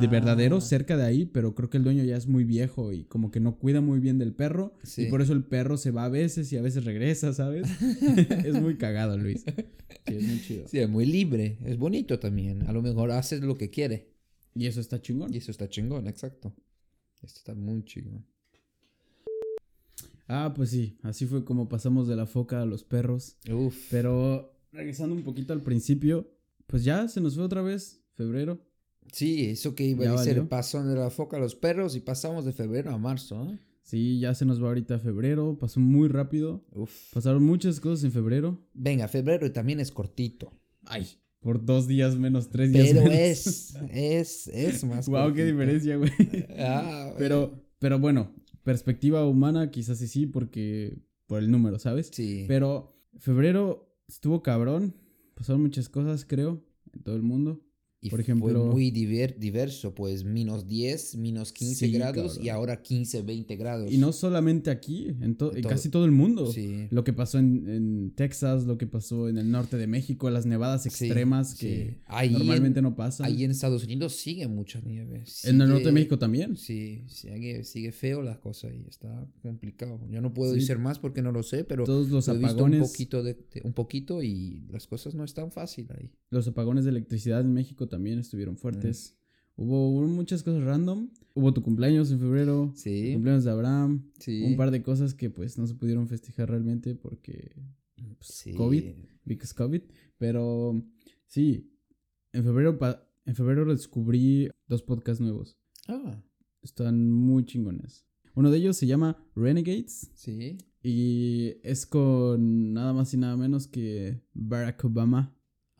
de 0.00 0.06
verdadero 0.06 0.58
Ah. 0.58 0.60
cerca 0.60 0.96
de 0.96 1.04
ahí, 1.04 1.26
pero 1.26 1.54
creo 1.54 1.68
que 1.68 1.78
el 1.78 1.84
dueño 1.84 2.04
ya 2.04 2.16
es 2.16 2.26
muy 2.28 2.44
viejo 2.44 2.92
y 2.92 3.04
como 3.04 3.30
que 3.30 3.40
no 3.40 3.58
cuida 3.58 3.80
muy 3.80 3.98
bien 3.98 4.18
del 4.18 4.32
perro. 4.32 4.74
Sí. 4.84 5.02
Y 5.02 5.06
por 5.10 5.20
eso 5.20 5.32
el 5.32 5.44
perro 5.44 5.76
se 5.76 5.90
va 5.90 6.04
a 6.04 6.08
veces 6.08 6.52
y 6.52 6.56
a 6.56 6.62
veces 6.62 6.84
regresa, 6.84 7.32
¿sabes? 7.32 7.68
es 8.46 8.60
muy 8.60 8.76
cagado, 8.76 9.18
Luis. 9.18 9.44
Sí, 10.06 10.14
es 10.14 10.22
muy 10.22 10.40
chido. 10.42 10.68
Sí, 10.68 10.78
es 10.78 10.88
muy 10.88 11.06
libre. 11.06 11.58
Es 11.64 11.76
bonito 11.76 12.18
también. 12.20 12.62
A 12.68 12.72
lo 12.72 12.82
mejor 12.82 13.10
haces 13.10 13.40
lo 13.40 13.56
que 13.58 13.70
quiere. 13.70 14.12
Y 14.54 14.66
eso 14.66 14.80
está 14.80 15.02
chingón. 15.02 15.34
Y 15.34 15.38
eso 15.38 15.50
está 15.50 15.68
chingón, 15.68 16.06
exacto. 16.06 16.54
Esto 17.22 17.38
está 17.38 17.54
muy 17.54 17.84
chingón. 17.84 18.24
Ah, 20.26 20.52
pues 20.54 20.70
sí, 20.70 20.96
así 21.02 21.26
fue 21.26 21.44
como 21.44 21.68
pasamos 21.68 22.08
de 22.08 22.16
la 22.16 22.26
foca 22.26 22.62
a 22.62 22.66
los 22.66 22.84
perros. 22.84 23.36
Uf. 23.52 23.88
Pero 23.90 24.56
regresando 24.72 25.14
un 25.14 25.22
poquito 25.22 25.52
al 25.52 25.62
principio, 25.62 26.30
pues 26.66 26.84
ya 26.84 27.08
se 27.08 27.20
nos 27.20 27.34
fue 27.34 27.44
otra 27.44 27.62
vez 27.62 28.02
febrero. 28.14 28.64
Sí, 29.12 29.46
eso 29.46 29.74
que 29.74 29.84
iba 29.84 30.06
a 30.06 30.12
decir, 30.12 30.46
pasó 30.48 30.82
de 30.84 30.94
la 30.96 31.10
foca 31.10 31.36
a 31.36 31.40
los 31.40 31.54
perros 31.54 31.94
y 31.96 32.00
pasamos 32.00 32.44
de 32.44 32.52
febrero 32.52 32.90
a 32.92 32.98
marzo. 32.98 33.48
¿eh? 33.50 33.58
Sí, 33.82 34.18
ya 34.18 34.34
se 34.34 34.44
nos 34.44 34.62
va 34.62 34.68
ahorita 34.68 34.98
febrero, 34.98 35.56
pasó 35.58 35.78
muy 35.80 36.08
rápido. 36.08 36.64
Uf. 36.72 37.12
Pasaron 37.12 37.44
muchas 37.44 37.80
cosas 37.80 38.04
en 38.04 38.12
febrero. 38.12 38.58
Venga, 38.72 39.06
febrero 39.08 39.50
también 39.52 39.78
es 39.80 39.90
cortito. 39.92 40.52
Ay, 40.86 41.06
por 41.40 41.64
dos 41.64 41.86
días 41.86 42.16
menos, 42.16 42.48
tres 42.48 42.72
días 42.72 42.88
Pero 42.88 43.02
menos. 43.02 43.18
es, 43.18 43.74
es, 43.92 44.46
es 44.48 44.84
más 44.84 45.06
wow, 45.08 45.32
qué 45.32 45.42
cortito. 45.42 45.46
diferencia, 45.46 45.96
güey. 45.96 46.10
Ah, 46.58 47.12
Pero, 47.18 47.62
pero 47.78 47.98
bueno, 47.98 48.34
perspectiva 48.62 49.26
humana 49.28 49.70
quizás 49.70 49.98
sí 49.98 50.08
sí, 50.08 50.26
porque 50.26 50.98
por 51.26 51.40
el 51.40 51.50
número, 51.50 51.78
¿sabes? 51.78 52.10
Sí. 52.12 52.46
Pero 52.48 52.96
febrero 53.18 53.94
estuvo 54.08 54.42
cabrón, 54.42 54.94
pasaron 55.34 55.62
muchas 55.62 55.88
cosas, 55.88 56.24
creo, 56.24 56.64
en 56.92 57.02
todo 57.02 57.16
el 57.16 57.22
mundo. 57.22 57.60
Y 58.04 58.10
por 58.10 58.18
fue 58.18 58.22
ejemplo- 58.22 58.66
muy 58.66 58.90
diver- 58.90 59.36
diverso, 59.38 59.94
pues 59.94 60.24
menos 60.24 60.66
10, 60.68 61.16
menos 61.16 61.52
15 61.52 61.86
Sí, 61.86 61.92
grados 61.92 62.32
cabrón. 62.34 62.44
y 62.44 62.48
ahora 62.50 62.82
15, 62.82 63.22
20 63.22 63.56
grados. 63.56 63.90
Y 63.92 63.98
no 63.98 64.12
solamente 64.12 64.70
aquí, 64.70 65.08
en, 65.20 65.36
to- 65.36 65.54
En 65.54 65.62
todo- 65.62 65.70
casi 65.70 65.88
todo 65.88 66.04
el 66.04 66.10
mundo. 66.10 66.52
Sí. 66.52 66.86
Lo 66.90 67.02
que 67.02 67.12
pasó 67.12 67.38
en, 67.38 67.68
en 67.68 68.10
Texas, 68.14 68.64
lo 68.64 68.76
que 68.78 68.86
pasó 68.86 69.28
en 69.28 69.38
el 69.38 69.50
norte 69.50 69.76
de 69.78 69.86
México, 69.86 70.28
las 70.30 70.44
nevadas 70.46 70.84
extremas 70.86 71.52
sí. 71.52 71.56
que 71.66 72.00
Ahí 72.06 72.30
normalmente 72.30 72.80
en, 72.80 72.84
no 72.84 72.94
pasan. 72.94 73.26
Ahí 73.26 73.42
en 73.42 73.50
Estados 73.50 73.84
Unidos 73.84 74.14
sigue 74.16 74.46
mucha 74.48 74.80
nieve. 74.80 75.24
en 75.44 75.60
el 75.60 75.68
norte 75.68 75.74
de 75.74 75.80
Sigue- 75.90 75.92
México 75.92 76.18
también. 76.18 76.56
Sí, 76.56 77.04
sigue, 77.08 77.64
sigue 77.64 77.90
feo 77.92 78.20
la 78.22 78.38
cosa 78.38 78.68
y 78.72 78.84
está 78.88 79.26
complicado. 79.42 80.00
Yo 80.10 80.20
no 80.20 80.34
puedo 80.34 80.52
decir 80.52 80.78
más 80.78 80.98
porque 80.98 81.22
no 81.22 81.32
lo 81.32 81.42
sé, 81.42 81.64
pero 81.64 81.84
Todos 81.84 82.10
los 82.10 82.28
he 82.28 82.32
visto 82.32 82.46
un 82.46 82.74
apagones, 82.74 82.90
poquito, 82.90 83.22
de, 83.22 83.34
de- 83.34 83.62
un 83.64 83.72
poquito 83.72 84.22
y 84.22 84.66
las 84.70 84.86
cosas 84.86 85.14
no 85.14 85.24
están 85.24 85.50
fácil 85.50 85.86
ahí. 85.98 86.10
los 86.30 86.48
apagones 86.48 86.84
de 86.84 86.90
electricidad 86.90 87.40
en 87.40 87.52
México 87.52 87.86
también 87.94 88.18
estuvieron 88.18 88.56
fuertes. 88.56 89.16
Mm. 89.56 89.62
Hubo, 89.62 89.90
hubo 89.90 90.06
muchas 90.08 90.42
cosas 90.42 90.64
random. 90.64 91.10
Hubo 91.34 91.52
tu 91.54 91.62
cumpleaños 91.62 92.10
en 92.10 92.18
febrero, 92.20 92.72
Sí, 92.76 93.12
cumpleaños 93.12 93.44
de 93.44 93.50
Abraham, 93.50 94.10
sí. 94.18 94.42
un 94.44 94.56
par 94.56 94.70
de 94.70 94.82
cosas 94.82 95.14
que 95.14 95.30
pues 95.30 95.58
no 95.58 95.66
se 95.66 95.74
pudieron 95.74 96.06
festejar 96.08 96.48
realmente 96.50 96.94
porque 96.94 97.52
pues, 97.96 98.28
Sí. 98.28 98.54
COVID. 98.54 98.84
because 99.24 99.54
COVID, 99.54 99.82
pero 100.18 100.80
sí, 101.26 101.70
en 102.32 102.44
febrero 102.44 102.78
en 103.26 103.34
febrero 103.34 103.64
descubrí 103.72 104.48
dos 104.68 104.82
podcasts 104.82 105.20
nuevos. 105.20 105.56
Ah, 105.88 106.20
Están 106.62 107.10
muy 107.10 107.44
chingones. 107.44 108.04
Uno 108.34 108.50
de 108.50 108.58
ellos 108.58 108.76
se 108.76 108.86
llama 108.86 109.16
Renegades 109.36 110.10
sí. 110.14 110.58
y 110.82 111.54
es 111.62 111.86
con 111.86 112.72
nada 112.72 112.92
más 112.92 113.12
y 113.14 113.16
nada 113.16 113.36
menos 113.36 113.66
que 113.68 114.20
Barack 114.34 114.84
Obama 114.84 115.34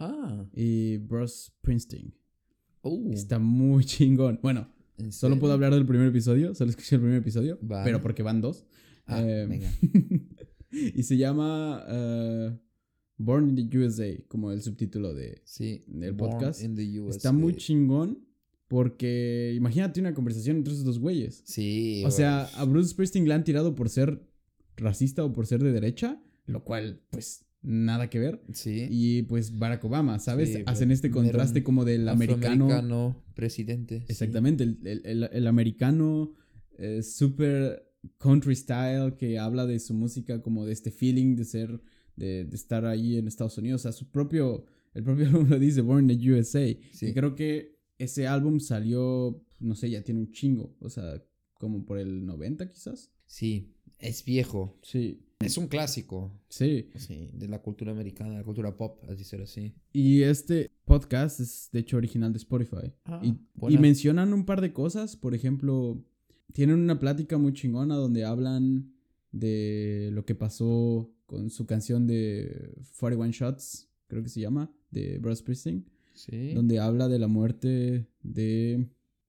Ah, 0.05 0.47
y 0.55 0.97
Bruce 0.99 1.47
Springsteen. 1.47 2.15
oh. 2.83 3.11
Está 3.13 3.39
muy 3.39 3.85
chingón. 3.87 4.39
Bueno, 4.43 4.69
¿en 4.99 5.13
solo 5.13 5.39
puedo 5.39 5.53
hablar 5.53 5.73
del 5.75 5.87
primer 5.87 6.09
episodio, 6.09 6.55
solo 6.55 6.71
escuché 6.71 6.97
el 6.97 7.01
primer 7.03 7.19
episodio, 7.19 7.59
Vale. 7.63 7.85
pero 7.85 8.01
porque 8.03 8.23
van 8.23 8.41
dos. 8.41 8.65
Ah, 9.07 9.23
Eh, 9.23 9.47
venga. 9.49 9.71
y 10.71 11.03
se 11.03 11.17
llama 11.17 11.85
eh, 11.89 12.59
Born 13.19 13.51
in 13.59 13.69
the 13.71 13.79
USA, 13.79 14.07
como 14.29 14.51
el 14.53 14.61
subtítulo 14.63 15.15
de, 15.15 15.41
Sí. 15.45 15.85
del 15.89 16.13
Born 16.13 16.33
podcast. 16.33 16.63
in 16.63 16.75
the 16.75 17.01
USA. 17.01 17.17
Está 17.17 17.33
muy 17.33 17.55
chingón 17.57 18.25
porque 18.69 19.53
imagínate 19.57 20.01
una 20.01 20.15
conversación 20.15 20.57
entre 20.57 20.73
esos 20.73 20.85
dos 20.85 20.99
güeyes. 20.99 21.43
Sí. 21.45 22.03
O 22.07 22.11
sea, 22.11 22.45
a 22.57 22.65
Bruce 22.65 22.91
Springsteen 22.91 23.29
le 23.29 23.35
han 23.35 23.45
tirado 23.45 23.75
por 23.75 23.89
ser 23.89 24.27
racista 24.77 25.25
o 25.25 25.33
por 25.33 25.47
ser 25.47 25.63
de 25.63 25.71
derecha, 25.73 26.21
lo 26.47 26.65
cual, 26.65 27.01
pues, 27.11 27.45
nada 27.65 28.09
que 28.11 28.19
ver. 28.21 28.43
Sí. 28.53 28.87
Y 28.91 29.23
pues 29.23 29.59
Barack 29.59 29.85
Obama, 29.85 30.19
¿sabes? 30.21 30.53
Sí, 30.53 30.63
Hacen 30.67 30.91
este 30.93 31.11
contraste 31.11 31.63
como 31.65 31.85
del 31.85 32.09
americano. 32.09 32.67
afroamericano 32.67 33.25
presidente. 33.35 34.01
sí. 34.01 34.07
Exactamente, 34.09 34.63
el, 34.65 34.79
el- 34.85 35.03
el- 35.05 35.29
el 35.33 35.47
americano 35.47 36.33
eh, 36.79 37.03
super 37.03 37.83
country 38.19 38.55
style 38.55 39.17
que 39.19 39.39
habla 39.39 39.65
de 39.67 39.79
su 39.81 39.95
música 39.95 40.43
como 40.43 40.67
de 40.67 40.73
este 40.73 40.91
feeling 40.91 41.37
de 41.37 41.45
ser, 41.45 41.81
de, 42.17 42.45
de 42.45 42.55
estar 42.55 42.85
ahí 42.85 43.17
en 43.17 43.27
Estados 43.29 43.57
Unidos. 43.59 43.81
O 43.81 43.83
sea, 43.85 43.93
su 43.93 44.11
propio, 44.11 44.67
el 44.93 45.03
propio 45.03 45.27
álbum 45.29 45.49
lo 45.49 45.59
dice, 45.59 45.81
Born 45.81 46.11
in 46.11 46.19
the 46.19 46.33
USA. 46.33 46.67
Sí. 46.93 47.07
Y 47.07 47.13
creo 47.15 47.35
que 47.35 47.79
ese 47.99 48.27
álbum 48.27 48.61
salió, 48.61 49.43
no 49.59 49.75
sé, 49.75 49.89
ya 49.89 50.03
tiene 50.03 50.21
un 50.21 50.31
chingo. 50.33 50.77
O 50.81 50.91
sea, 50.91 51.23
como 51.55 51.87
por 51.87 51.99
el 51.99 52.27
90 52.27 52.71
quizás. 52.71 53.11
Sí, 53.27 53.73
es 53.99 54.23
viejo. 54.25 54.79
Sí, 54.83 55.24
Es 55.41 55.59
un 55.59 55.69
clásico. 55.69 56.33
sí. 56.49 56.89
Sí, 56.97 57.31
de 57.35 57.49
la 57.49 57.61
cultura 57.61 57.93
americana, 57.93 58.31
de 58.31 58.37
la 58.39 58.45
cultura 58.45 58.77
pop, 58.77 59.03
así 59.11 59.25
ser 59.25 59.43
así. 59.43 59.75
Y 59.93 60.23
este 60.23 60.71
podcast 60.85 61.41
es 61.41 61.69
de 61.73 61.81
hecho 61.81 61.97
original 61.97 62.33
de 62.33 62.39
Spotify. 62.39 62.93
Ah, 63.05 63.21
y, 63.23 63.35
y 63.75 63.79
mencionan 63.79 64.33
un 64.33 64.45
par 64.47 64.61
de 64.61 64.73
cosas, 64.73 65.17
por 65.17 65.35
ejemplo, 65.35 66.03
tienen 66.53 66.79
una 66.79 66.99
plática 66.99 67.37
muy 67.39 67.53
chingona 67.53 67.97
donde 67.97 68.25
hablan 68.25 68.93
de 69.33 70.11
lo 70.13 70.25
que 70.25 70.35
pasó 70.35 71.11
con 71.27 71.51
su 71.51 71.67
canción 71.67 72.07
de 72.07 72.73
41 73.01 73.33
Shots, 73.33 73.91
creo 74.07 74.23
que 74.23 74.29
se 74.29 74.41
llama, 74.41 74.71
de 74.91 75.19
Bruce 75.19 75.41
Springsteen, 75.41 75.85
Sí. 76.15 76.53
donde 76.55 76.79
habla 76.79 77.09
de 77.09 77.19
la 77.19 77.27
muerte 77.27 78.07
de... 78.23 78.89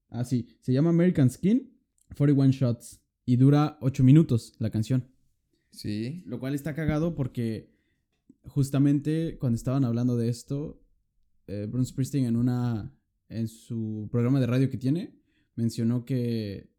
Ah, 0.09 0.23
sí, 0.23 0.47
se 0.61 0.71
llama 0.71 0.91
American 0.91 1.31
Skin, 1.31 1.73
41 2.15 2.51
Shots, 2.51 3.01
y 3.25 3.37
dura 3.37 3.77
8 3.81 4.03
minutos 4.03 4.53
la 4.59 4.69
canción. 4.69 5.07
Sí. 5.75 6.23
Lo 6.25 6.39
cual 6.39 6.55
está 6.55 6.73
cagado 6.73 7.15
porque 7.15 7.69
justamente 8.43 9.37
cuando 9.39 9.55
estaban 9.57 9.83
hablando 9.85 10.17
de 10.17 10.29
esto, 10.29 10.81
eh, 11.47 11.67
Bruce 11.69 11.89
Springsteen 11.89 12.25
en 12.25 12.35
una 12.35 12.91
en 13.29 13.47
su 13.47 14.07
programa 14.11 14.39
de 14.39 14.45
radio 14.47 14.69
que 14.69 14.77
tiene 14.77 15.15
mencionó 15.55 16.05
que 16.05 16.69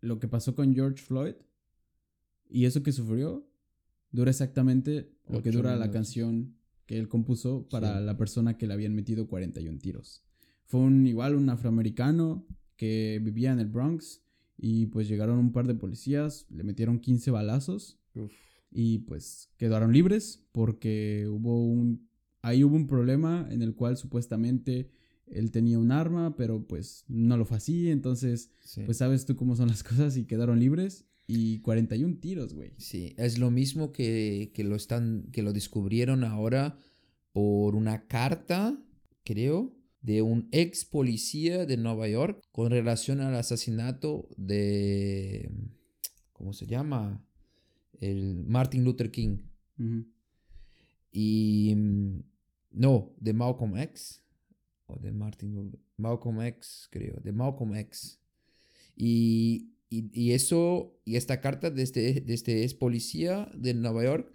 lo 0.00 0.18
que 0.18 0.26
pasó 0.28 0.54
con 0.54 0.74
George 0.74 1.02
Floyd 1.02 1.34
y 2.48 2.64
eso 2.64 2.82
que 2.82 2.92
sufrió 2.92 3.46
dura 4.10 4.30
exactamente 4.30 5.10
lo 5.28 5.42
que 5.42 5.50
dura 5.50 5.76
la 5.76 5.90
canción 5.90 6.56
que 6.86 6.98
él 6.98 7.08
compuso 7.08 7.68
para 7.68 7.98
Sí. 7.98 8.04
la 8.04 8.16
persona 8.16 8.56
que 8.58 8.66
le 8.66 8.74
habían 8.74 8.94
metido 8.94 9.26
41 9.26 9.78
tiros. 9.78 10.24
Fue 10.64 10.80
un 10.80 11.06
igual 11.06 11.34
un 11.34 11.48
afroamericano 11.50 12.46
que 12.76 13.20
vivía 13.22 13.52
en 13.52 13.60
el 13.60 13.66
Bronx 13.68 14.22
y 14.56 14.86
pues 14.86 15.08
llegaron 15.08 15.38
un 15.38 15.52
par 15.52 15.66
de 15.66 15.74
policías, 15.74 16.46
le 16.50 16.62
metieron 16.64 16.98
15 17.00 17.30
balazos 17.30 17.98
Uf. 18.14 18.32
y 18.70 18.98
pues 19.00 19.50
quedaron 19.56 19.92
libres 19.92 20.42
porque 20.52 21.26
hubo 21.28 21.64
un 21.66 22.08
ahí 22.42 22.62
hubo 22.62 22.76
un 22.76 22.86
problema 22.86 23.48
en 23.50 23.62
el 23.62 23.74
cual 23.74 23.96
supuestamente 23.96 24.90
él 25.26 25.50
tenía 25.50 25.78
un 25.78 25.90
arma, 25.90 26.36
pero 26.36 26.66
pues 26.66 27.04
no 27.08 27.36
lo 27.38 27.46
fue 27.46 27.56
así, 27.56 27.90
entonces 27.90 28.50
Sí. 28.60 28.82
pues 28.84 28.98
sabes 28.98 29.24
tú 29.24 29.34
cómo 29.36 29.56
son 29.56 29.68
las 29.68 29.82
cosas 29.82 30.16
y 30.16 30.24
quedaron 30.26 30.60
libres 30.60 31.06
y 31.26 31.60
41 31.60 32.18
tiros, 32.20 32.52
güey. 32.52 32.72
Sí, 32.76 33.14
es 33.16 33.38
lo 33.38 33.50
mismo 33.50 33.92
que, 33.92 34.52
que 34.54 34.62
lo 34.62 34.76
están, 34.76 35.28
que 35.32 35.42
lo 35.42 35.54
descubrieron 35.54 36.22
ahora 36.22 36.76
por 37.32 37.74
una 37.76 38.06
carta, 38.06 38.78
creo, 39.24 39.74
de 40.04 40.20
un 40.20 40.48
ex 40.52 40.84
policía 40.84 41.64
de 41.64 41.78
Nueva 41.78 42.06
York 42.08 42.42
con 42.52 42.70
relación 42.70 43.22
al 43.22 43.34
asesinato 43.34 44.28
de, 44.36 45.50
¿cómo 46.34 46.52
se 46.52 46.66
llama? 46.66 47.24
El 48.00 48.44
Martin 48.46 48.84
Luther 48.84 49.10
King. 49.10 49.38
Y 51.10 51.74
mm, 51.74 52.22
no, 52.72 53.14
de 53.18 53.32
Malcolm 53.32 53.78
X. 53.78 54.22
O 54.86 54.98
de 54.98 55.10
Martin. 55.10 55.72
Malcolm 55.96 56.42
X, 56.42 56.88
creo. 56.90 57.18
De 57.22 57.32
Malcolm 57.32 57.74
X. 57.74 58.20
Y, 58.96 59.70
y, 59.88 60.10
y 60.12 60.32
eso, 60.32 60.98
y 61.06 61.16
esta 61.16 61.40
carta 61.40 61.70
de 61.70 61.82
este, 61.82 62.20
de 62.20 62.34
este 62.34 62.62
ex 62.62 62.74
policía 62.74 63.50
de 63.56 63.72
Nueva 63.72 64.04
York 64.04 64.32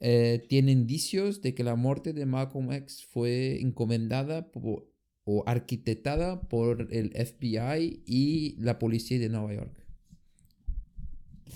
eh, 0.00 0.44
tiene 0.48 0.72
indicios 0.72 1.40
de 1.40 1.54
que 1.54 1.62
la 1.62 1.76
muerte 1.76 2.12
de 2.12 2.26
Malcolm 2.26 2.72
X 2.72 3.06
fue 3.06 3.60
encomendada 3.60 4.50
po- 4.50 4.90
o 5.24 5.42
arquitectada 5.46 6.40
por 6.48 6.88
el 6.92 7.10
FBI 7.14 8.02
y 8.06 8.56
la 8.58 8.78
policía 8.78 9.18
de 9.18 9.28
Nueva 9.28 9.54
York. 9.54 9.74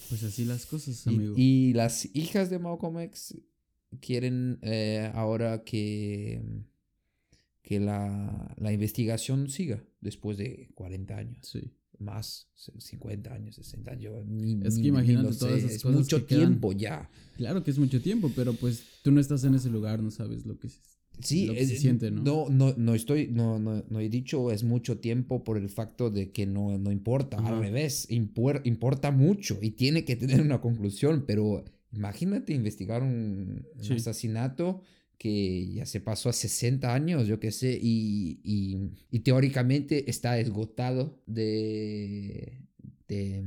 Pues 0.09 0.23
así 0.23 0.45
las 0.45 0.65
cosas, 0.67 1.07
amigo. 1.07 1.35
y 1.37 1.73
las 1.75 2.09
hijas 2.15 2.51
de 2.51 2.59
Malcolm 2.59 2.99
X 3.01 3.37
quieren 4.01 4.59
eh, 4.63 5.11
ahora 5.15 5.65
que, 5.65 6.41
que 7.63 7.81
la, 7.81 8.55
la 8.59 8.73
investigación 8.73 9.49
siga 9.51 9.83
después 10.01 10.39
de 10.39 10.71
40 10.75 11.17
años. 11.17 11.39
Sí. 11.43 11.73
Más, 11.99 12.49
50 12.55 13.35
años, 13.35 13.57
60 13.57 13.91
años. 13.91 14.25
ni- 14.27 14.61
Es 14.65 14.75
que 14.77 14.83
ni- 14.83 14.83
ni 14.83 14.89
imagínate 14.89 15.31
lo 15.31 15.37
todas 15.37 15.55
sé, 15.55 15.59
esas 15.59 15.73
es 15.73 15.83
cosas 15.83 15.99
mucho 16.01 16.19
que 16.21 16.27
quedan. 16.27 16.43
tiempo 16.51 16.73
ya. 16.73 17.11
Claro 17.37 17.65
que 17.65 17.73
es 17.73 17.79
mucho 17.79 18.01
tiempo, 18.01 18.31
pero 18.37 18.53
pues 18.53 18.85
tú 19.03 19.11
no 19.11 19.21
estás 19.21 19.43
en 19.45 19.55
ese 19.57 19.69
lugar, 19.69 20.01
no 20.01 20.11
sabes 20.13 20.47
lo 20.47 20.59
que 20.61 20.69
es. 20.69 20.81
Sí, 21.21 21.47
lo 21.47 21.55
que 21.55 21.67
se 21.67 21.75
es- 21.75 21.81
siente, 21.81 22.11
¿no? 22.11 22.23
No, 22.23 22.49
no, 22.49 22.75
no 22.77 22.95
estoy, 22.95 23.29
no, 23.29 23.59
no, 23.59 23.85
no 23.89 24.01
he 24.01 24.09
dicho 24.09 24.51
es 24.53 24.63
mucho 24.65 24.99
tiempo 24.99 25.43
por 25.45 25.57
el 25.59 25.69
facto 25.69 26.11
de 26.11 26.31
que 26.31 26.47
no, 26.47 26.77
no 26.79 26.93
importa. 26.93 27.39
Ajá. 27.39 27.49
Al 27.49 27.61
revés, 27.61 28.09
impor- 28.11 28.61
importa 28.65 29.11
mucho 29.11 29.59
y 29.63 29.73
tiene 29.73 30.05
que 30.05 30.17
tener 30.17 30.41
una 30.41 30.61
conclusión. 30.61 31.25
Pero 31.27 31.65
imagínate 31.93 32.53
investigar 32.55 33.03
un, 33.03 33.67
un 33.77 33.85
Sí. 33.85 33.95
asesinato 33.95 34.83
que 35.19 35.73
ya 35.73 35.85
se 35.87 36.01
pasó 36.01 36.29
a 36.29 36.33
60 36.33 36.95
años, 36.95 37.27
yo 37.27 37.41
qué 37.41 37.51
sé, 37.51 37.77
y, 37.83 38.41
y, 38.45 38.93
y 39.11 39.21
teóricamente 39.21 40.09
está 40.09 40.39
esgotado 40.39 41.21
de, 41.27 42.63
de, 43.09 43.43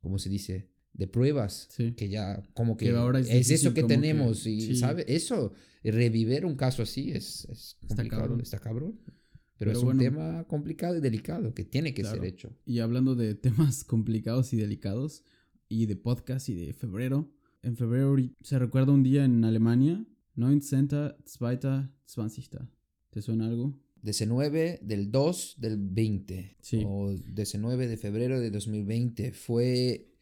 ¿cómo 0.00 0.18
se 0.18 0.28
dice? 0.30 0.68
De 0.98 1.06
pruebas. 1.06 1.68
Sí. 1.70 1.92
Que 1.92 2.08
ya, 2.10 2.42
como 2.52 2.76
que, 2.76 2.86
Que 2.90 2.96
ahora 2.96 3.20
es 3.20 3.30
es, 3.30 3.50
eso 3.50 3.72
que 3.72 3.80
como 3.82 3.88
que- 3.88 3.94
tenemos. 3.94 4.46
y, 4.46 4.60
sí. 4.60 4.76
¿sabe? 4.76 5.04
Eso, 5.08 5.54
revivir 5.82 6.44
un 6.44 6.56
caso 6.56 6.82
así 6.82 7.10
es, 7.12 7.46
es 7.50 7.78
Está 7.82 7.94
complicado, 8.02 8.22
cabrón. 8.22 8.40
está 8.42 8.58
cabrón. 8.58 8.98
Pero 9.06 9.16
Pero, 9.58 9.70
es 9.72 9.78
un 9.78 9.84
bueno. 9.86 10.00
tema 10.02 10.44
complicado 10.46 10.96
y 10.96 11.00
delicado 11.00 11.54
que 11.54 11.64
tiene 11.64 11.94
que 11.94 12.02
Claro. 12.02 12.16
ser 12.18 12.26
hecho. 12.26 12.54
Y 12.66 12.80
hablando 12.80 13.14
de 13.14 13.34
temas 13.34 13.82
complicados 13.88 14.52
y 14.52 14.56
delicados, 14.56 15.24
y 15.68 15.86
de 15.86 15.96
podcast 15.96 16.48
y 16.48 16.54
de 16.54 16.72
febrero, 16.74 17.30
en 17.62 17.76
febrero 17.76 18.16
se 18.42 18.58
recuerda 18.58 18.92
un 18.92 19.02
día 19.02 19.24
en 19.24 19.44
Alemania, 19.44 20.04
19.2.20. 20.36 22.68
¿Te 23.10 23.22
suena 23.22 23.46
algo? 23.46 23.74
19 24.02 24.78
del 24.82 25.10
2 25.10 25.56
del 25.58 25.76
20. 25.78 26.56
Sí. 26.60 26.82
O 26.86 27.12
19 27.12 27.88
de 27.88 27.96
febrero 27.96 28.38
de 28.40 28.50
2020 28.50 29.32
fue 29.32 30.12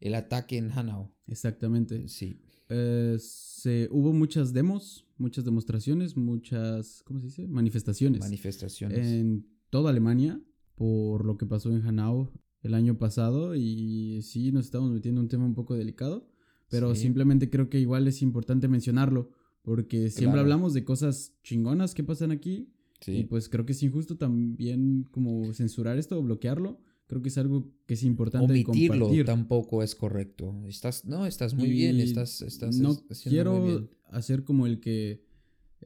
el 0.00 0.14
ataque 0.14 0.56
en 0.56 0.70
Hanau. 0.70 1.10
Exactamente. 1.26 2.08
Sí. 2.08 2.40
Eh, 2.68 3.16
se, 3.18 3.88
hubo 3.90 4.12
muchas 4.12 4.52
demos, 4.52 5.06
muchas 5.16 5.44
demostraciones, 5.44 6.16
muchas, 6.16 7.02
¿cómo 7.04 7.20
se 7.20 7.26
dice? 7.26 7.48
Manifestaciones. 7.48 8.20
Manifestaciones. 8.20 9.06
en 9.06 9.46
toda 9.70 9.90
Alemania 9.90 10.40
por 10.76 11.24
lo 11.24 11.36
que 11.36 11.44
pasó 11.46 11.70
en 11.74 11.82
Hanau 11.86 12.30
el 12.62 12.74
año 12.74 12.96
pasado 12.98 13.54
y 13.56 14.20
sí 14.22 14.52
nos 14.52 14.66
estamos 14.66 14.90
metiendo 14.90 15.20
en 15.20 15.24
un 15.24 15.28
tema 15.28 15.44
un 15.44 15.54
poco 15.54 15.74
delicado, 15.74 16.28
pero 16.70 16.94
Sí. 16.94 17.02
simplemente 17.02 17.50
creo 17.50 17.68
que 17.68 17.80
igual 17.80 18.06
es 18.06 18.22
importante 18.22 18.68
mencionarlo 18.68 19.30
porque 19.62 20.08
siempre 20.10 20.34
Claro. 20.34 20.40
hablamos 20.42 20.74
de 20.74 20.84
cosas 20.84 21.34
chingonas 21.42 21.94
que 21.94 22.04
pasan 22.04 22.30
aquí 22.30 22.72
sí. 23.00 23.18
y 23.18 23.24
pues 23.24 23.48
creo 23.48 23.66
que 23.66 23.72
es 23.72 23.82
injusto 23.82 24.16
también 24.16 25.04
como 25.10 25.52
censurar 25.52 25.98
esto 25.98 26.18
o 26.18 26.22
bloquearlo. 26.22 26.80
Creo 27.08 27.20
que 27.22 27.28
es 27.30 27.38
algo 27.38 27.72
que 27.86 27.94
es 27.94 28.02
importante 28.04 28.44
Omitirlo 28.52 29.06
compartir. 29.06 29.24
tampoco 29.24 29.82
es 29.82 29.94
correcto. 29.96 30.54
Estás, 30.68 31.04
no, 31.04 31.26
estás 31.26 31.54
muy 31.54 31.68
bien. 31.70 31.96
Y 31.96 32.02
Estás, 32.02 32.42
estás 32.42 32.76
no 32.78 32.96
quiero 33.24 33.58
muy 33.58 33.70
bien. 33.70 33.90
hacer 34.10 34.44
como 34.44 34.66
el 34.66 34.78
que, 34.78 35.24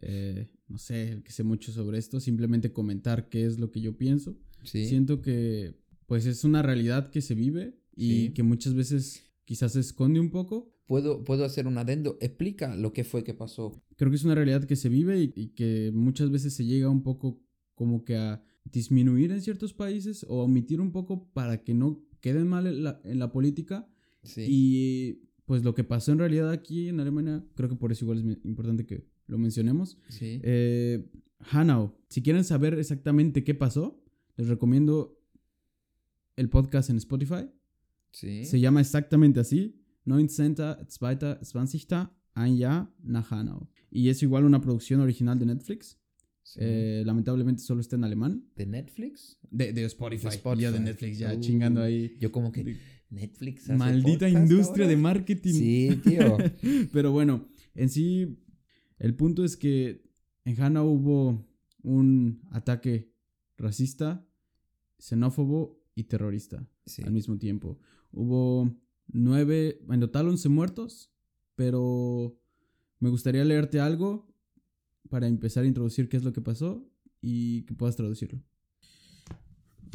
eh, 0.01 0.51
no 0.69 0.79
sé, 0.79 1.11
el 1.13 1.23
que 1.23 1.33
sé 1.33 1.45
mucho 1.45 1.73
sobre 1.73 1.99
esto, 1.99 2.21
simplemente 2.21 2.73
comentar 2.73 3.29
qué 3.29 3.47
es 3.47 3.59
lo 3.59 3.71
que 3.71 3.81
yo 3.81 3.97
pienso. 3.97 4.37
Sí. 4.65 4.87
Siento 4.87 5.23
que 5.23 5.75
pues 6.07 6.27
es 6.27 6.45
una 6.45 6.61
realidad 6.61 7.11
que 7.11 7.21
se 7.23 7.35
vive 7.35 7.79
y 7.95 8.09
Sí. 8.27 8.33
que 8.35 8.43
muchas 8.43 8.75
veces 8.75 9.23
quizás 9.45 9.73
se 9.73 9.81
esconde 9.81 10.21
un 10.21 10.31
poco. 10.31 10.75
¿Puedo, 10.87 11.25
puedo 11.25 11.45
hacer 11.45 11.67
un 11.69 11.79
adendo. 11.79 12.19
Explica 12.21 12.75
lo 12.77 12.93
que 12.93 13.05
fue 13.05 13.23
que 13.25 13.33
pasó. 13.33 13.81
Creo 13.97 14.11
que 14.11 14.17
es 14.17 14.25
una 14.25 14.35
realidad 14.35 14.65
que 14.65 14.77
se 14.77 14.89
vive 14.89 15.23
y, 15.23 15.33
y 15.37 15.49
que 15.51 15.91
muchas 15.95 16.31
veces 16.31 16.53
se 16.55 16.65
llega 16.67 16.91
un 16.91 17.03
poco 17.03 17.41
como 17.75 18.05
que 18.05 18.17
a 18.17 18.43
disminuir 18.65 19.33
en 19.33 19.43
ciertos 19.43 19.75
países 19.75 20.25
o 20.29 20.43
omitir 20.45 20.81
un 20.81 20.93
poco 20.93 21.29
para 21.33 21.63
que 21.63 21.75
no 21.75 22.03
queden 22.21 22.49
mal 22.49 22.67
en 22.67 22.85
la, 22.85 23.01
en 23.05 23.19
la 23.19 23.33
política. 23.33 23.89
Sí. 24.23 24.45
Y 24.49 25.29
pues 25.45 25.65
lo 25.65 25.75
que 25.75 25.85
pasó 25.85 26.13
en 26.13 26.19
realidad 26.19 26.51
aquí 26.51 26.89
en 26.89 27.01
Alemania, 27.01 27.45
creo 27.55 27.69
que 27.69 27.77
por 27.77 27.93
eso 27.93 28.05
igual 28.05 28.19
es 28.19 28.25
importante 28.45 28.87
que 28.87 29.07
lo 29.27 29.39
mencionemos. 29.39 29.99
sí. 30.09 30.41
Eh, 30.43 31.09
Hanau, 31.51 31.97
si 32.09 32.23
quieren 32.23 32.45
saber 32.45 32.79
exactamente 32.79 33.43
qué 33.43 33.53
pasó, 33.53 34.01
les 34.37 34.47
recomiendo 34.47 35.19
el 36.37 36.49
podcast 36.49 36.89
en 36.91 36.99
Spotify. 36.99 37.51
sí. 38.13 38.45
Se 38.45 38.61
llama 38.61 38.81
exactamente 38.81 39.41
así: 39.41 39.75
19.2.20. 40.07 42.11
Ein 42.35 42.59
Jahr 42.59 42.89
nach 43.03 43.31
Hanau. 43.33 43.69
Y 43.91 44.09
es 44.09 44.23
igual 44.23 44.45
una 44.45 44.61
producción 44.61 45.01
original 45.01 45.39
de 45.39 45.47
Netflix. 45.47 45.99
Sí. 46.43 46.59
Eh, 46.63 47.03
lamentablemente 47.07 47.63
solo 47.63 47.81
está 47.81 47.97
en 47.97 48.05
alemán. 48.05 48.45
¿De 48.57 48.67
Netflix? 48.67 49.39
De, 49.51 49.73
de 49.73 49.85
Spotify. 49.85 50.25
De 50.25 50.35
Spotify. 50.37 50.63
Ya 50.63 50.73
de 50.73 50.81
Netflix, 50.81 51.19
ya 51.19 51.35
Uh, 51.35 51.41
chingando 51.41 51.83
ahí. 51.83 52.17
Yo 52.21 52.31
como 52.33 52.53
que 52.53 52.77
Netflix. 53.11 53.65
hace 53.65 53.75
Maldita 53.77 54.29
industria 54.29 54.85
ahora? 54.85 54.97
de 54.97 54.97
marketing. 54.97 55.53
Sí, 55.55 56.01
tío. 56.03 56.37
Pero 56.93 57.13
bueno, 57.13 57.49
en 57.75 57.89
sí, 57.89 58.39
el 58.99 59.15
punto 59.15 59.45
es 59.45 59.57
que 59.57 60.05
en 60.45 60.61
Hanau 60.61 60.89
hubo 60.89 61.47
un 61.83 62.43
ataque 62.51 63.13
racista, 63.57 64.27
xenófobo 64.99 65.83
y 65.95 66.05
terrorista 66.05 66.69
Sí. 66.87 67.03
al 67.03 67.13
mismo 67.13 67.39
tiempo. 67.39 67.79
Hubo 68.13 68.77
nueve, 69.09 69.81
en 69.89 70.01
total 70.01 70.29
once 70.29 70.49
muertos, 70.49 71.13
pero 71.55 72.41
me 72.99 73.09
gustaría 73.09 73.45
leerte 73.45 73.79
algo 73.79 74.32
para 75.13 75.27
empezar 75.29 75.63
a 75.65 75.67
introducir 75.67 76.09
qué 76.09 76.17
es 76.17 76.25
lo 76.25 76.33
que 76.33 76.41
pasó 76.41 76.71
y 77.21 77.63
que 77.67 77.75
puedas 77.75 77.97
traducirlo. 77.97 78.41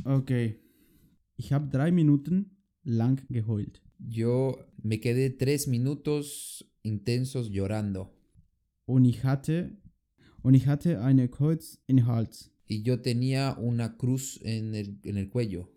Ok. 0.06 0.32
Ich 1.38 1.52
habe 1.52 1.68
drei 1.72 1.92
Minuten 1.92 2.52
lang 2.84 3.20
geheult. 3.30 3.80
Yo 4.00 4.58
me 4.84 5.00
quedé 5.00 5.32
tres 5.32 5.68
minutos 5.68 6.64
intensos 6.84 7.50
llorando. 7.50 8.14
Und 8.86 9.06
ich 9.06 9.24
hatte, 9.24 9.76
und 10.44 10.54
ich 10.54 10.68
hatte 10.68 11.02
eine 11.04 11.28
Kreuz 11.30 11.80
in 11.88 12.06
Hals. 12.06 12.52
Y 12.70 12.84
yo 12.84 13.02
tenía 13.02 13.58
una 13.60 13.98
cruz 13.98 14.40
en 14.44 14.76
el, 14.76 15.00
en 15.04 15.18
el 15.18 15.30
cuello. 15.30 15.68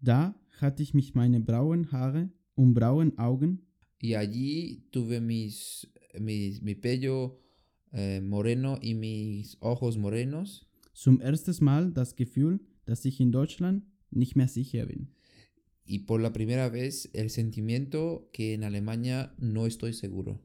Da 0.00 0.34
hatte 0.60 0.82
ich 0.84 0.94
mich 0.94 1.14
meine 1.14 1.40
braunen 1.40 1.90
Haare 1.90 2.30
und 2.54 2.74
braunen 2.74 3.18
Augen 3.18 3.60
Y 4.00 4.14
allí 4.14 4.86
tuve 4.92 5.20
mis, 5.20 5.88
mis- 6.20 6.60
mi 6.62 6.74
pelo 6.74 7.40
eh, 7.94 8.20
moreno 8.22 8.78
y 8.82 8.94
mis 8.94 9.56
ojos 9.60 9.96
morenos. 9.96 10.68
zum 10.94 11.20
erstes 11.20 11.60
Mal 11.60 11.92
das 11.92 12.16
Gefühl, 12.16 12.60
dass 12.86 13.04
ich 13.04 13.20
in 13.20 13.32
Deutschland 13.32 13.84
nicht 14.10 14.36
mehr 14.36 14.48
sicher 14.48 14.86
bin. 14.86 15.08
Y 15.84 16.00
por 16.06 16.20
la 16.20 16.32
primera 16.32 16.70
vez 16.70 17.10
el 17.12 17.28
sentimiento 17.28 18.30
que 18.32 18.54
en 18.54 18.64
Alemania 18.64 19.34
no 19.38 19.66
estoy 19.66 19.92
seguro. 19.92 20.40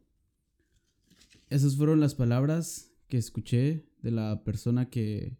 Esas 1.49 1.77
fueron 1.77 1.99
las 1.99 2.15
palabras 2.15 2.91
que 3.07 3.17
escuché 3.17 3.85
de 4.01 4.11
la 4.11 4.43
persona 4.43 4.89
que 4.89 5.37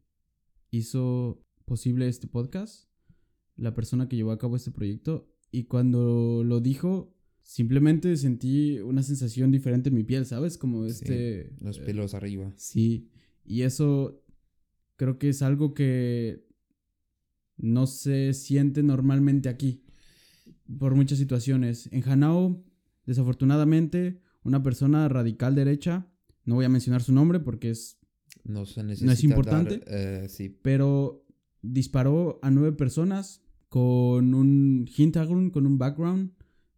hizo 0.72 1.44
posible 1.66 2.08
este 2.08 2.28
podcast, 2.28 2.90
la 3.58 3.74
persona 3.74 4.08
que 4.08 4.16
llevó 4.16 4.32
a 4.32 4.40
cabo 4.40 4.56
este 4.56 4.72
proyecto. 4.72 5.30
Y 5.52 5.66
cuando 5.66 6.44
lo 6.46 6.62
dijo, 6.62 7.14
simplemente 7.50 8.16
sentí 8.16 8.80
una 8.80 9.02
sensación 9.02 9.50
diferente 9.50 9.90
en 9.90 9.96
mi 9.96 10.04
piel, 10.04 10.28
¿sabes? 10.28 10.56
Como 10.56 10.86
Sí, 10.86 10.92
este... 10.92 11.52
Los 11.62 11.80
eh, 11.80 11.82
pelos 11.84 12.14
arriba. 12.14 12.54
Sí, 12.56 13.10
y 13.44 13.64
eso 13.64 14.24
creo 14.98 15.18
que 15.18 15.30
es 15.30 15.42
algo 15.42 15.74
que 15.74 16.46
no 17.58 17.88
se 17.88 18.36
siente 18.36 18.84
normalmente 18.84 19.50
aquí 19.50 19.84
por 20.78 20.94
muchas 20.94 21.18
situaciones. 21.18 21.90
En 21.92 22.08
Hanau, 22.08 22.64
desafortunadamente, 23.08 24.22
una 24.44 24.62
persona 24.62 25.10
radical 25.10 25.56
derecha, 25.56 26.08
no 26.46 26.54
voy 26.54 26.66
a 26.66 26.70
mencionar 26.70 27.02
su 27.02 27.14
nombre 27.14 27.40
porque 27.40 27.72
es, 27.72 27.98
No, 28.44 28.68
se 28.68 28.84
necesita 28.84 29.24
importante? 29.24 29.80
dar, 29.80 29.88
eh, 29.88 30.30
sí, 30.30 30.50
pero 30.50 31.26
disparó 31.64 32.40
a 32.44 32.52
nueve 32.52 32.74
personas 32.74 33.42
con 33.70 34.36
un 34.36 34.88
Hintergrund, 34.96 35.52
con 35.52 35.66
un 35.66 35.80
background, 35.80 36.34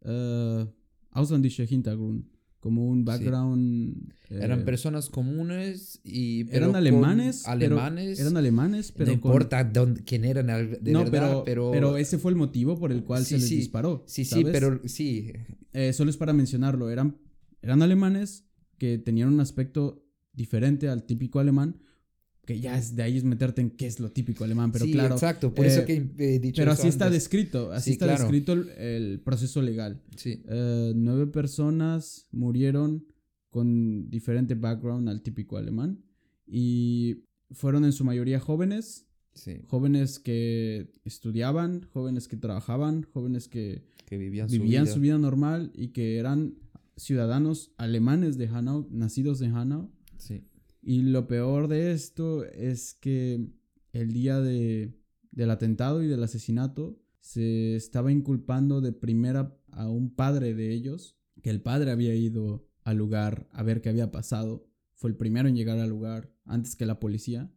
uh, 0.06 0.66
ausländischer 1.12 1.72
Hintergrund, 1.72 2.26
como 2.60 2.88
un 2.88 3.04
background. 3.06 4.14
eran 4.30 4.60
eh, 4.62 4.64
personas 4.64 5.10
comunes 5.10 5.99
y 6.04 6.43
pero 6.45 6.58
eran 6.58 6.70
con 6.70 6.76
alemanes, 6.78 7.43
pero- 7.45 7.52
alemanes. 7.80 8.20
eran 8.20 8.38
alemanes, 8.38 8.91
pero 8.91 9.12
no 9.14 9.20
con- 9.22 9.32
importa 9.32 9.64
dónde- 9.64 10.04
quién 10.04 10.26
eran 10.26 10.47
de 10.47 10.91
no, 10.93 10.99
verdad, 11.06 11.41
pero, 11.43 11.72
pero, 11.72 11.97
ese 11.97 12.18
fue 12.18 12.32
el 12.32 12.38
motivo 12.38 12.78
por 12.78 12.91
el 12.91 13.04
cual 13.04 13.24
Sí, 13.26 13.36
se 13.36 13.38
les 13.39 13.47
sí. 13.49 13.56
disparó. 13.58 14.04
sí, 14.08 14.26
sí, 14.26 14.43
pero 14.52 14.80
sí, 14.86 15.32
Eh, 15.74 15.93
solo 15.93 16.10
es 16.12 16.18
para 16.18 16.34
mencionarlo. 16.34 16.89
Eran, 16.89 17.16
eran 17.62 17.82
alemanes 17.82 18.43
que 18.78 18.97
tenían 18.97 19.30
un 19.30 19.39
aspecto 19.39 20.04
diferente 20.34 20.89
al 20.89 21.04
típico 21.04 21.39
alemán. 21.39 21.78
Que 22.52 22.60
ya 22.60 22.78
es 22.78 22.95
de 22.95 23.04
ahí 23.04 23.18
es 23.18 23.24
meterte 23.24 23.62
en 23.62 23.70
qué 23.72 23.88
es 23.88 23.99
lo 23.99 24.10
típico 24.12 24.43
alemán, 24.43 24.72
pero 24.72 24.86
sí, 24.86 24.91
claro. 24.91 25.16
exacto, 25.16 25.54
por 25.54 25.66
eh, 25.66 25.70
eso 25.70 25.86
que 25.86 26.06
he 26.18 26.39
dicho 26.39 26.62
Pero 26.62 26.72
eso 26.74 26.82
así 26.82 26.89
está 26.89 27.10
descrito, 27.10 27.72
así 27.72 27.86
Sí, 27.86 27.91
está 27.93 28.06
claro. 28.08 28.24
descrito 28.24 28.54
el, 28.54 28.70
el 28.78 29.20
proceso 29.22 29.62
legal. 29.62 30.02
Sí, 30.18 30.41
Eh, 30.47 30.91
nueve 30.95 31.28
personas 31.28 32.28
murieron 32.32 33.06
con 33.49 34.10
diferente 34.10 34.56
background 34.56 35.08
al 35.10 35.22
típico 35.22 35.58
alemán 35.58 36.04
y 36.45 37.24
fueron 37.52 37.86
en 37.86 37.91
su 37.93 38.04
mayoría 38.04 38.39
jóvenes, 38.39 39.08
sí, 39.34 39.62
jóvenes 39.68 40.20
que 40.20 40.91
estudiaban, 41.06 41.88
jóvenes 41.93 42.28
que 42.28 42.38
trabajaban, 42.38 43.04
jóvenes 43.14 43.47
que 43.47 43.84
que 44.06 44.18
vivían, 44.18 44.47
vivían 44.49 44.88
su 44.88 44.93
su 44.95 44.99
vida. 44.99 45.16
vida 45.16 45.22
normal 45.22 45.72
y 45.74 45.89
que 45.89 46.18
eran 46.18 46.56
ciudadanos 46.97 47.72
alemanes 47.78 48.38
de 48.38 48.47
Hanau, 48.47 48.88
nacidos 48.91 49.41
en 49.41 49.56
Hanau. 49.56 49.89
Sí, 50.18 50.43
Y 50.82 51.03
lo 51.03 51.27
peor 51.27 51.67
de 51.67 51.91
esto 51.91 52.43
es 52.45 52.93
que 52.93 53.47
el 53.93 54.13
día 54.13 54.39
de, 54.39 54.97
del 55.32 55.51
atentado 55.51 56.01
y 56.01 56.07
del 56.07 56.23
asesinato 56.23 56.99
se 57.19 57.75
estaba 57.75 58.11
inculpando 58.11 58.82
de 58.82 58.91
primera 58.91 59.55
a 59.71 59.88
un 59.88 60.13
padre 60.13 60.53
de 60.55 60.71
ellos, 60.73 61.17
que 61.41 61.49
el 61.49 61.61
padre 61.61 61.91
había 61.91 62.15
ido 62.15 62.67
al 62.84 62.97
lugar 62.97 63.47
a 63.51 63.63
ver 63.63 63.82
qué 63.82 63.89
había 63.89 64.11
pasado, 64.11 64.67
fue 64.95 65.09
el 65.09 65.15
primero 65.15 65.47
en 65.47 65.55
llegar 65.55 65.79
al 65.79 65.89
lugar 65.89 66.32
antes 66.45 66.75
que 66.75 66.86
la 66.86 66.99
policía. 66.99 67.51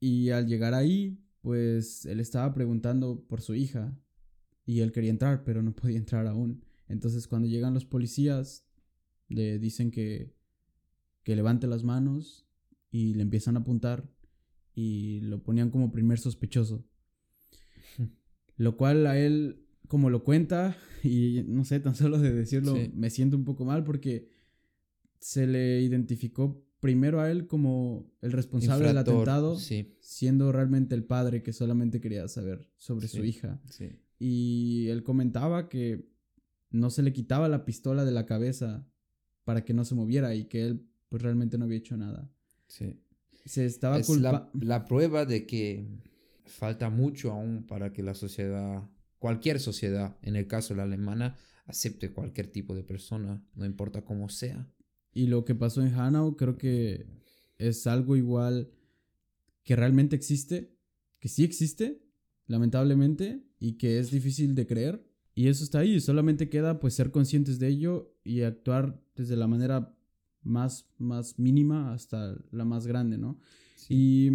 Y 0.00 0.30
al 0.30 0.46
llegar 0.46 0.74
ahí, 0.74 1.20
pues 1.40 2.06
él 2.06 2.20
estaba 2.20 2.52
preguntando 2.52 3.24
por 3.26 3.40
su 3.40 3.54
hija 3.54 3.98
y 4.64 4.80
él 4.80 4.92
quería 4.92 5.10
entrar, 5.10 5.44
pero 5.44 5.62
no 5.62 5.74
podía 5.74 5.98
entrar 5.98 6.26
aún. 6.26 6.64
Entonces 6.86 7.26
cuando 7.26 7.48
llegan 7.48 7.74
los 7.74 7.84
policías, 7.84 8.64
le 9.28 9.58
dicen 9.58 9.90
que, 9.90 10.37
que 11.28 11.36
levante 11.36 11.66
las 11.66 11.84
manos 11.84 12.46
y 12.90 13.12
le 13.12 13.20
empiezan 13.20 13.54
a 13.56 13.60
apuntar 13.60 14.10
y 14.74 15.20
lo 15.20 15.42
ponían 15.42 15.68
como 15.68 15.92
primer 15.92 16.18
sospechoso. 16.18 16.86
Lo 18.56 18.78
cual 18.78 19.06
a 19.06 19.18
él, 19.18 19.66
como 19.88 20.08
lo 20.08 20.24
cuenta, 20.24 20.74
y 21.04 21.44
no 21.46 21.66
sé, 21.66 21.80
tan 21.80 21.94
solo 21.94 22.18
de 22.18 22.32
decirlo, 22.32 22.74
Sí. 22.74 22.90
me 22.94 23.10
siento 23.10 23.36
un 23.36 23.44
poco 23.44 23.66
mal 23.66 23.84
porque 23.84 24.30
se 25.20 25.46
le 25.46 25.82
identificó 25.82 26.64
primero 26.80 27.20
a 27.20 27.30
él 27.30 27.46
como 27.46 28.10
el 28.22 28.32
responsable 28.32 28.86
del 28.88 28.96
atentado, 28.96 29.58
Sí, 29.58 29.98
siendo 30.00 30.50
realmente 30.50 30.94
el 30.94 31.04
padre 31.04 31.42
que 31.42 31.52
solamente 31.52 32.00
quería 32.00 32.26
saber 32.28 32.70
sobre 32.78 33.06
su 33.06 33.22
hija. 33.22 33.60
sí. 33.68 33.90
Y 34.18 34.86
él 34.88 35.02
comentaba 35.02 35.68
que 35.68 36.08
no 36.70 36.88
se 36.88 37.02
le 37.02 37.12
quitaba 37.12 37.50
la 37.50 37.66
pistola 37.66 38.06
de 38.06 38.12
la 38.12 38.24
cabeza 38.24 38.88
para 39.44 39.66
que 39.66 39.74
no 39.74 39.84
se 39.84 39.94
moviera 39.94 40.34
y 40.34 40.46
que 40.46 40.64
él 40.64 40.88
pues 41.08 41.22
realmente 41.22 41.58
no 41.58 41.64
había 41.64 41.78
hecho 41.78 41.96
nada. 41.96 42.30
sí. 42.66 43.00
Se 43.44 43.64
estaba 43.64 43.98
es 43.98 44.08
la, 44.10 44.84
prueba 44.84 45.24
de 45.24 45.46
que 45.46 45.86
falta 46.44 46.90
mucho 46.90 47.32
aún 47.32 47.66
para 47.66 47.94
que 47.94 48.02
la 48.02 48.14
sociedad, 48.14 48.82
cualquier 49.18 49.58
sociedad, 49.58 50.18
en 50.20 50.36
el 50.36 50.46
caso 50.46 50.74
de 50.74 50.78
la 50.78 50.82
alemana, 50.82 51.34
acepte 51.64 52.12
cualquier 52.12 52.48
tipo 52.48 52.74
de 52.74 52.82
persona, 52.82 53.42
no 53.54 53.64
importa 53.64 54.04
cómo 54.04 54.28
sea. 54.28 54.70
y 55.14 55.28
lo 55.28 55.46
que 55.46 55.54
pasó 55.54 55.80
en 55.80 55.94
Hanau 55.94 56.36
creo 56.36 56.58
que 56.58 57.06
es 57.56 57.86
algo 57.86 58.16
igual 58.16 58.70
que 59.64 59.76
realmente 59.76 60.16
existe, 60.16 60.74
que 61.18 61.28
sí 61.28 61.44
existe, 61.44 62.02
lamentablemente, 62.46 63.44
y 63.58 63.74
que 63.74 63.98
es 63.98 64.10
difícil 64.10 64.54
de 64.54 64.66
creer. 64.66 65.04
Y 65.34 65.48
eso 65.48 65.62
está 65.62 65.80
ahí, 65.80 66.00
solamente 66.00 66.48
queda 66.48 66.80
pues 66.80 66.94
ser 66.94 67.10
conscientes 67.10 67.58
de 67.58 67.68
ello 67.68 68.16
y 68.24 68.42
actuar 68.42 69.00
desde 69.14 69.36
la 69.36 69.46
manera 69.46 69.97
más, 70.42 70.86
más 70.98 71.38
mínima 71.38 71.92
hasta 71.92 72.36
la 72.50 72.64
más 72.64 72.86
grande, 72.86 73.18
¿no? 73.18 73.38
Y 73.88 74.30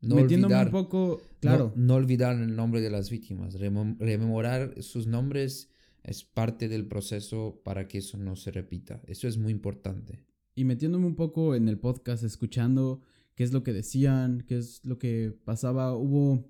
No 0.00 0.16
metiéndome 0.16 0.54
olvidar, 0.54 0.66
un 0.66 0.72
poco, 0.72 1.22
claro, 1.40 1.72
no, 1.76 1.94
olvidar 1.94 2.36
el 2.40 2.54
nombre 2.56 2.80
de 2.80 2.90
las 2.90 3.10
víctimas, 3.10 3.54
rememorar 3.54 4.80
sus 4.82 5.06
nombres 5.06 5.70
es 6.02 6.24
parte 6.24 6.68
del 6.68 6.86
proceso 6.86 7.60
para 7.64 7.88
que 7.88 7.98
eso 7.98 8.18
no 8.18 8.36
se 8.36 8.50
repita. 8.50 9.00
Eso 9.06 9.26
es 9.28 9.38
muy 9.38 9.52
importante. 9.52 10.24
y 10.56 10.64
metiéndome 10.64 11.06
un 11.06 11.16
poco 11.16 11.54
en 11.56 11.68
el 11.68 11.78
podcast, 11.78 12.22
escuchando 12.22 13.00
qué 13.34 13.42
es 13.44 13.52
lo 13.52 13.62
que 13.64 13.72
decían, 13.72 14.44
qué 14.46 14.58
es 14.58 14.84
lo 14.84 14.98
que 14.98 15.36
pasaba, 15.44 15.96
hubo... 15.96 16.48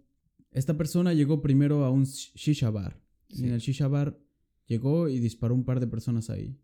Esta 0.50 0.76
persona 0.76 1.14
llegó 1.14 1.40
primero 1.40 1.84
a 1.84 1.90
un 1.90 2.04
sh- 2.04 2.32
shisha 2.34 2.70
bar. 2.70 3.00
Y 3.28 3.44
en 3.46 3.52
el 3.52 3.60
shisha 3.60 3.88
bar 3.88 4.18
llegó 4.66 5.08
y 5.08 5.18
disparó 5.20 5.54
un 5.54 5.64
par 5.64 5.80
de 5.80 5.86
personas 5.86 6.28
ahí. 6.30 6.58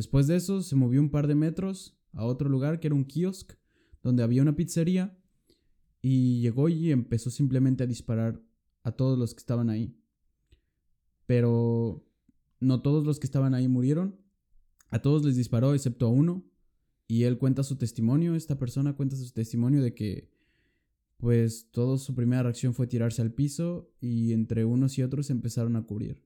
Después 0.00 0.26
de 0.26 0.36
eso 0.36 0.62
se 0.62 0.76
movió 0.76 0.98
un 0.98 1.10
par 1.10 1.26
de 1.26 1.34
metros 1.34 1.94
a 2.14 2.24
otro 2.24 2.48
lugar 2.48 2.80
que 2.80 2.86
era 2.86 2.94
un 2.94 3.04
kiosk 3.04 3.52
donde 4.02 4.22
había 4.22 4.40
una 4.40 4.56
pizzería 4.56 5.14
y 6.00 6.40
llegó 6.40 6.70
y 6.70 6.90
empezó 6.90 7.28
simplemente 7.28 7.84
a 7.84 7.86
disparar 7.86 8.42
a 8.82 8.92
todos 8.92 9.18
los 9.18 9.34
que 9.34 9.40
estaban 9.40 9.68
ahí. 9.68 9.94
Pero 11.26 12.08
no 12.60 12.80
todos 12.80 13.04
los 13.04 13.20
que 13.20 13.26
estaban 13.26 13.52
ahí 13.52 13.68
murieron. 13.68 14.18
A 14.88 15.02
todos 15.02 15.22
les 15.22 15.36
disparó 15.36 15.74
excepto 15.74 16.06
a 16.06 16.08
uno. 16.08 16.50
Y 17.06 17.24
él 17.24 17.36
cuenta 17.36 17.62
su 17.62 17.76
testimonio, 17.76 18.34
esta 18.34 18.58
persona 18.58 18.96
cuenta 18.96 19.16
su 19.16 19.30
testimonio 19.34 19.82
de 19.82 19.92
que 19.92 20.30
pues 21.18 21.68
todo 21.72 21.98
su 21.98 22.14
primera 22.14 22.44
reacción 22.44 22.72
fue 22.72 22.86
tirarse 22.86 23.20
al 23.20 23.34
piso 23.34 23.92
y 24.00 24.32
entre 24.32 24.64
unos 24.64 24.96
y 24.96 25.02
otros 25.02 25.28
empezaron 25.28 25.76
a 25.76 25.82
cubrir. 25.82 26.22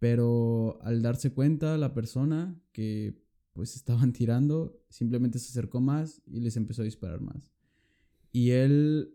Pero 0.00 0.80
al 0.82 1.02
darse 1.02 1.32
cuenta 1.32 1.78
la 1.78 1.94
persona 1.94 2.60
que 2.72 3.22
pues 3.52 3.76
estaban 3.76 4.12
tirando, 4.12 4.82
simplemente 4.88 5.38
se 5.38 5.50
acercó 5.50 5.80
más 5.80 6.20
y 6.26 6.40
les 6.40 6.56
empezó 6.56 6.82
a 6.82 6.86
disparar 6.86 7.20
más. 7.20 7.52
Y 8.32 8.50
él 8.50 9.14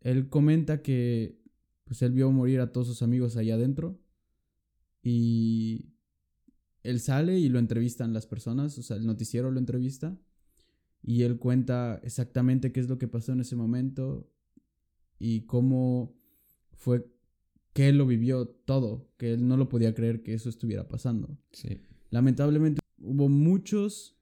él 0.00 0.28
comenta 0.28 0.80
que 0.80 1.38
pues 1.84 2.02
él 2.02 2.12
vio 2.12 2.30
morir 2.30 2.60
a 2.60 2.72
todos 2.72 2.86
sus 2.86 3.02
amigos 3.02 3.36
allá 3.36 3.54
adentro 3.54 4.00
y 5.02 5.92
él 6.82 7.00
sale 7.00 7.38
y 7.38 7.48
lo 7.48 7.58
entrevistan 7.58 8.12
las 8.12 8.26
personas, 8.26 8.78
o 8.78 8.82
sea, 8.82 8.96
el 8.96 9.06
noticiero 9.06 9.50
lo 9.50 9.58
entrevista 9.58 10.18
y 11.02 11.22
él 11.22 11.38
cuenta 11.38 12.00
exactamente 12.02 12.72
qué 12.72 12.80
es 12.80 12.88
lo 12.88 12.98
que 12.98 13.08
pasó 13.08 13.32
en 13.32 13.40
ese 13.40 13.56
momento 13.56 14.30
y 15.18 15.42
cómo 15.46 16.14
fue 16.72 17.10
que 17.78 17.88
él 17.88 17.96
lo 17.96 18.06
vivió 18.06 18.48
todo, 18.48 19.08
que 19.18 19.34
él 19.34 19.46
no 19.46 19.56
lo 19.56 19.68
podía 19.68 19.94
creer 19.94 20.24
que 20.24 20.34
eso 20.34 20.48
estuviera 20.48 20.88
pasando. 20.88 21.38
Sí. 21.52 21.78
Lamentablemente 22.10 22.80
hubo 23.00 23.28
muchos 23.28 24.18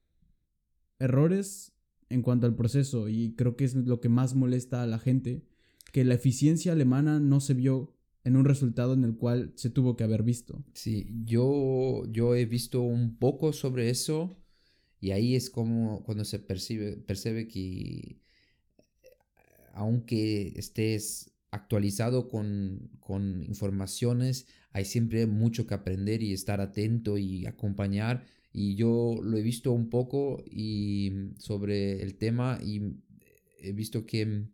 errores 0.98 1.72
en 2.10 2.20
cuanto 2.20 2.46
al 2.46 2.54
proceso 2.54 3.08
y 3.08 3.34
creo 3.34 3.56
que 3.56 3.64
es 3.64 3.74
lo 3.74 3.98
que 3.98 4.10
más 4.10 4.34
molesta 4.34 4.82
a 4.82 4.86
la 4.86 4.98
gente, 4.98 5.42
que 5.90 6.04
la 6.04 6.12
eficiencia 6.12 6.72
alemana 6.72 7.18
no 7.18 7.40
se 7.40 7.54
vio 7.54 7.96
en 8.24 8.36
un 8.36 8.44
resultado 8.44 8.92
en 8.92 9.04
el 9.04 9.16
cual 9.16 9.54
se 9.54 9.70
tuvo 9.70 9.96
que 9.96 10.04
haber 10.04 10.22
visto. 10.22 10.62
Sí, 10.74 11.08
yo, 11.24 12.02
yo 12.10 12.34
he 12.34 12.44
visto 12.44 12.82
un 12.82 13.16
poco 13.16 13.54
sobre 13.54 13.88
eso 13.88 14.36
y 15.00 15.12
ahí 15.12 15.34
es 15.34 15.48
como 15.48 16.04
cuando 16.04 16.26
se 16.26 16.40
percibe, 16.40 16.98
percibe 16.98 17.48
que 17.48 18.20
aunque 19.72 20.52
estés 20.56 21.32
actualizado 21.56 22.28
con, 22.28 22.90
con 23.00 23.42
informaciones, 23.42 24.46
hay 24.70 24.84
siempre 24.84 25.26
mucho 25.26 25.66
que 25.66 25.74
aprender 25.74 26.22
y 26.22 26.32
estar 26.32 26.60
atento 26.60 27.18
y 27.18 27.46
acompañar. 27.46 28.24
Y 28.52 28.74
yo 28.74 29.18
lo 29.22 29.36
he 29.36 29.42
visto 29.42 29.72
un 29.72 29.90
poco 29.90 30.42
y 30.50 31.32
sobre 31.38 32.02
el 32.02 32.16
tema 32.16 32.58
y 32.62 32.96
he 33.58 33.72
visto 33.72 34.06
que 34.06 34.46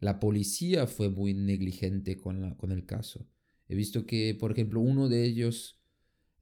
la 0.00 0.20
policía 0.20 0.86
fue 0.86 1.08
muy 1.08 1.34
negligente 1.34 2.16
con, 2.16 2.40
la, 2.40 2.56
con 2.56 2.72
el 2.72 2.84
caso. 2.84 3.26
He 3.68 3.74
visto 3.74 4.06
que, 4.06 4.34
por 4.34 4.52
ejemplo, 4.52 4.80
uno 4.80 5.08
de 5.08 5.24
ellos, 5.24 5.80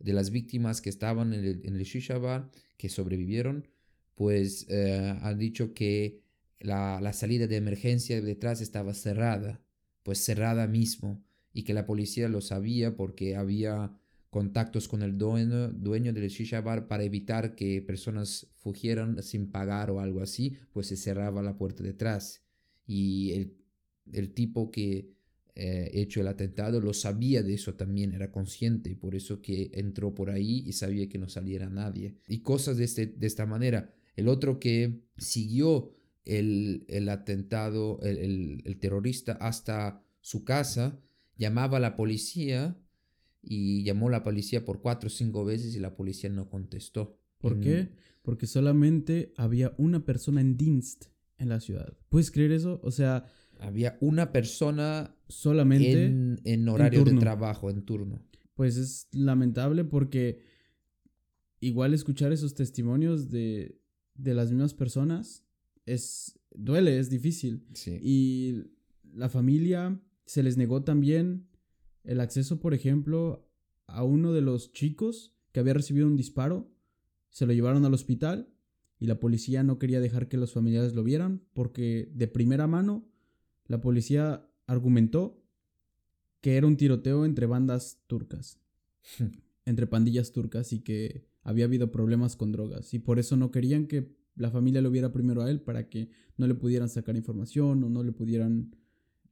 de 0.01 0.13
las 0.13 0.31
víctimas 0.31 0.81
que 0.81 0.91
estaban 0.91 1.33
en 1.33 1.45
el, 1.45 1.61
en 1.65 1.77
el 1.77 1.85
shisha 1.85 2.19
bar, 2.19 2.51
que 2.77 2.89
sobrevivieron, 2.89 3.69
pues 4.17 4.67
eh, 4.69 5.17
han 5.23 5.39
dicho 5.39 5.75
que 5.75 6.23
la, 6.59 7.01
la, 7.01 7.13
salida 7.13 7.47
de 7.47 7.57
emergencia 7.57 8.21
detrás 8.21 8.61
estaba 8.61 8.95
cerrada, 8.95 9.62
pues 10.03 10.19
cerrada 10.19 10.67
mismo, 10.67 11.25
y 11.53 11.65
que 11.65 11.75
la 11.75 11.87
policía 11.87 12.29
lo 12.29 12.41
sabía 12.41 12.97
porque 12.97 13.37
había 13.37 13.93
contactos 14.31 14.89
con 14.89 15.03
el 15.03 15.19
dueño, 15.19 15.69
dueño 15.69 16.13
del 16.13 16.29
shisha 16.31 16.65
para 16.65 17.05
evitar 17.05 17.55
que 17.55 17.83
personas 17.83 18.47
fugieran 18.57 19.23
sin 19.23 19.51
pagar 19.51 19.91
o 19.91 20.01
algo 20.01 20.23
así, 20.23 20.57
pues 20.73 20.87
se 20.87 20.97
cerraba 20.97 21.43
la 21.43 21.59
puerta 21.59 21.83
detrás. 21.83 22.43
Y 22.87 23.33
el, 23.33 23.57
el 24.11 24.33
tipo 24.33 24.71
que 24.71 25.13
eh, 25.55 25.91
hecho 25.93 26.23
el 26.23 26.29
atentado 26.29 26.81
lo 26.81 26.95
sabía 26.95 27.43
de 27.43 27.53
eso 27.53 27.75
también, 27.75 28.15
era 28.15 28.33
consciente 28.33 28.97
por 28.97 29.15
eso 29.15 29.43
que 29.43 29.71
entró 29.75 30.15
por 30.15 30.31
ahí 30.31 30.65
y 30.67 30.73
sabía 30.73 31.11
que 31.11 31.19
no 31.19 31.29
saliera 31.29 31.69
nadie. 31.69 32.17
Y 32.27 32.39
cosas 32.39 32.79
de, 32.79 32.85
este, 32.85 33.07
de 33.07 33.27
esta 33.27 33.45
manera. 33.45 33.95
El 34.17 34.29
otro 34.29 34.59
que 34.59 35.03
siguió 35.19 35.95
el, 36.25 36.85
el 36.89 37.09
atentado, 37.09 38.01
el, 38.03 38.19
el, 38.19 38.63
el, 38.65 38.79
terrorista 38.79 39.33
hasta 39.33 40.03
su 40.21 40.45
casa, 40.45 40.99
llamaba 41.37 41.79
a 41.79 41.81
la 41.81 41.97
policía 41.97 42.77
y 43.43 43.83
llamó 43.83 44.09
a 44.09 44.13
la 44.13 44.23
policía 44.23 44.65
por 44.65 44.81
cuatro 44.81 45.09
o 45.09 45.11
cinco 45.11 45.45
veces 45.45 45.75
y 45.75 45.81
la 45.81 45.97
policía 45.97 46.31
no 46.31 46.49
contestó. 46.49 47.19
¿Por 47.39 47.59
qué? 47.59 47.91
Porque 48.23 48.47
solamente 48.47 49.33
había 49.37 49.75
una 49.79 50.05
persona 50.05 50.41
en 50.41 50.57
Dienst 50.57 51.07
en 51.39 51.49
la 51.49 51.59
ciudad. 51.59 51.93
¿Puedes 52.09 52.31
creer 52.31 52.53
eso? 52.53 52.81
O 52.83 52.91
sea... 52.91 53.27
Había 53.59 53.97
una 54.01 54.33
persona 54.33 55.15
solamente 55.29 56.07
en, 56.07 56.41
en 56.43 56.69
horario 56.69 57.07
en 57.07 57.15
de 57.15 57.21
trabajo, 57.21 57.71
en 57.71 57.85
turno. 57.85 58.21
Pues 58.55 58.77
es 58.77 59.07
lamentable 59.13 59.85
porque 59.85 60.41
igual 61.61 61.95
escuchar 61.95 62.33
esos 62.33 62.55
testimonios 62.55 63.31
de, 63.31 63.81
de 64.15 64.35
las 64.35 64.51
mismas 64.51 64.75
personas 64.75 65.45
es 65.87 66.39
duele, 66.55 66.99
es 66.99 67.11
difícil. 67.11 67.67
Sí. 67.75 67.99
Y 68.03 68.65
la 69.15 69.29
familia 69.29 70.01
se 70.27 70.43
les 70.43 70.57
negó 70.57 70.83
también 70.83 71.49
el 72.05 72.21
acceso, 72.21 72.61
por 72.61 72.75
ejemplo, 72.75 73.49
a 73.87 74.05
uno 74.05 74.33
de 74.33 74.41
los 74.41 74.73
chicos 74.73 75.35
que 75.53 75.61
había 75.61 75.75
recibido 75.75 76.07
un 76.07 76.17
disparo. 76.17 76.71
Se 77.31 77.47
lo 77.47 77.53
llevaron 77.53 77.85
al 77.85 77.95
hospital 77.95 78.53
y 78.99 79.07
la 79.07 79.21
policía 79.21 79.63
no 79.63 79.79
quería 79.79 80.01
dejar 80.01 80.29
que 80.29 80.37
los 80.37 80.53
familiares 80.53 80.95
lo 80.95 81.03
vieran 81.03 81.43
porque 81.55 82.11
de 82.15 82.29
primera 82.29 82.67
mano 82.67 83.09
la 83.67 83.81
policía 83.81 84.49
argumentó 84.67 85.43
que 86.41 86.57
era 86.57 86.67
un 86.67 86.77
tiroteo 86.77 87.25
entre 87.25 87.47
bandas 87.47 88.01
turcas, 88.07 88.61
entre 89.65 89.87
pandillas 89.87 90.33
turcas 90.33 90.73
y 90.73 90.81
que 90.81 91.27
había 91.43 91.65
habido 91.65 91.91
problemas 91.91 92.37
con 92.37 92.53
drogas 92.53 92.95
y 92.95 92.99
por 92.99 93.19
eso 93.19 93.37
no 93.37 93.51
querían 93.51 93.87
que 93.87 94.15
la 94.37 94.51
familia 94.51 94.81
lo 94.81 94.91
viera 94.91 95.13
primero 95.13 95.43
a 95.43 95.51
él 95.51 95.61
para 95.61 95.89
que 95.89 96.09
no 96.37 96.47
le 96.47 96.55
pudieran 96.55 96.89
sacar 96.89 97.17
información 97.17 97.83
o 97.85 97.89
no 97.91 98.03
le 98.03 98.13
pudieran 98.13 98.75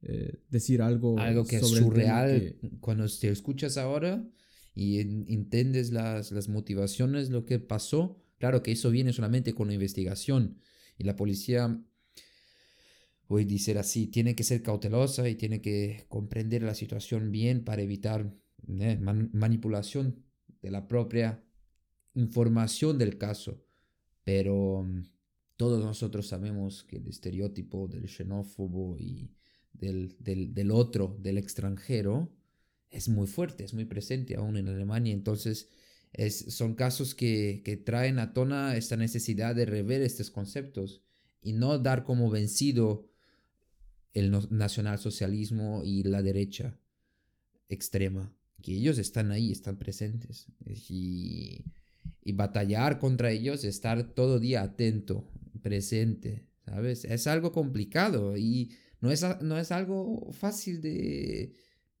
eh, 0.03 0.41
decir 0.49 0.81
algo. 0.81 1.17
Algo 1.19 1.45
que 1.45 1.57
es 1.57 1.61
sobre 1.61 1.81
tema 1.81 1.85
surreal 1.93 2.57
que- 2.59 2.69
cuando 2.79 3.05
te 3.07 3.29
escuchas 3.29 3.77
ahora 3.77 4.27
y 4.73 4.99
en- 4.99 5.25
entiendes 5.27 5.91
las, 5.91 6.31
las 6.31 6.49
motivaciones, 6.49 7.29
lo 7.29 7.45
que 7.45 7.59
pasó. 7.59 8.17
Claro 8.39 8.63
que 8.63 8.71
eso 8.71 8.89
viene 8.89 9.13
solamente 9.13 9.53
con 9.53 9.67
la 9.67 9.75
investigación 9.75 10.57
y 10.97 11.03
la 11.03 11.15
policía, 11.15 11.79
voy 13.27 13.43
a 13.43 13.45
decir 13.45 13.77
así, 13.77 14.07
tiene 14.07 14.35
que 14.35 14.43
ser 14.43 14.61
cautelosa 14.63 15.29
y 15.29 15.35
tiene 15.35 15.61
que 15.61 16.05
comprender 16.09 16.63
la 16.63 16.73
situación 16.75 17.31
bien 17.31 17.63
para 17.63 17.81
evitar 17.83 18.33
eh, 18.67 18.97
man- 18.99 19.29
manipulación 19.33 20.23
de 20.61 20.71
la 20.71 20.87
propia 20.87 21.43
información 22.15 22.97
del 22.97 23.17
caso. 23.17 23.63
Pero 24.23 24.83
mm, 24.83 25.03
todos 25.57 25.83
nosotros 25.83 26.27
sabemos 26.27 26.83
que 26.83 26.97
el 26.97 27.07
estereotipo 27.07 27.87
del 27.87 28.07
xenófobo 28.07 28.97
y 28.97 29.31
del, 29.73 30.15
del, 30.19 30.53
del 30.53 30.71
otro, 30.71 31.17
del 31.19 31.37
extranjero, 31.37 32.31
es 32.89 33.07
muy 33.07 33.27
fuerte, 33.27 33.63
es 33.63 33.73
muy 33.73 33.85
presente 33.85 34.35
aún 34.35 34.57
en 34.57 34.67
Alemania. 34.67 35.13
Entonces, 35.13 35.69
es, 36.13 36.53
son 36.53 36.75
casos 36.75 37.15
que, 37.15 37.61
que 37.63 37.77
traen 37.77 38.19
a 38.19 38.33
tona 38.33 38.75
esta 38.75 38.97
necesidad 38.97 39.55
de 39.55 39.65
rever 39.65 40.01
estos 40.01 40.29
conceptos 40.29 41.01
y 41.41 41.53
no 41.53 41.79
dar 41.79 42.03
como 42.03 42.29
vencido 42.29 43.09
el 44.13 44.29
no- 44.29 44.47
nacionalsocialismo 44.49 45.83
y 45.85 46.03
la 46.03 46.21
derecha 46.21 46.77
extrema, 47.69 48.35
que 48.61 48.73
ellos 48.73 48.97
están 48.97 49.31
ahí, 49.31 49.51
están 49.51 49.77
presentes. 49.77 50.47
Y, 50.89 51.63
y 52.23 52.33
batallar 52.33 52.99
contra 52.99 53.31
ellos, 53.31 53.63
estar 53.63 54.03
todo 54.13 54.39
día 54.39 54.61
atento, 54.63 55.27
presente, 55.61 56.47
¿sabes? 56.65 57.05
Es 57.05 57.27
algo 57.27 57.51
complicado 57.51 58.37
y 58.37 58.71
no 59.01 59.11
es, 59.11 59.25
no 59.41 59.57
es 59.57 59.71
algo 59.71 60.31
fácil 60.33 60.81
de, 60.81 61.53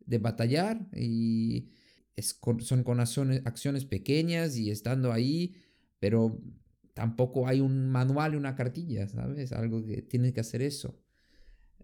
de 0.05 0.17
batallar 0.17 0.87
y 0.95 1.69
es 2.15 2.33
con- 2.33 2.61
son 2.61 2.83
con 2.83 2.99
acciones, 2.99 3.41
acciones 3.45 3.85
pequeñas 3.85 4.57
y 4.57 4.69
estando 4.71 5.11
ahí, 5.11 5.55
pero 5.99 6.39
tampoco 6.93 7.47
hay 7.47 7.61
un 7.61 7.89
manual 7.89 8.33
y 8.33 8.37
una 8.37 8.55
cartilla, 8.55 9.07
¿sabes? 9.07 9.51
Algo 9.53 9.83
que 9.85 10.01
tiene 10.01 10.33
que 10.33 10.41
hacer 10.41 10.61
eso. 10.61 10.99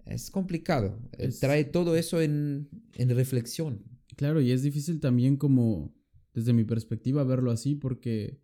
Es 0.06 0.32
complicado. 0.32 1.00
eh, 1.18 1.26
Es- 1.28 1.40
Trae 1.40 1.66
todo 1.66 1.96
eso 1.96 2.22
en, 2.22 2.70
en 2.96 3.10
reflexión. 3.16 3.84
Claro, 4.16 4.42
y 4.42 4.52
es 4.52 4.64
difícil 4.64 5.00
también 5.00 5.38
como, 5.38 5.94
desde 6.38 6.54
mi 6.54 6.64
perspectiva, 6.66 7.24
verlo 7.24 7.50
así 7.50 7.74
porque, 7.74 8.40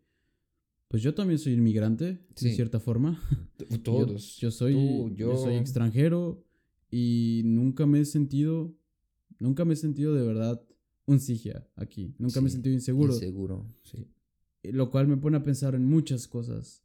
pues 0.87 1.03
yo 1.03 1.13
también 1.13 1.37
soy 1.37 1.53
inmigrante, 1.53 2.25
Sí. 2.35 2.49
de 2.49 2.55
cierta 2.55 2.79
forma. 2.79 3.21
Yo- 3.69 3.79
Todos. 3.81 4.37
Yo, 4.37 4.49
soy, 4.49 4.73
Tú, 4.73 5.11
yo 5.15 5.37
soy 5.37 5.55
extranjero 5.57 6.43
y 6.89 7.43
nunca 7.45 7.85
me 7.85 7.99
he 7.99 8.05
sentido, 8.05 8.75
nunca 9.37 9.63
me 9.63 9.73
he 9.73 9.77
sentido 9.77 10.15
de 10.15 10.25
verdad 10.25 10.59
un 11.05 11.19
sigia 11.19 11.67
aquí. 11.75 12.15
Nunca 12.17 12.41
me 12.41 12.47
he 12.47 12.51
sentido 12.51 12.73
inseguro. 12.73 13.13
Inseguro, 13.13 13.67
sí. 13.83 14.07
lo 14.63 14.89
cual 14.89 15.07
me 15.07 15.17
pone 15.17 15.37
a 15.37 15.43
pensar 15.43 15.75
en 15.75 15.85
muchas 15.85 16.27
cosas. 16.27 16.83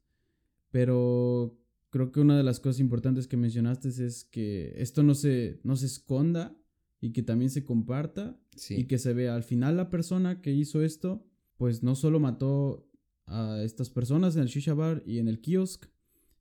Pero 0.71 1.59
creo 1.91 2.13
que 2.13 2.21
una 2.21 2.37
de 2.37 2.43
las 2.43 2.61
cosas 2.61 2.81
importantes 2.81 3.27
que 3.27 3.37
mencionaste 3.39 3.89
es 3.89 4.25
que 4.25 4.75
esto 4.77 5.03
no 5.03 5.15
se, 5.15 5.61
no 5.65 5.75
se 5.77 5.87
esconda 5.87 6.55
y 7.01 7.13
que 7.13 7.23
también 7.23 7.51
se 7.51 7.65
comparta 7.65 8.41
Sí. 8.57 8.75
y 8.81 8.85
que 8.87 8.99
se 8.99 9.13
vea 9.13 9.35
al 9.37 9.45
final 9.45 9.77
la 9.77 9.89
persona 9.91 10.41
que 10.43 10.53
hizo 10.53 10.83
esto, 10.83 11.25
pues 11.57 11.83
no 11.83 11.95
solo 11.95 12.19
mató 12.21 12.89
a 13.27 13.63
estas 13.63 13.91
personas 13.91 14.37
en 14.37 14.43
el 14.43 14.49
shisha 14.49 14.75
bar 14.75 15.03
y 15.07 15.19
en 15.19 15.29
el 15.29 15.41
kiosk, 15.41 15.87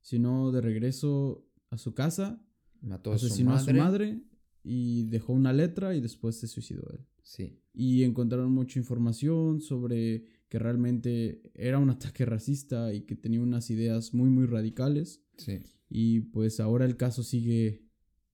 sino 0.00 0.50
de 0.52 0.60
regreso 0.60 1.46
a 1.70 1.76
su 1.78 1.94
casa, 1.94 2.42
Mató 2.80 3.12
a 3.12 3.18
su 3.18 3.26
asesinó 3.26 3.50
madre. 3.50 3.60
a 3.60 3.74
su 3.74 3.78
madre 3.84 4.22
y 4.64 5.04
dejó 5.04 5.32
una 5.32 5.52
letra 5.52 5.94
y 5.94 6.00
después 6.00 6.36
se 6.36 6.46
suicidó 6.48 6.88
él 6.92 7.04
Sí. 7.22 7.60
y 7.74 8.04
encontraron 8.04 8.50
mucha 8.52 8.78
información 8.78 9.60
sobre 9.60 10.24
que 10.48 10.58
realmente 10.58 11.42
era 11.54 11.78
un 11.78 11.90
ataque 12.14 12.24
racista 12.24 12.94
y 12.94 13.02
que 13.02 13.14
tenía 13.16 13.40
unas 13.42 13.68
ideas 13.70 14.14
muy 14.14 14.30
muy 14.30 14.46
radicales 14.46 15.22
Sí. 15.36 15.58
y 15.90 16.20
pues 16.20 16.58
ahora 16.60 16.84
el 16.86 16.96
caso 16.96 17.22
sigue 17.22 17.87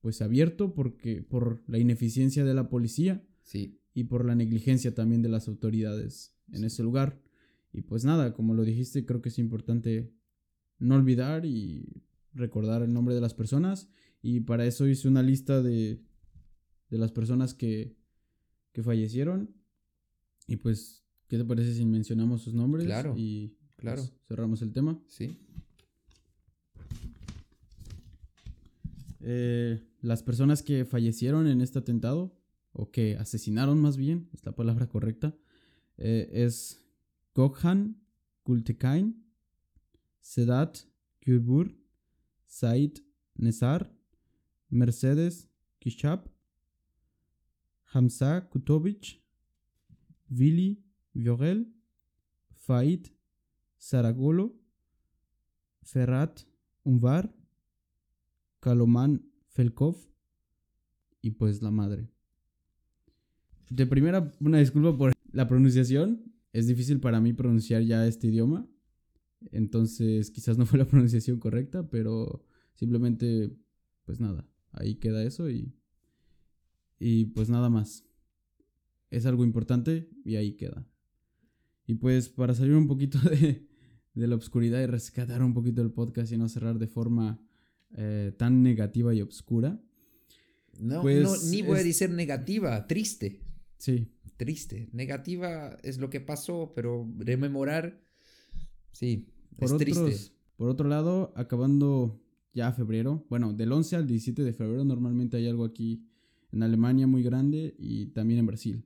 pues 0.05 0.21
abierto 0.21 0.75
porque 0.75 1.23
por 1.23 1.63
la 1.67 1.79
ineficiencia 1.79 2.45
de 2.45 2.53
la 2.53 2.69
policía 2.69 3.25
Sí. 3.43 3.81
y 3.95 4.05
por 4.05 4.27
la 4.27 4.35
negligencia 4.35 4.95
también 4.95 5.23
de 5.23 5.31
las 5.31 5.49
autoridades 5.49 6.37
en 6.53 6.59
Sí. 6.61 6.67
ese 6.67 6.83
lugar 6.83 7.23
y 7.73 7.81
pues 7.81 8.05
nada 8.05 8.35
como 8.35 8.53
lo 8.53 8.65
dijiste 8.65 9.07
creo 9.07 9.23
que 9.23 9.31
es 9.31 9.39
importante 9.39 10.13
no 10.79 10.97
olvidar 10.97 11.47
y 11.47 12.03
recordar 12.35 12.83
el 12.83 12.93
nombre 12.93 13.15
de 13.15 13.23
las 13.23 13.33
personas 13.33 13.89
y 14.21 14.41
para 14.41 14.67
eso 14.67 14.87
hice 14.87 15.09
una 15.09 15.23
lista 15.23 15.63
de 15.63 16.03
de 16.91 16.99
las 16.99 17.11
personas 17.11 17.55
que 17.55 17.97
que 18.73 18.83
fallecieron 18.83 19.55
y 20.47 20.57
pues 20.57 21.03
qué 21.29 21.39
te 21.39 21.47
parece 21.47 21.73
si 21.73 21.87
mencionamos 21.87 22.43
sus 22.43 22.53
nombres 22.53 22.85
Claro, 22.85 23.15
y 23.17 23.57
claro. 23.79 24.03
pues, 24.03 24.13
cerramos 24.29 24.61
el 24.61 24.71
tema 24.75 25.01
Sí. 25.09 25.39
Eh, 29.27 29.81
las 30.05 30.23
personas 30.23 30.63
que 30.63 30.85
fallecieron 30.85 31.47
en 31.47 31.63
este 31.63 31.79
atentado, 31.79 32.37
o 32.73 32.91
que 32.91 33.17
asesinaron 33.17 33.81
más 33.81 33.97
bien, 33.97 34.29
es 34.35 34.45
la 34.45 34.55
palabra 34.55 34.87
correcta, 34.87 35.35
eh, 35.97 36.29
es 36.31 36.85
Gokhan 37.35 38.03
Gultekain, 38.45 39.25
Sedat 40.21 40.81
Gürbur, 41.25 41.75
Said 42.45 42.99
Nesar, 43.35 43.91
Mercedes 44.69 45.49
Kishap, 45.79 46.29
Hamza 47.95 48.51
Kutovich, 48.51 49.23
Vili 50.29 50.85
Viorel, 51.15 51.73
Faid 52.57 53.07
Saragolo, 53.79 54.55
Ferrat 55.83 56.47
Umvar, 56.85 57.33
Kaloman 58.61 59.34
Felkov 59.55 59.97
y 61.23 61.31
pues 61.31 61.63
la 61.63 61.71
madre. 61.71 62.11
De 63.71 63.87
primera, 63.87 64.33
una 64.41 64.59
disculpa 64.59 64.97
por 64.97 65.13
la 65.33 65.49
pronunciación. 65.49 66.35
Es 66.53 66.67
difícil 66.67 67.01
para 67.01 67.21
mí 67.21 67.33
pronunciar 67.33 67.83
ya 67.83 68.07
este 68.07 68.27
idioma. 68.27 68.69
Entonces 69.53 70.31
quizás 70.31 70.59
no 70.59 70.67
fue 70.67 70.79
la 70.79 70.85
pronunciación 70.89 71.39
correcta, 71.39 71.89
pero 71.89 72.45
simplemente, 72.75 73.57
pues 74.05 74.21
nada, 74.21 74.49
ahí 74.73 74.97
queda 74.97 75.23
eso 75.23 75.49
y, 75.49 75.73
y 76.99 77.27
pues 77.27 77.49
nada 77.49 77.71
más. 77.71 78.05
Es 79.11 79.25
algo 79.25 79.45
importante 79.45 80.11
y 80.25 80.35
ahí 80.37 80.57
queda. 80.57 80.87
Y 81.87 81.95
pues 81.95 82.29
para 82.29 82.55
salir 82.55 82.75
un 82.75 82.89
poquito 82.89 83.19
de, 83.31 83.69
de 84.15 84.27
la 84.27 84.35
oscuridad 84.35 84.83
y 84.83 84.87
rescatar 84.87 85.43
un 85.45 85.55
poquito 85.55 85.81
el 85.81 85.93
podcast 85.93 86.33
y 86.33 86.39
no 86.39 86.49
cerrar 86.49 86.79
de 86.79 86.89
forma 86.89 87.41
eh, 87.95 88.33
tan 88.37 88.63
negativa 88.63 89.15
y 89.15 89.23
oscura. 89.23 89.81
No, 90.81 91.03
Pues, 91.03 91.23
no, 91.23 91.51
ni 91.51 91.63
voy 91.63 91.79
a 91.79 91.85
decir 91.85 92.11
negativa, 92.11 92.87
triste. 92.87 93.41
Sí, 93.79 94.09
Triste. 94.37 94.89
Negativa 94.93 95.77
es 95.85 95.99
lo 95.99 96.11
que 96.11 96.21
pasó, 96.21 96.73
pero 96.75 97.09
rememorar, 97.19 98.03
sí, 98.91 99.29
por, 99.57 99.67
es 99.67 99.73
otros, 99.73 100.05
triste. 100.05 100.35
por 100.57 100.69
otro 100.71 100.89
lado, 100.89 101.33
acabando 101.37 102.21
ya 102.53 102.73
febrero, 102.73 103.25
bueno, 103.31 103.53
del 103.53 103.71
11 103.71 103.95
al 103.95 104.07
17 104.09 104.43
de 104.43 104.53
febrero 104.53 104.85
normalmente 104.85 105.37
hay 105.37 105.47
algo 105.47 105.65
aquí 105.65 106.05
en 106.51 106.65
Alemania 106.65 107.07
muy 107.07 107.23
grande 107.23 107.77
y 107.79 108.07
también 108.07 108.41
en 108.41 108.47
Brasil. 108.47 108.85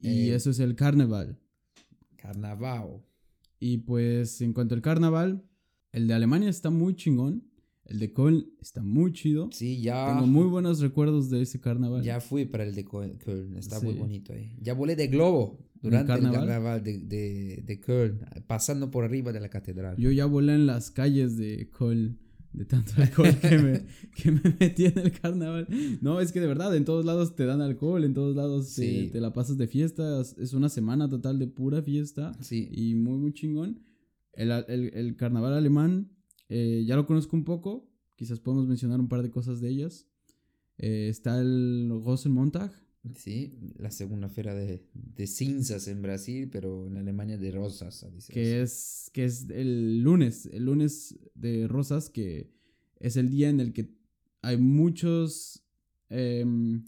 Y 0.00 0.28
Eh. 0.30 0.34
eso 0.34 0.50
es 0.50 0.58
el 0.58 0.74
carnaval. 0.76 1.38
Carnaval. 2.16 3.02
Y 3.58 3.78
pues 3.78 4.40
en 4.42 4.52
cuanto 4.52 4.74
al 4.74 4.82
carnaval, 4.82 5.42
el 5.92 6.08
de 6.08 6.14
Alemania 6.14 6.50
está 6.50 6.68
muy 6.70 6.94
chingón, 6.94 7.49
el 7.86 7.98
de 7.98 8.12
Köln 8.12 8.46
está 8.60 8.82
muy 8.82 9.12
chido. 9.12 9.48
Sí, 9.52 9.80
ya, 9.82 10.06
Tengo 10.14 10.26
muy 10.26 10.44
buenos 10.46 10.80
recuerdos 10.80 11.28
de 11.30 11.42
ese 11.42 11.60
carnaval. 11.60 12.02
ya 12.02 12.20
fui 12.20 12.44
para 12.44 12.64
el 12.64 12.74
de 12.74 12.84
Köln, 12.84 13.56
está 13.56 13.80
muy 13.80 13.94
Sí. 13.94 13.98
bonito 13.98 14.32
ahí. 14.32 14.56
Ya 14.60 14.74
volé 14.74 14.94
de 14.96 15.08
globo 15.08 15.58
durante 15.82 16.12
el 16.12 16.18
carnaval? 16.20 16.40
carnaval 16.46 16.84
de, 16.84 16.98
de, 17.00 17.62
de 17.66 17.80
Köln, 17.80 18.20
pasando 18.46 18.90
por 18.90 19.04
arriba 19.04 19.32
de 19.32 19.40
la 19.40 19.48
catedral. 19.48 19.96
Yo 19.96 20.10
ya 20.12 20.26
volé 20.26 20.54
en 20.54 20.66
las 20.66 20.90
calles 20.90 21.36
de 21.36 21.68
Köln 21.76 22.18
de 22.52 22.64
tanto 22.64 22.92
alcohol 22.96 23.32
que 23.40 23.58
me, 23.58 23.82
que 24.16 24.30
me 24.32 24.40
metí 24.58 24.84
en 24.86 24.98
el 24.98 25.12
carnaval. 25.12 25.66
No, 26.00 26.20
es 26.20 26.32
que 26.32 26.40
de 26.40 26.48
verdad, 26.48 26.74
en 26.76 26.84
todos 26.84 27.04
lados 27.04 27.34
te 27.36 27.44
dan 27.46 27.60
alcohol, 27.60 28.02
en 28.04 28.12
todos 28.12 28.34
lados 28.36 28.74
te- 28.74 29.04
Sí. 29.04 29.10
te, 29.12 29.20
la 29.20 29.32
pasas 29.32 29.56
de 29.56 29.68
fiestas. 29.68 30.36
Es 30.38 30.52
una 30.52 30.68
semana 30.68 31.08
total 31.08 31.38
de 31.38 31.46
pura 31.46 31.80
fiesta 31.82 32.32
Sí, 32.40 32.68
y 32.72 32.94
muy, 32.96 33.18
muy 33.18 33.32
chingón. 33.32 33.82
El, 34.32 34.50
el- 34.68 34.92
el 34.94 35.16
carnaval 35.16 35.54
alemán 35.54 36.10
eh, 36.50 36.84
ya 36.86 36.96
lo 36.96 37.06
conozco 37.06 37.36
un 37.36 37.44
poco, 37.44 37.88
quizás 38.16 38.40
podemos 38.40 38.66
mencionar 38.66 39.00
un 39.00 39.08
par 39.08 39.22
de 39.22 39.30
cosas 39.30 39.60
de 39.60 39.70
ellas. 39.70 40.06
Eh, 40.78 41.08
está 41.08 41.40
el 41.40 41.88
Rosenmontag, 42.04 42.72
sí, 43.14 43.56
la 43.78 43.90
segunda 43.90 44.28
feria 44.28 44.54
de, 44.54 44.84
de 44.92 45.26
cinzas 45.26 45.88
en 45.88 46.02
Brasil, 46.02 46.48
pero 46.50 46.86
en 46.88 46.96
Alemania 46.96 47.38
de 47.38 47.52
rosas. 47.52 48.04
dice 48.12 48.32
que 48.32 48.62
es, 48.62 49.10
que 49.14 49.24
es 49.24 49.48
el 49.48 50.02
lunes, 50.02 50.46
el 50.52 50.64
lunes 50.64 51.18
de 51.34 51.68
Rosas, 51.68 52.10
que 52.10 52.50
es 52.98 53.16
el 53.16 53.30
día 53.30 53.48
en 53.48 53.60
el 53.60 53.72
que 53.72 53.94
hay 54.42 54.56
muchos 54.56 55.62
em, 56.08 56.84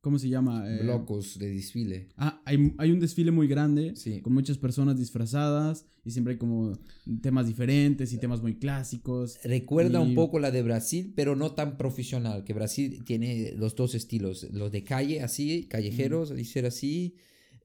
¿cómo 0.00 0.18
se 0.18 0.28
llama? 0.28 0.64
Eh, 0.68 0.82
Blocos 0.82 1.38
de 1.38 1.50
desfile. 1.52 2.08
Ah, 2.16 2.40
hay, 2.44 2.74
hay 2.78 2.90
un 2.92 3.00
desfile 3.00 3.30
muy 3.30 3.48
grande 3.48 3.94
Sí. 3.96 4.20
con 4.20 4.32
muchas 4.32 4.58
personas 4.58 4.96
disfrazadas 4.98 5.86
y 6.04 6.10
siempre 6.12 6.34
hay 6.34 6.38
como 6.38 6.78
temas 7.20 7.46
diferentes 7.46 8.12
y 8.12 8.18
temas 8.18 8.40
muy 8.42 8.54
clásicos. 8.58 9.38
Recuerda 9.44 10.00
Y- 10.02 10.08
un 10.08 10.14
poco 10.14 10.38
la 10.38 10.50
de 10.50 10.62
Brasil, 10.62 11.12
pero 11.14 11.36
no 11.36 11.52
tan 11.52 11.76
profesional, 11.76 12.44
que 12.44 12.54
Brasil 12.54 13.02
tiene 13.04 13.52
los 13.56 13.74
dos 13.74 13.94
estilos, 13.94 14.46
los 14.52 14.70
de 14.72 14.84
calle 14.84 15.20
así, 15.22 15.66
callejeros, 15.68 16.32
ser 16.44 16.66
así, 16.66 17.16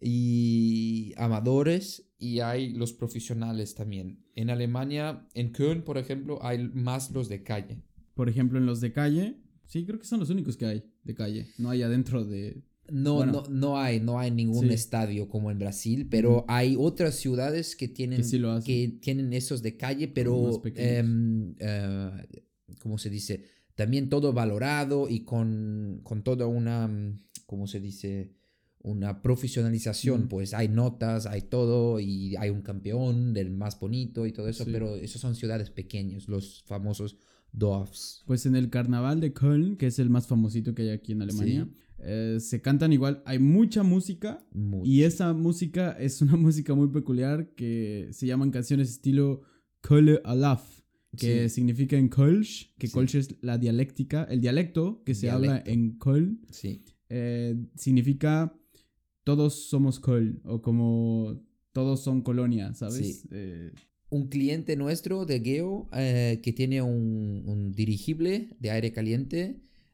y 0.06 1.14
amadores, 1.18 2.10
y 2.20 2.40
hay 2.42 2.74
los 2.74 2.92
profesionales 2.94 3.74
también. 3.76 4.20
En 4.36 4.50
Alemania, 4.50 5.28
en 5.34 5.52
Köln, 5.52 5.84
por 5.84 5.98
ejemplo, 5.98 6.44
hay 6.46 6.68
más 6.74 7.12
los 7.12 7.30
de 7.30 7.44
calle. 7.44 7.82
Por 8.14 8.28
ejemplo, 8.30 8.60
en 8.60 8.66
los 8.66 8.82
de 8.82 8.92
calle, 8.92 9.38
sí, 9.66 9.86
creo 9.86 10.00
que 10.00 10.06
son 10.06 10.20
los 10.20 10.30
únicos 10.30 10.58
que 10.58 10.66
hay 10.66 10.84
de 11.04 11.16
calle. 11.16 11.48
No 11.58 11.70
hay 11.70 11.82
adentro 11.82 12.24
de... 12.26 12.62
No, 12.92 13.16
Bueno. 13.16 13.32
no, 13.32 13.50
no 13.50 13.78
hay, 13.80 14.00
no 14.02 14.20
hay 14.20 14.30
ningún 14.30 14.68
Sí. 14.68 14.74
estadio 14.74 15.30
como 15.30 15.50
en 15.52 15.58
Brasil, 15.60 16.06
pero 16.10 16.44
hay 16.50 16.76
otras 16.78 17.16
ciudades 17.16 17.76
que 17.78 17.88
tienen, 17.88 18.18
Que 18.18 18.24
sí 18.26 18.38
lo 18.40 18.52
hacen. 18.52 18.66
que 18.66 18.98
tienen 19.00 19.32
esos 19.34 19.62
de 19.62 19.78
calle, 19.78 20.10
pero, 20.10 20.62
em, 20.76 21.56
eh, 21.60 22.12
¿cómo 22.80 22.98
se 22.98 23.10
dice? 23.10 23.46
También 23.76 24.10
todo 24.10 24.34
valorado 24.34 25.08
y 25.10 25.22
con, 25.22 26.02
con 26.04 26.24
toda 26.24 26.46
una, 26.46 26.88
mm, 26.88 27.20
¿cómo 27.46 27.68
se 27.68 27.80
dice? 27.80 28.34
Una 28.82 29.22
profesionalización, 29.22 30.26
Mm. 30.26 30.28
pues 30.28 30.54
hay 30.54 30.68
notas, 30.68 31.26
hay 31.26 31.44
todo 31.44 32.02
y 32.02 32.36
hay 32.36 32.50
un 32.50 32.62
campeón 32.62 33.34
del 33.34 33.50
más 33.52 33.80
bonito 33.80 34.26
y 34.26 34.34
todo 34.34 34.50
eso, 34.50 34.66
Sí. 34.66 34.72
pero 34.74 34.96
esos 34.98 35.22
son 35.22 35.36
ciudades 35.36 35.70
pequeñas, 35.70 36.28
los 36.28 36.64
famosos 36.66 37.16
Pues 38.26 38.46
en 38.46 38.56
el 38.56 38.70
carnaval 38.70 39.22
de 39.22 39.32
Köln, 39.34 39.78
que 39.78 39.88
es 39.88 40.00
el 40.00 40.10
más 40.10 40.28
famosito 40.28 40.74
que 40.74 40.84
hay 40.84 40.90
aquí 40.90 41.12
en 41.12 41.22
Alemania, 41.22 41.70
eh, 42.00 42.38
se 42.40 42.62
cantan 42.62 42.92
igual, 42.92 43.22
hay 43.26 43.40
mucha 43.40 43.84
música 43.84 44.46
Mucho. 44.52 44.90
y 44.90 45.04
esa 45.04 45.34
música 45.34 45.92
es 45.94 46.22
una 46.22 46.36
música 46.38 46.74
muy 46.74 46.90
peculiar 46.90 47.54
que 47.56 48.10
se 48.12 48.26
llaman 48.26 48.52
canciones 48.52 48.90
estilo 48.90 49.42
Kölle 49.82 50.20
Alaf, 50.26 50.82
que 51.16 51.48
Sí. 51.48 51.56
significa 51.56 51.96
en 51.96 52.10
Kölsch, 52.10 52.74
que 52.78 52.88
Sí. 52.88 52.94
Kölsch 52.94 53.16
es 53.16 53.36
la 53.42 53.58
dialéctica, 53.58 54.24
el 54.24 54.42
dialecto 54.42 55.04
que 55.06 55.14
se 55.14 55.30
habla 55.30 55.62
en 55.66 55.98
Köln, 56.00 56.42
Sí. 56.50 56.84
eh, 57.10 57.56
significa 57.76 58.54
todos 59.24 59.70
somos 59.70 60.00
Köln 60.00 60.42
o 60.44 60.62
como 60.62 61.40
todos 61.72 62.04
son 62.04 62.22
colonia, 62.24 62.74
¿sabes? 62.74 63.22
Sí. 63.22 63.28
Eh, 63.32 63.72
un 64.18 64.28
cliente 64.34 64.76
nuestro 64.76 65.26
de 65.26 65.40
Geo 65.48 65.90
eh, 65.94 66.40
que 66.44 66.54
tiene 66.54 66.82
un, 66.82 67.44
un 67.54 67.72
dirigible 67.74 68.50
de 68.60 68.70
aire 68.72 68.92
caliente 68.92 69.40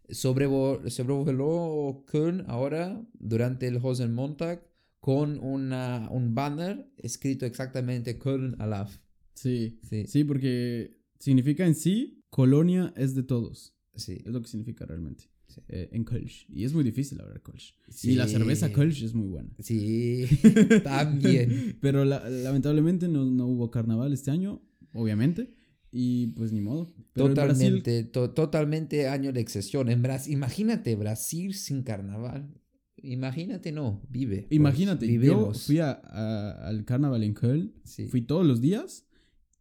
sobrevo- 0.10 0.80
sobrevoló 0.90 2.04
Köln 2.08 2.44
ahora 2.48 3.02
durante 3.20 3.68
el 3.68 3.78
Hosenmontag 3.82 4.58
con 5.00 5.40
una, 5.40 6.10
un 6.12 6.36
banner 6.36 6.76
escrito 6.98 7.46
exactamente 7.46 8.18
Köln 8.18 8.56
Alaf. 8.60 8.98
sí, 9.34 9.80
Sí, 9.90 10.06
sí, 10.08 10.24
porque 10.24 10.98
significa 11.20 11.66
en 11.66 11.76
sí, 11.76 12.24
colonia 12.30 12.94
es 12.98 13.16
de 13.16 13.24
todos. 13.24 13.74
sí. 13.96 14.22
Es 14.26 14.32
lo 14.34 14.42
que 14.42 14.48
significa 14.48 14.86
realmente. 14.86 15.26
Sí. 15.50 15.62
eh, 15.68 15.90
en 15.92 16.04
Kölsch. 16.06 16.46
Y 16.50 16.64
es 16.64 16.74
muy 16.74 16.84
difícil 16.84 17.20
hablar 17.20 17.42
Kölsch. 17.42 17.76
Sí. 17.90 18.12
Y 18.12 18.16
la 18.16 18.28
cerveza 18.28 18.72
Kölsch 18.72 19.04
es 19.04 19.14
muy 19.14 19.28
buena. 19.28 19.50
Sí, 19.60 20.26
también. 20.84 21.78
Pero 21.82 22.06
la- 22.06 22.30
lamentablemente 22.30 23.08
no, 23.08 23.26
no 23.26 23.48
hubo 23.48 23.70
carnaval 23.72 24.14
este 24.14 24.32
año, 24.32 24.62
obviamente. 24.94 25.54
Y 25.92 26.28
pues 26.28 26.52
ni 26.52 26.62
modo. 26.62 26.94
Pero 27.14 27.28
en 27.28 27.34
Brasil- 27.34 27.48
Totalmente, 27.82 28.04
to- 28.06 28.30
totalmente 28.32 29.08
año 29.08 29.34
de 29.34 29.40
excepción. 29.42 29.90
En 29.90 30.02
Brasil, 30.04 30.34
imagínate 30.34 30.96
Brasil 30.96 31.54
sin 31.56 31.82
carnaval. 31.84 32.54
Imagínate, 33.02 33.72
no, 33.72 34.02
vive. 34.10 34.44
pues, 34.44 34.52
imagínate, 34.56 35.06
yo 35.08 35.12
vivemos. 35.14 35.66
fui 35.66 35.80
a- 35.80 35.92
a- 36.04 36.68
al 36.68 36.86
carnaval 36.86 37.24
en 37.24 37.34
Köln. 37.34 37.74
Sí. 37.86 38.08
Fui 38.08 38.22
todos 38.22 38.46
los 38.46 38.62
días. 38.62 39.06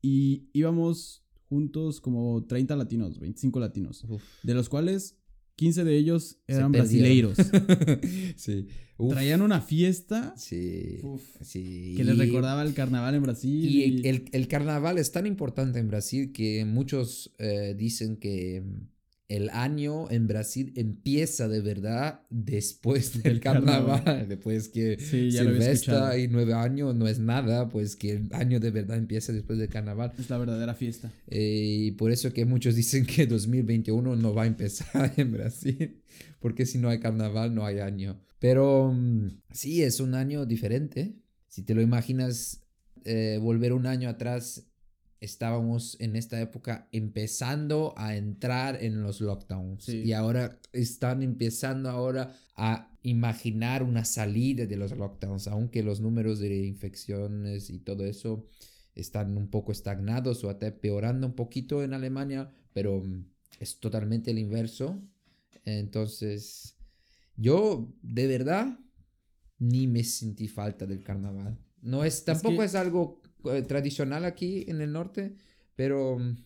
Y 0.03 0.49
íbamos 0.53 1.25
juntos 1.49 2.01
como 2.01 2.45
30 2.47 2.77
latinos, 2.77 3.19
25 3.19 3.59
latinos. 3.59 4.05
Uf. 4.09 4.23
De 4.43 4.55
los 4.55 4.69
cuales 4.69 5.17
15 5.59 5.83
de 5.85 5.97
ellos 5.99 6.39
eran 6.47 6.71
brasileiros. 6.73 7.37
sí. 8.37 8.67
Uf, 8.97 9.13
Traían 9.13 9.43
una 9.43 9.61
fiesta 9.61 10.35
sí. 10.37 10.99
Uf, 11.03 11.23
sí. 11.41 11.95
que 11.97 12.05
les 12.05 12.17
recordaba 12.19 12.63
el 12.63 12.75
carnaval 12.75 13.15
en 13.17 13.23
Brasil. 13.23 13.65
Y 13.65 13.83
el, 13.83 14.05
y- 14.05 14.09
el- 14.09 14.25
el 14.33 14.49
carnaval 14.49 14.99
es 14.99 15.13
tan 15.13 15.27
importante 15.27 15.79
en 15.81 15.89
Brasil 15.89 16.33
que 16.33 16.65
muchos 16.65 17.33
eh, 17.39 17.75
dicen 17.77 18.17
que 18.17 18.63
el 19.29 19.51
año 19.51 20.11
en 20.11 20.27
Brasil 20.27 20.73
empieza 20.75 21.49
de 21.49 21.61
verdad 21.61 22.23
después 22.31 23.23
del, 23.23 23.41
carnaval. 23.41 24.03
carnaval. 24.03 24.29
Después 24.29 24.69
que 24.69 24.99
Sí. 24.99 25.31
Silvestre 25.33 26.23
y 26.23 26.29
nueve 26.29 26.55
años 26.55 26.95
no 26.95 27.07
es 27.07 27.19
nada, 27.19 27.69
pues 27.69 27.95
que 27.95 28.13
el 28.13 28.29
año 28.33 28.59
de 28.59 28.71
verdad 28.71 28.97
empieza 28.97 29.33
después 29.33 29.59
del 29.59 29.69
carnaval. 29.69 30.13
Es 30.19 30.31
la 30.31 30.39
verdadera 30.39 30.75
fiesta. 30.75 31.13
Eh, 31.27 31.85
y 31.89 31.91
por 31.93 32.11
eso 32.11 32.33
que 32.33 32.45
muchos 32.47 32.75
dicen 32.75 33.05
que 33.05 33.27
2021 33.29 34.17
no 34.17 34.33
va 34.35 34.45
a 34.45 34.47
empezar 34.47 35.13
en 35.19 35.33
Brasil, 35.33 36.01
porque 36.41 36.65
si 36.65 36.79
no 36.79 36.89
hay 36.89 36.99
carnaval 36.99 37.55
no 37.55 37.67
hay 37.67 37.81
año. 37.81 38.19
Pero 38.39 38.93
mm, 38.95 39.43
sí, 39.53 39.83
es 39.83 40.01
un 40.01 40.15
año 40.15 40.47
diferente. 40.47 41.17
Si 41.49 41.63
te 41.63 41.75
lo 41.75 41.83
imaginas, 41.83 42.63
eh, 43.05 43.39
volver 43.43 43.73
un 43.73 43.87
año 43.87 44.09
atrás, 44.09 44.68
estábamos 45.21 45.97
en 46.01 46.17
esta 46.17 46.41
época 46.41 46.89
empezando 46.93 47.93
a 47.97 48.17
entrar 48.17 48.83
en 48.83 49.03
los 49.03 49.21
lockdowns. 49.21 49.85
Sí. 49.85 50.03
Y 50.05 50.13
ahora 50.13 50.59
están 50.73 51.23
empezando 51.23 51.91
ahora 51.91 52.33
a 52.57 52.91
imaginar 53.03 53.83
una 53.83 54.05
salida 54.05 54.67
de 54.67 54.77
los 54.77 54.97
lockdowns, 54.97 55.49
aunque 55.49 55.83
los 55.83 56.01
números 56.01 56.39
de 56.41 56.65
infecciones 56.67 57.71
y 57.71 57.79
todo 57.79 58.05
eso 58.05 58.47
están 58.95 59.37
un 59.37 59.49
poco 59.49 59.73
estagnados 59.73 60.43
o 60.45 60.51
hasta 60.51 60.67
empeorando 60.69 61.27
un 61.27 61.35
poquito 61.35 61.83
en 61.83 61.95
Alemania, 61.95 62.51
pero 62.73 63.01
mm, 63.03 63.25
es 63.61 63.79
totalmente 63.79 64.31
el 64.33 64.39
inverso. 64.39 65.01
Entonces, 65.65 66.77
yo 67.37 67.93
de 68.03 68.27
verdad 68.27 68.79
ni 69.59 69.87
me 69.87 70.05
sentí 70.05 70.49
falta 70.49 70.87
del 70.87 71.03
carnaval. 71.03 71.59
No 71.83 72.05
es, 72.05 72.25
tampoco 72.25 72.59
que- 72.59 72.65
es 72.65 72.75
algo 72.75 73.21
eh, 73.45 73.63
tradicional 73.63 74.25
aquí 74.25 74.65
en 74.69 74.81
el 74.81 74.93
norte, 74.93 75.37
pero 75.77 76.19
mm, 76.19 76.37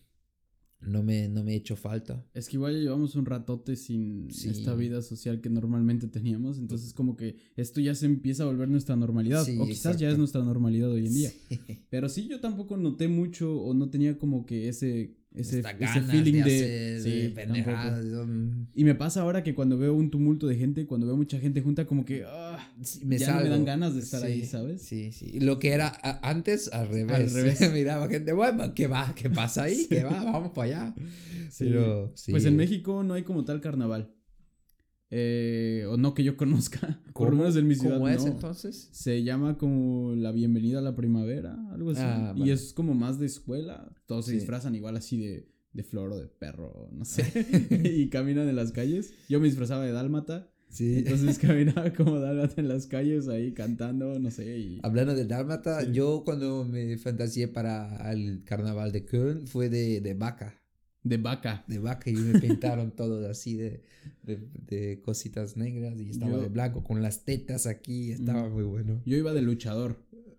no 0.81 1.01
me, 1.01 1.29
no 1.29 1.43
me 1.43 1.53
he 1.53 1.55
hecho 1.55 1.75
falta. 1.75 2.25
Es 2.33 2.49
que 2.49 2.57
igual 2.57 2.73
ya 2.75 2.79
llevamos 2.81 3.15
un 3.15 3.25
ratote 3.25 3.75
sin 3.75 4.29
Sí. 4.31 4.49
esta 4.49 4.75
vida 4.75 5.01
social 5.01 5.39
que 5.39 5.49
normalmente 5.49 6.07
teníamos. 6.07 6.57
Entonces, 6.59 6.93
como 6.93 7.15
que 7.15 7.37
esto 7.55 7.79
ya 7.79 7.95
se 7.95 8.05
empieza 8.05 8.43
a 8.43 8.47
volver 8.47 8.67
nuestra 8.69 8.95
normalidad. 8.95 9.45
Sí, 9.45 9.57
o 9.59 9.65
quizás 9.65 9.97
ya 9.97 10.09
es 10.09 10.17
nuestra 10.17 10.43
normalidad 10.43 10.91
hoy 10.91 11.07
en 11.07 11.13
día. 11.13 11.31
Pero 11.89 12.09
sí, 12.09 12.27
yo 12.27 12.39
tampoco 12.41 12.75
noté 12.75 13.07
mucho 13.07 13.55
o 13.61 13.73
no 13.73 13.89
tenía 13.89 14.17
como 14.17 14.45
que 14.45 14.67
ese, 14.67 15.15
ese, 15.35 15.59
ese 15.79 16.01
feeling 16.01 16.43
de. 16.43 16.99
sí, 17.01 17.31
pendejadas, 17.33 18.03
mm, 18.05 18.67
Y 18.75 18.83
me 18.83 18.95
pasa 18.95 19.21
ahora 19.21 19.43
que 19.43 19.55
cuando 19.55 19.77
veo 19.77 19.93
un 19.93 20.11
tumulto 20.11 20.47
de 20.47 20.55
gente, 20.55 20.85
cuando 20.85 21.07
veo 21.07 21.17
mucha 21.17 21.39
gente 21.39 21.61
junta, 21.61 21.85
como 21.85 22.05
que. 22.05 22.25
sí, 22.81 23.05
me 23.05 23.17
ya 23.17 23.33
no 23.35 23.43
me 23.43 23.49
dan 23.49 23.65
ganas 23.65 23.95
de 23.95 24.01
estar 24.01 24.21
Sí, 24.21 24.27
ahí, 24.27 24.45
¿sabes? 24.45 24.81
Sí, 24.83 25.11
sí. 25.11 25.39
Lo 25.39 25.59
que 25.59 25.71
era 25.71 25.87
a- 26.01 26.29
antes 26.29 26.71
al 26.71 26.87
revés. 26.89 27.33
revés. 27.33 27.71
Miraba 27.73 28.07
gente, 28.07 28.33
bueno, 28.33 28.73
¿qué 28.73 28.87
va? 28.87 29.13
¿Qué 29.15 29.29
pasa 29.29 29.63
ahí? 29.63 29.85
¿Qué 29.89 30.03
va? 30.03 30.23
Vamos 30.23 30.51
para 30.51 30.67
allá. 30.67 30.95
Pero, 31.57 32.11
sí. 32.15 32.31
Pues 32.31 32.45
en 32.45 32.55
México 32.55 33.03
no 33.03 33.13
hay 33.13 33.23
como 33.23 33.43
tal 33.45 33.61
carnaval. 33.61 34.11
Eh, 35.15 35.85
o 35.89 35.95
no 35.97 36.15
que 36.15 36.23
yo 36.23 36.35
conozca. 36.37 36.99
Por 37.13 37.29
lo 37.29 37.35
menos 37.37 37.55
en 37.55 37.67
mi 37.67 37.75
ciudad. 37.75 37.97
¿Cómo 37.97 38.07
es 38.09 38.25
no. 38.25 38.31
entonces? 38.31 38.89
Se 38.91 39.21
llama 39.23 39.59
como 39.59 40.15
la 40.15 40.31
bienvenida 40.31 40.79
a 40.79 40.81
la 40.81 40.95
primavera, 40.95 41.55
algo 41.71 41.91
así. 41.91 42.01
Ah, 42.03 42.33
Y 42.35 42.39
vale. 42.39 42.53
es 42.53 42.73
como 42.73 42.95
más 42.95 43.19
de 43.19 43.27
escuela. 43.27 43.93
Todos 44.07 44.25
se 44.25 44.33
disfrazan 44.33 44.73
igual 44.73 44.97
así 44.97 45.17
de, 45.17 45.47
de 45.73 45.83
flor 45.83 46.11
o 46.13 46.17
de 46.17 46.25
perro, 46.27 46.89
no 46.91 47.05
sé. 47.05 47.23
y 47.95 48.09
caminan 48.09 48.49
en 48.49 48.55
las 48.55 48.71
calles. 48.71 49.13
Yo 49.29 49.39
me 49.39 49.45
disfrazaba 49.47 49.85
de 49.85 49.91
dálmata. 49.91 50.49
Sí. 50.69 50.95
Entonces 51.05 51.37
caminaba 51.37 51.93
como 51.93 52.19
dálmata 52.19 52.59
en 52.59 52.67
las 52.67 52.87
calles 52.87 53.27
ahí 53.27 53.51
cantando, 53.53 54.17
no 54.17 54.31
sé. 54.31 54.57
Y... 54.57 54.79
Hablando 54.81 55.13
de 55.13 55.25
Dálmata, 55.25 55.81
Sí. 55.81 55.91
yo 55.93 56.23
cuando 56.25 56.65
me 56.65 56.97
fantaseé 56.97 57.47
para 57.47 58.11
el 58.11 58.41
carnaval 58.43 58.91
de 58.91 59.05
Köln 59.05 59.45
fue 59.45 59.69
de, 59.69 60.01
de 60.01 60.13
vaca. 60.15 60.59
De 61.03 61.17
vaca. 61.17 61.63
De 61.67 61.79
vaca 61.79 62.09
y 62.09 62.13
me 62.15 62.39
pintaron 62.39 62.91
todo 62.95 63.29
así 63.29 63.55
de, 63.55 63.83
de, 64.23 64.47
de 64.67 65.01
cositas 65.01 65.57
negras 65.57 65.99
y 65.99 66.09
estaba 66.09 66.31
Yo- 66.33 66.41
de 66.41 66.49
blanco 66.49 66.83
con 66.83 67.01
las 67.01 67.25
tetas 67.25 67.65
aquí. 67.67 68.11
Estaba 68.11 68.47
muy 68.49 68.63
bueno. 68.63 69.01
Yo 69.05 69.17
iba 69.17 69.33
de 69.33 69.41
luchador. 69.41 69.97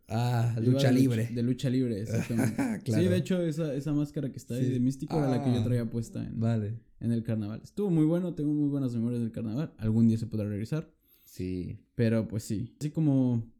Ah, 0.09 0.55
lucha 0.62 0.89
de 0.89 0.95
libre. 0.95 1.29
De 1.33 1.43
lucha 1.43 1.71
libre, 1.71 2.01
exactamente. 2.03 2.55
Claro. 2.85 3.03
Sí, 3.03 3.09
de 3.09 3.17
hecho, 3.17 3.41
esa, 3.43 3.75
esa 3.75 3.93
máscara 3.95 4.31
que 4.31 4.37
está 4.37 4.55
ahí 4.55 4.67
Sí. 4.67 4.73
de 4.73 4.81
místico 4.81 5.17
era 5.17 5.31
la 5.31 5.43
que 5.43 5.51
yo 5.51 5.61
Ah. 5.61 5.65
traía 5.65 5.89
puesta 5.91 6.23
en, 6.23 6.39
Vale. 6.39 6.79
en 7.01 7.11
el 7.12 7.23
carnaval. 7.23 7.61
Estuvo 7.65 7.89
muy 7.91 8.05
bueno, 8.05 8.35
tengo 8.35 8.53
muy 8.53 8.69
buenas 8.69 8.95
memorias 8.95 9.23
del 9.23 9.33
carnaval. 9.33 9.73
Algún 9.79 10.07
día 10.09 10.19
se 10.19 10.27
podrá 10.27 10.47
regresar. 10.49 10.91
Sí. 11.25 11.79
Pero 11.95 12.29
pues 12.29 12.43
sí. 12.45 12.75
Así 12.81 12.91
como, 12.91 13.51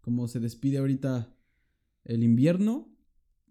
como 0.00 0.28
se 0.28 0.38
despide 0.40 0.78
ahorita 0.78 1.32
el 2.04 2.22
invierno, 2.22 2.88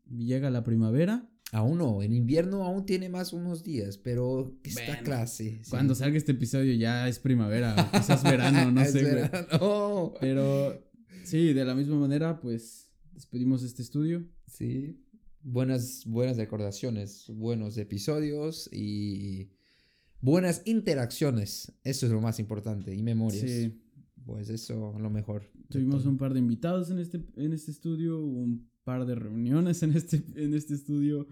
llega 0.09 0.49
la 0.49 0.63
primavera. 0.63 1.29
Aún 1.51 1.79
no, 1.79 2.03
en 2.03 2.13
invierno 2.13 2.63
aún 2.63 2.85
tiene 2.85 3.09
más 3.09 3.33
unos 3.33 3.63
días, 3.63 3.97
pero 3.97 4.55
está 4.63 4.85
Bueno, 4.85 5.03
clase. 5.03 5.59
sí. 5.63 5.69
Cuando 5.69 5.95
salga 5.95 6.17
este 6.17 6.33
episodio 6.33 6.73
ya 6.75 7.07
es 7.09 7.17
primavera, 7.19 7.89
quizás 7.91 8.21
verano, 8.23 8.69
no 8.71 8.85
sé, 8.85 9.01
güey. 9.01 10.11
Pero 10.21 10.79
sí, 11.23 11.53
de 11.53 11.65
la 11.65 11.73
misma 11.73 11.95
manera, 11.97 12.39
pues 12.39 12.91
despedimos 13.13 13.63
este 13.63 13.81
estudio. 13.81 14.27
Sí. 14.47 15.03
Buenas, 15.41 16.03
buenas 16.05 16.37
recordaciones, 16.37 17.25
buenos 17.33 17.77
episodios 17.77 18.69
y 18.71 19.49
buenas 20.21 20.61
interacciones. 20.65 21.71
Eso 21.83 22.05
es 22.05 22.11
lo 22.11 22.21
más 22.21 22.39
importante. 22.39 22.93
Y 22.93 23.01
memorias. 23.01 23.41
Sí, 23.49 23.81
Pues 24.25 24.49
eso, 24.49 24.93
lo 24.99 25.09
mejor. 25.09 25.49
tuvimos 25.69 26.05
un 26.05 26.17
par 26.17 26.33
de 26.33 26.39
invitados 26.39 26.91
en 26.91 26.99
este, 26.99 27.25
en 27.37 27.53
este 27.53 27.71
estudio, 27.71 28.19
un 28.23 28.69
par 28.89 29.05
de 29.05 29.13
reuniones 29.13 29.83
en 29.83 29.91
este, 29.95 30.23
en 30.35 30.55
este 30.55 30.73
estudio. 30.73 31.27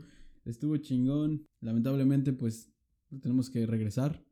Estuvo 0.45 0.77
chingón. 0.77 1.47
Lamentablemente, 1.59 2.31
pues 2.31 2.69
tenemos 3.19 3.49
que 3.49 3.65
regresar. 3.65 4.23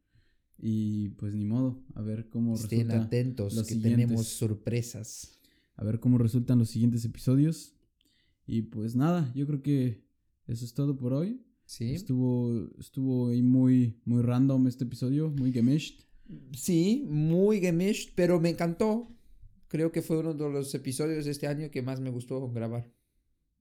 Y 0.59 1.09
pues 1.17 1.33
ni 1.33 1.43
modo, 1.43 1.83
a 1.95 2.03
ver 2.03 2.29
cómo 2.29 2.53
Estén 2.53 2.81
resulta. 2.87 3.05
atentos, 3.07 3.55
los 3.55 3.67
que 3.67 3.73
siguientes. 3.73 4.05
tenemos 4.05 4.27
sorpresas. 4.27 5.39
A 5.75 5.83
ver 5.83 5.99
cómo 5.99 6.19
resultan 6.19 6.59
los 6.59 6.69
siguientes 6.69 7.03
episodios. 7.03 7.73
Y 8.45 8.61
pues 8.61 8.95
nada, 8.95 9.33
yo 9.33 9.47
creo 9.47 9.63
que 9.63 10.05
eso 10.45 10.63
es 10.63 10.75
todo 10.75 10.95
por 10.95 11.13
hoy. 11.13 11.41
Sí. 11.65 11.95
Estuvo, 11.95 12.69
estuvo 12.79 13.29
ahí 13.29 13.41
muy, 13.41 13.99
muy 14.05 14.21
random 14.21 14.67
este 14.67 14.83
episodio, 14.83 15.31
muy 15.31 15.51
gemished. 15.51 15.95
Sí, 16.53 17.07
muy 17.09 17.59
gemished, 17.59 18.11
pero 18.13 18.39
me 18.39 18.49
encantó. 18.51 19.07
Creo 19.67 19.91
que 19.91 20.03
fue 20.03 20.19
uno 20.19 20.35
de 20.35 20.47
los 20.51 20.75
episodios 20.75 21.25
de 21.25 21.31
este 21.31 21.47
año 21.47 21.71
que 21.71 21.81
más 21.81 21.99
me 21.99 22.11
gustó 22.11 22.49
grabar. 22.51 22.94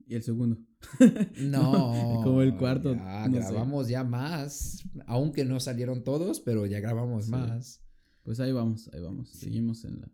Y 0.07 0.14
el 0.16 0.22
segundo. 0.22 0.59
No. 1.40 2.20
Como 2.22 2.42
el 2.42 2.57
cuarto, 2.57 2.94
Ya 2.94 3.26
no 3.28 3.34
sé. 3.34 3.40
grabamos 3.40 3.88
ya 3.88 4.05
más. 4.05 4.82
Aunque 5.07 5.44
no 5.44 5.59
salieron 5.61 6.05
todos, 6.05 6.40
pero 6.40 6.66
ya 6.66 6.80
grabamos 6.80 7.26
Sí. 7.26 7.30
más. 7.30 7.80
Pues 8.22 8.40
ahí 8.40 8.52
vamos, 8.52 8.88
ahí 8.92 9.00
vamos. 9.00 9.30
Sí. 9.30 9.38
Seguimos 9.46 9.84
en, 9.84 10.00
la, 10.00 10.07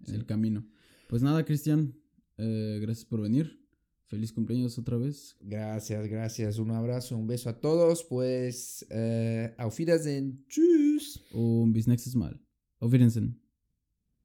en 0.00 0.06
Sí. 0.06 0.14
el 0.14 0.26
camino. 0.26 0.66
Pues 1.08 1.22
nada, 1.22 1.44
Cristian, 1.44 1.94
eh, 2.38 2.78
gracias 2.80 3.04
por 3.06 3.20
venir. 3.20 3.60
Feliz 4.06 4.32
cumpleaños 4.32 4.78
otra 4.78 4.96
vez. 4.96 5.36
Gracias, 5.40 6.06
gracias. 6.08 6.58
Un 6.58 6.70
abrazo, 6.70 7.16
un 7.16 7.26
beso 7.26 7.48
a 7.50 7.60
todos. 7.60 8.04
Pues, 8.04 8.86
eh, 8.90 9.54
auf 9.58 9.78
Wiedersehen. 9.78 10.44
Tschüss. 10.48 11.22
Und 11.32 11.72
bis 11.72 11.86
nächstes 11.86 12.14
Mal. 12.14 12.40
Auf 12.80 12.92
Wiedersehen. 12.92 13.43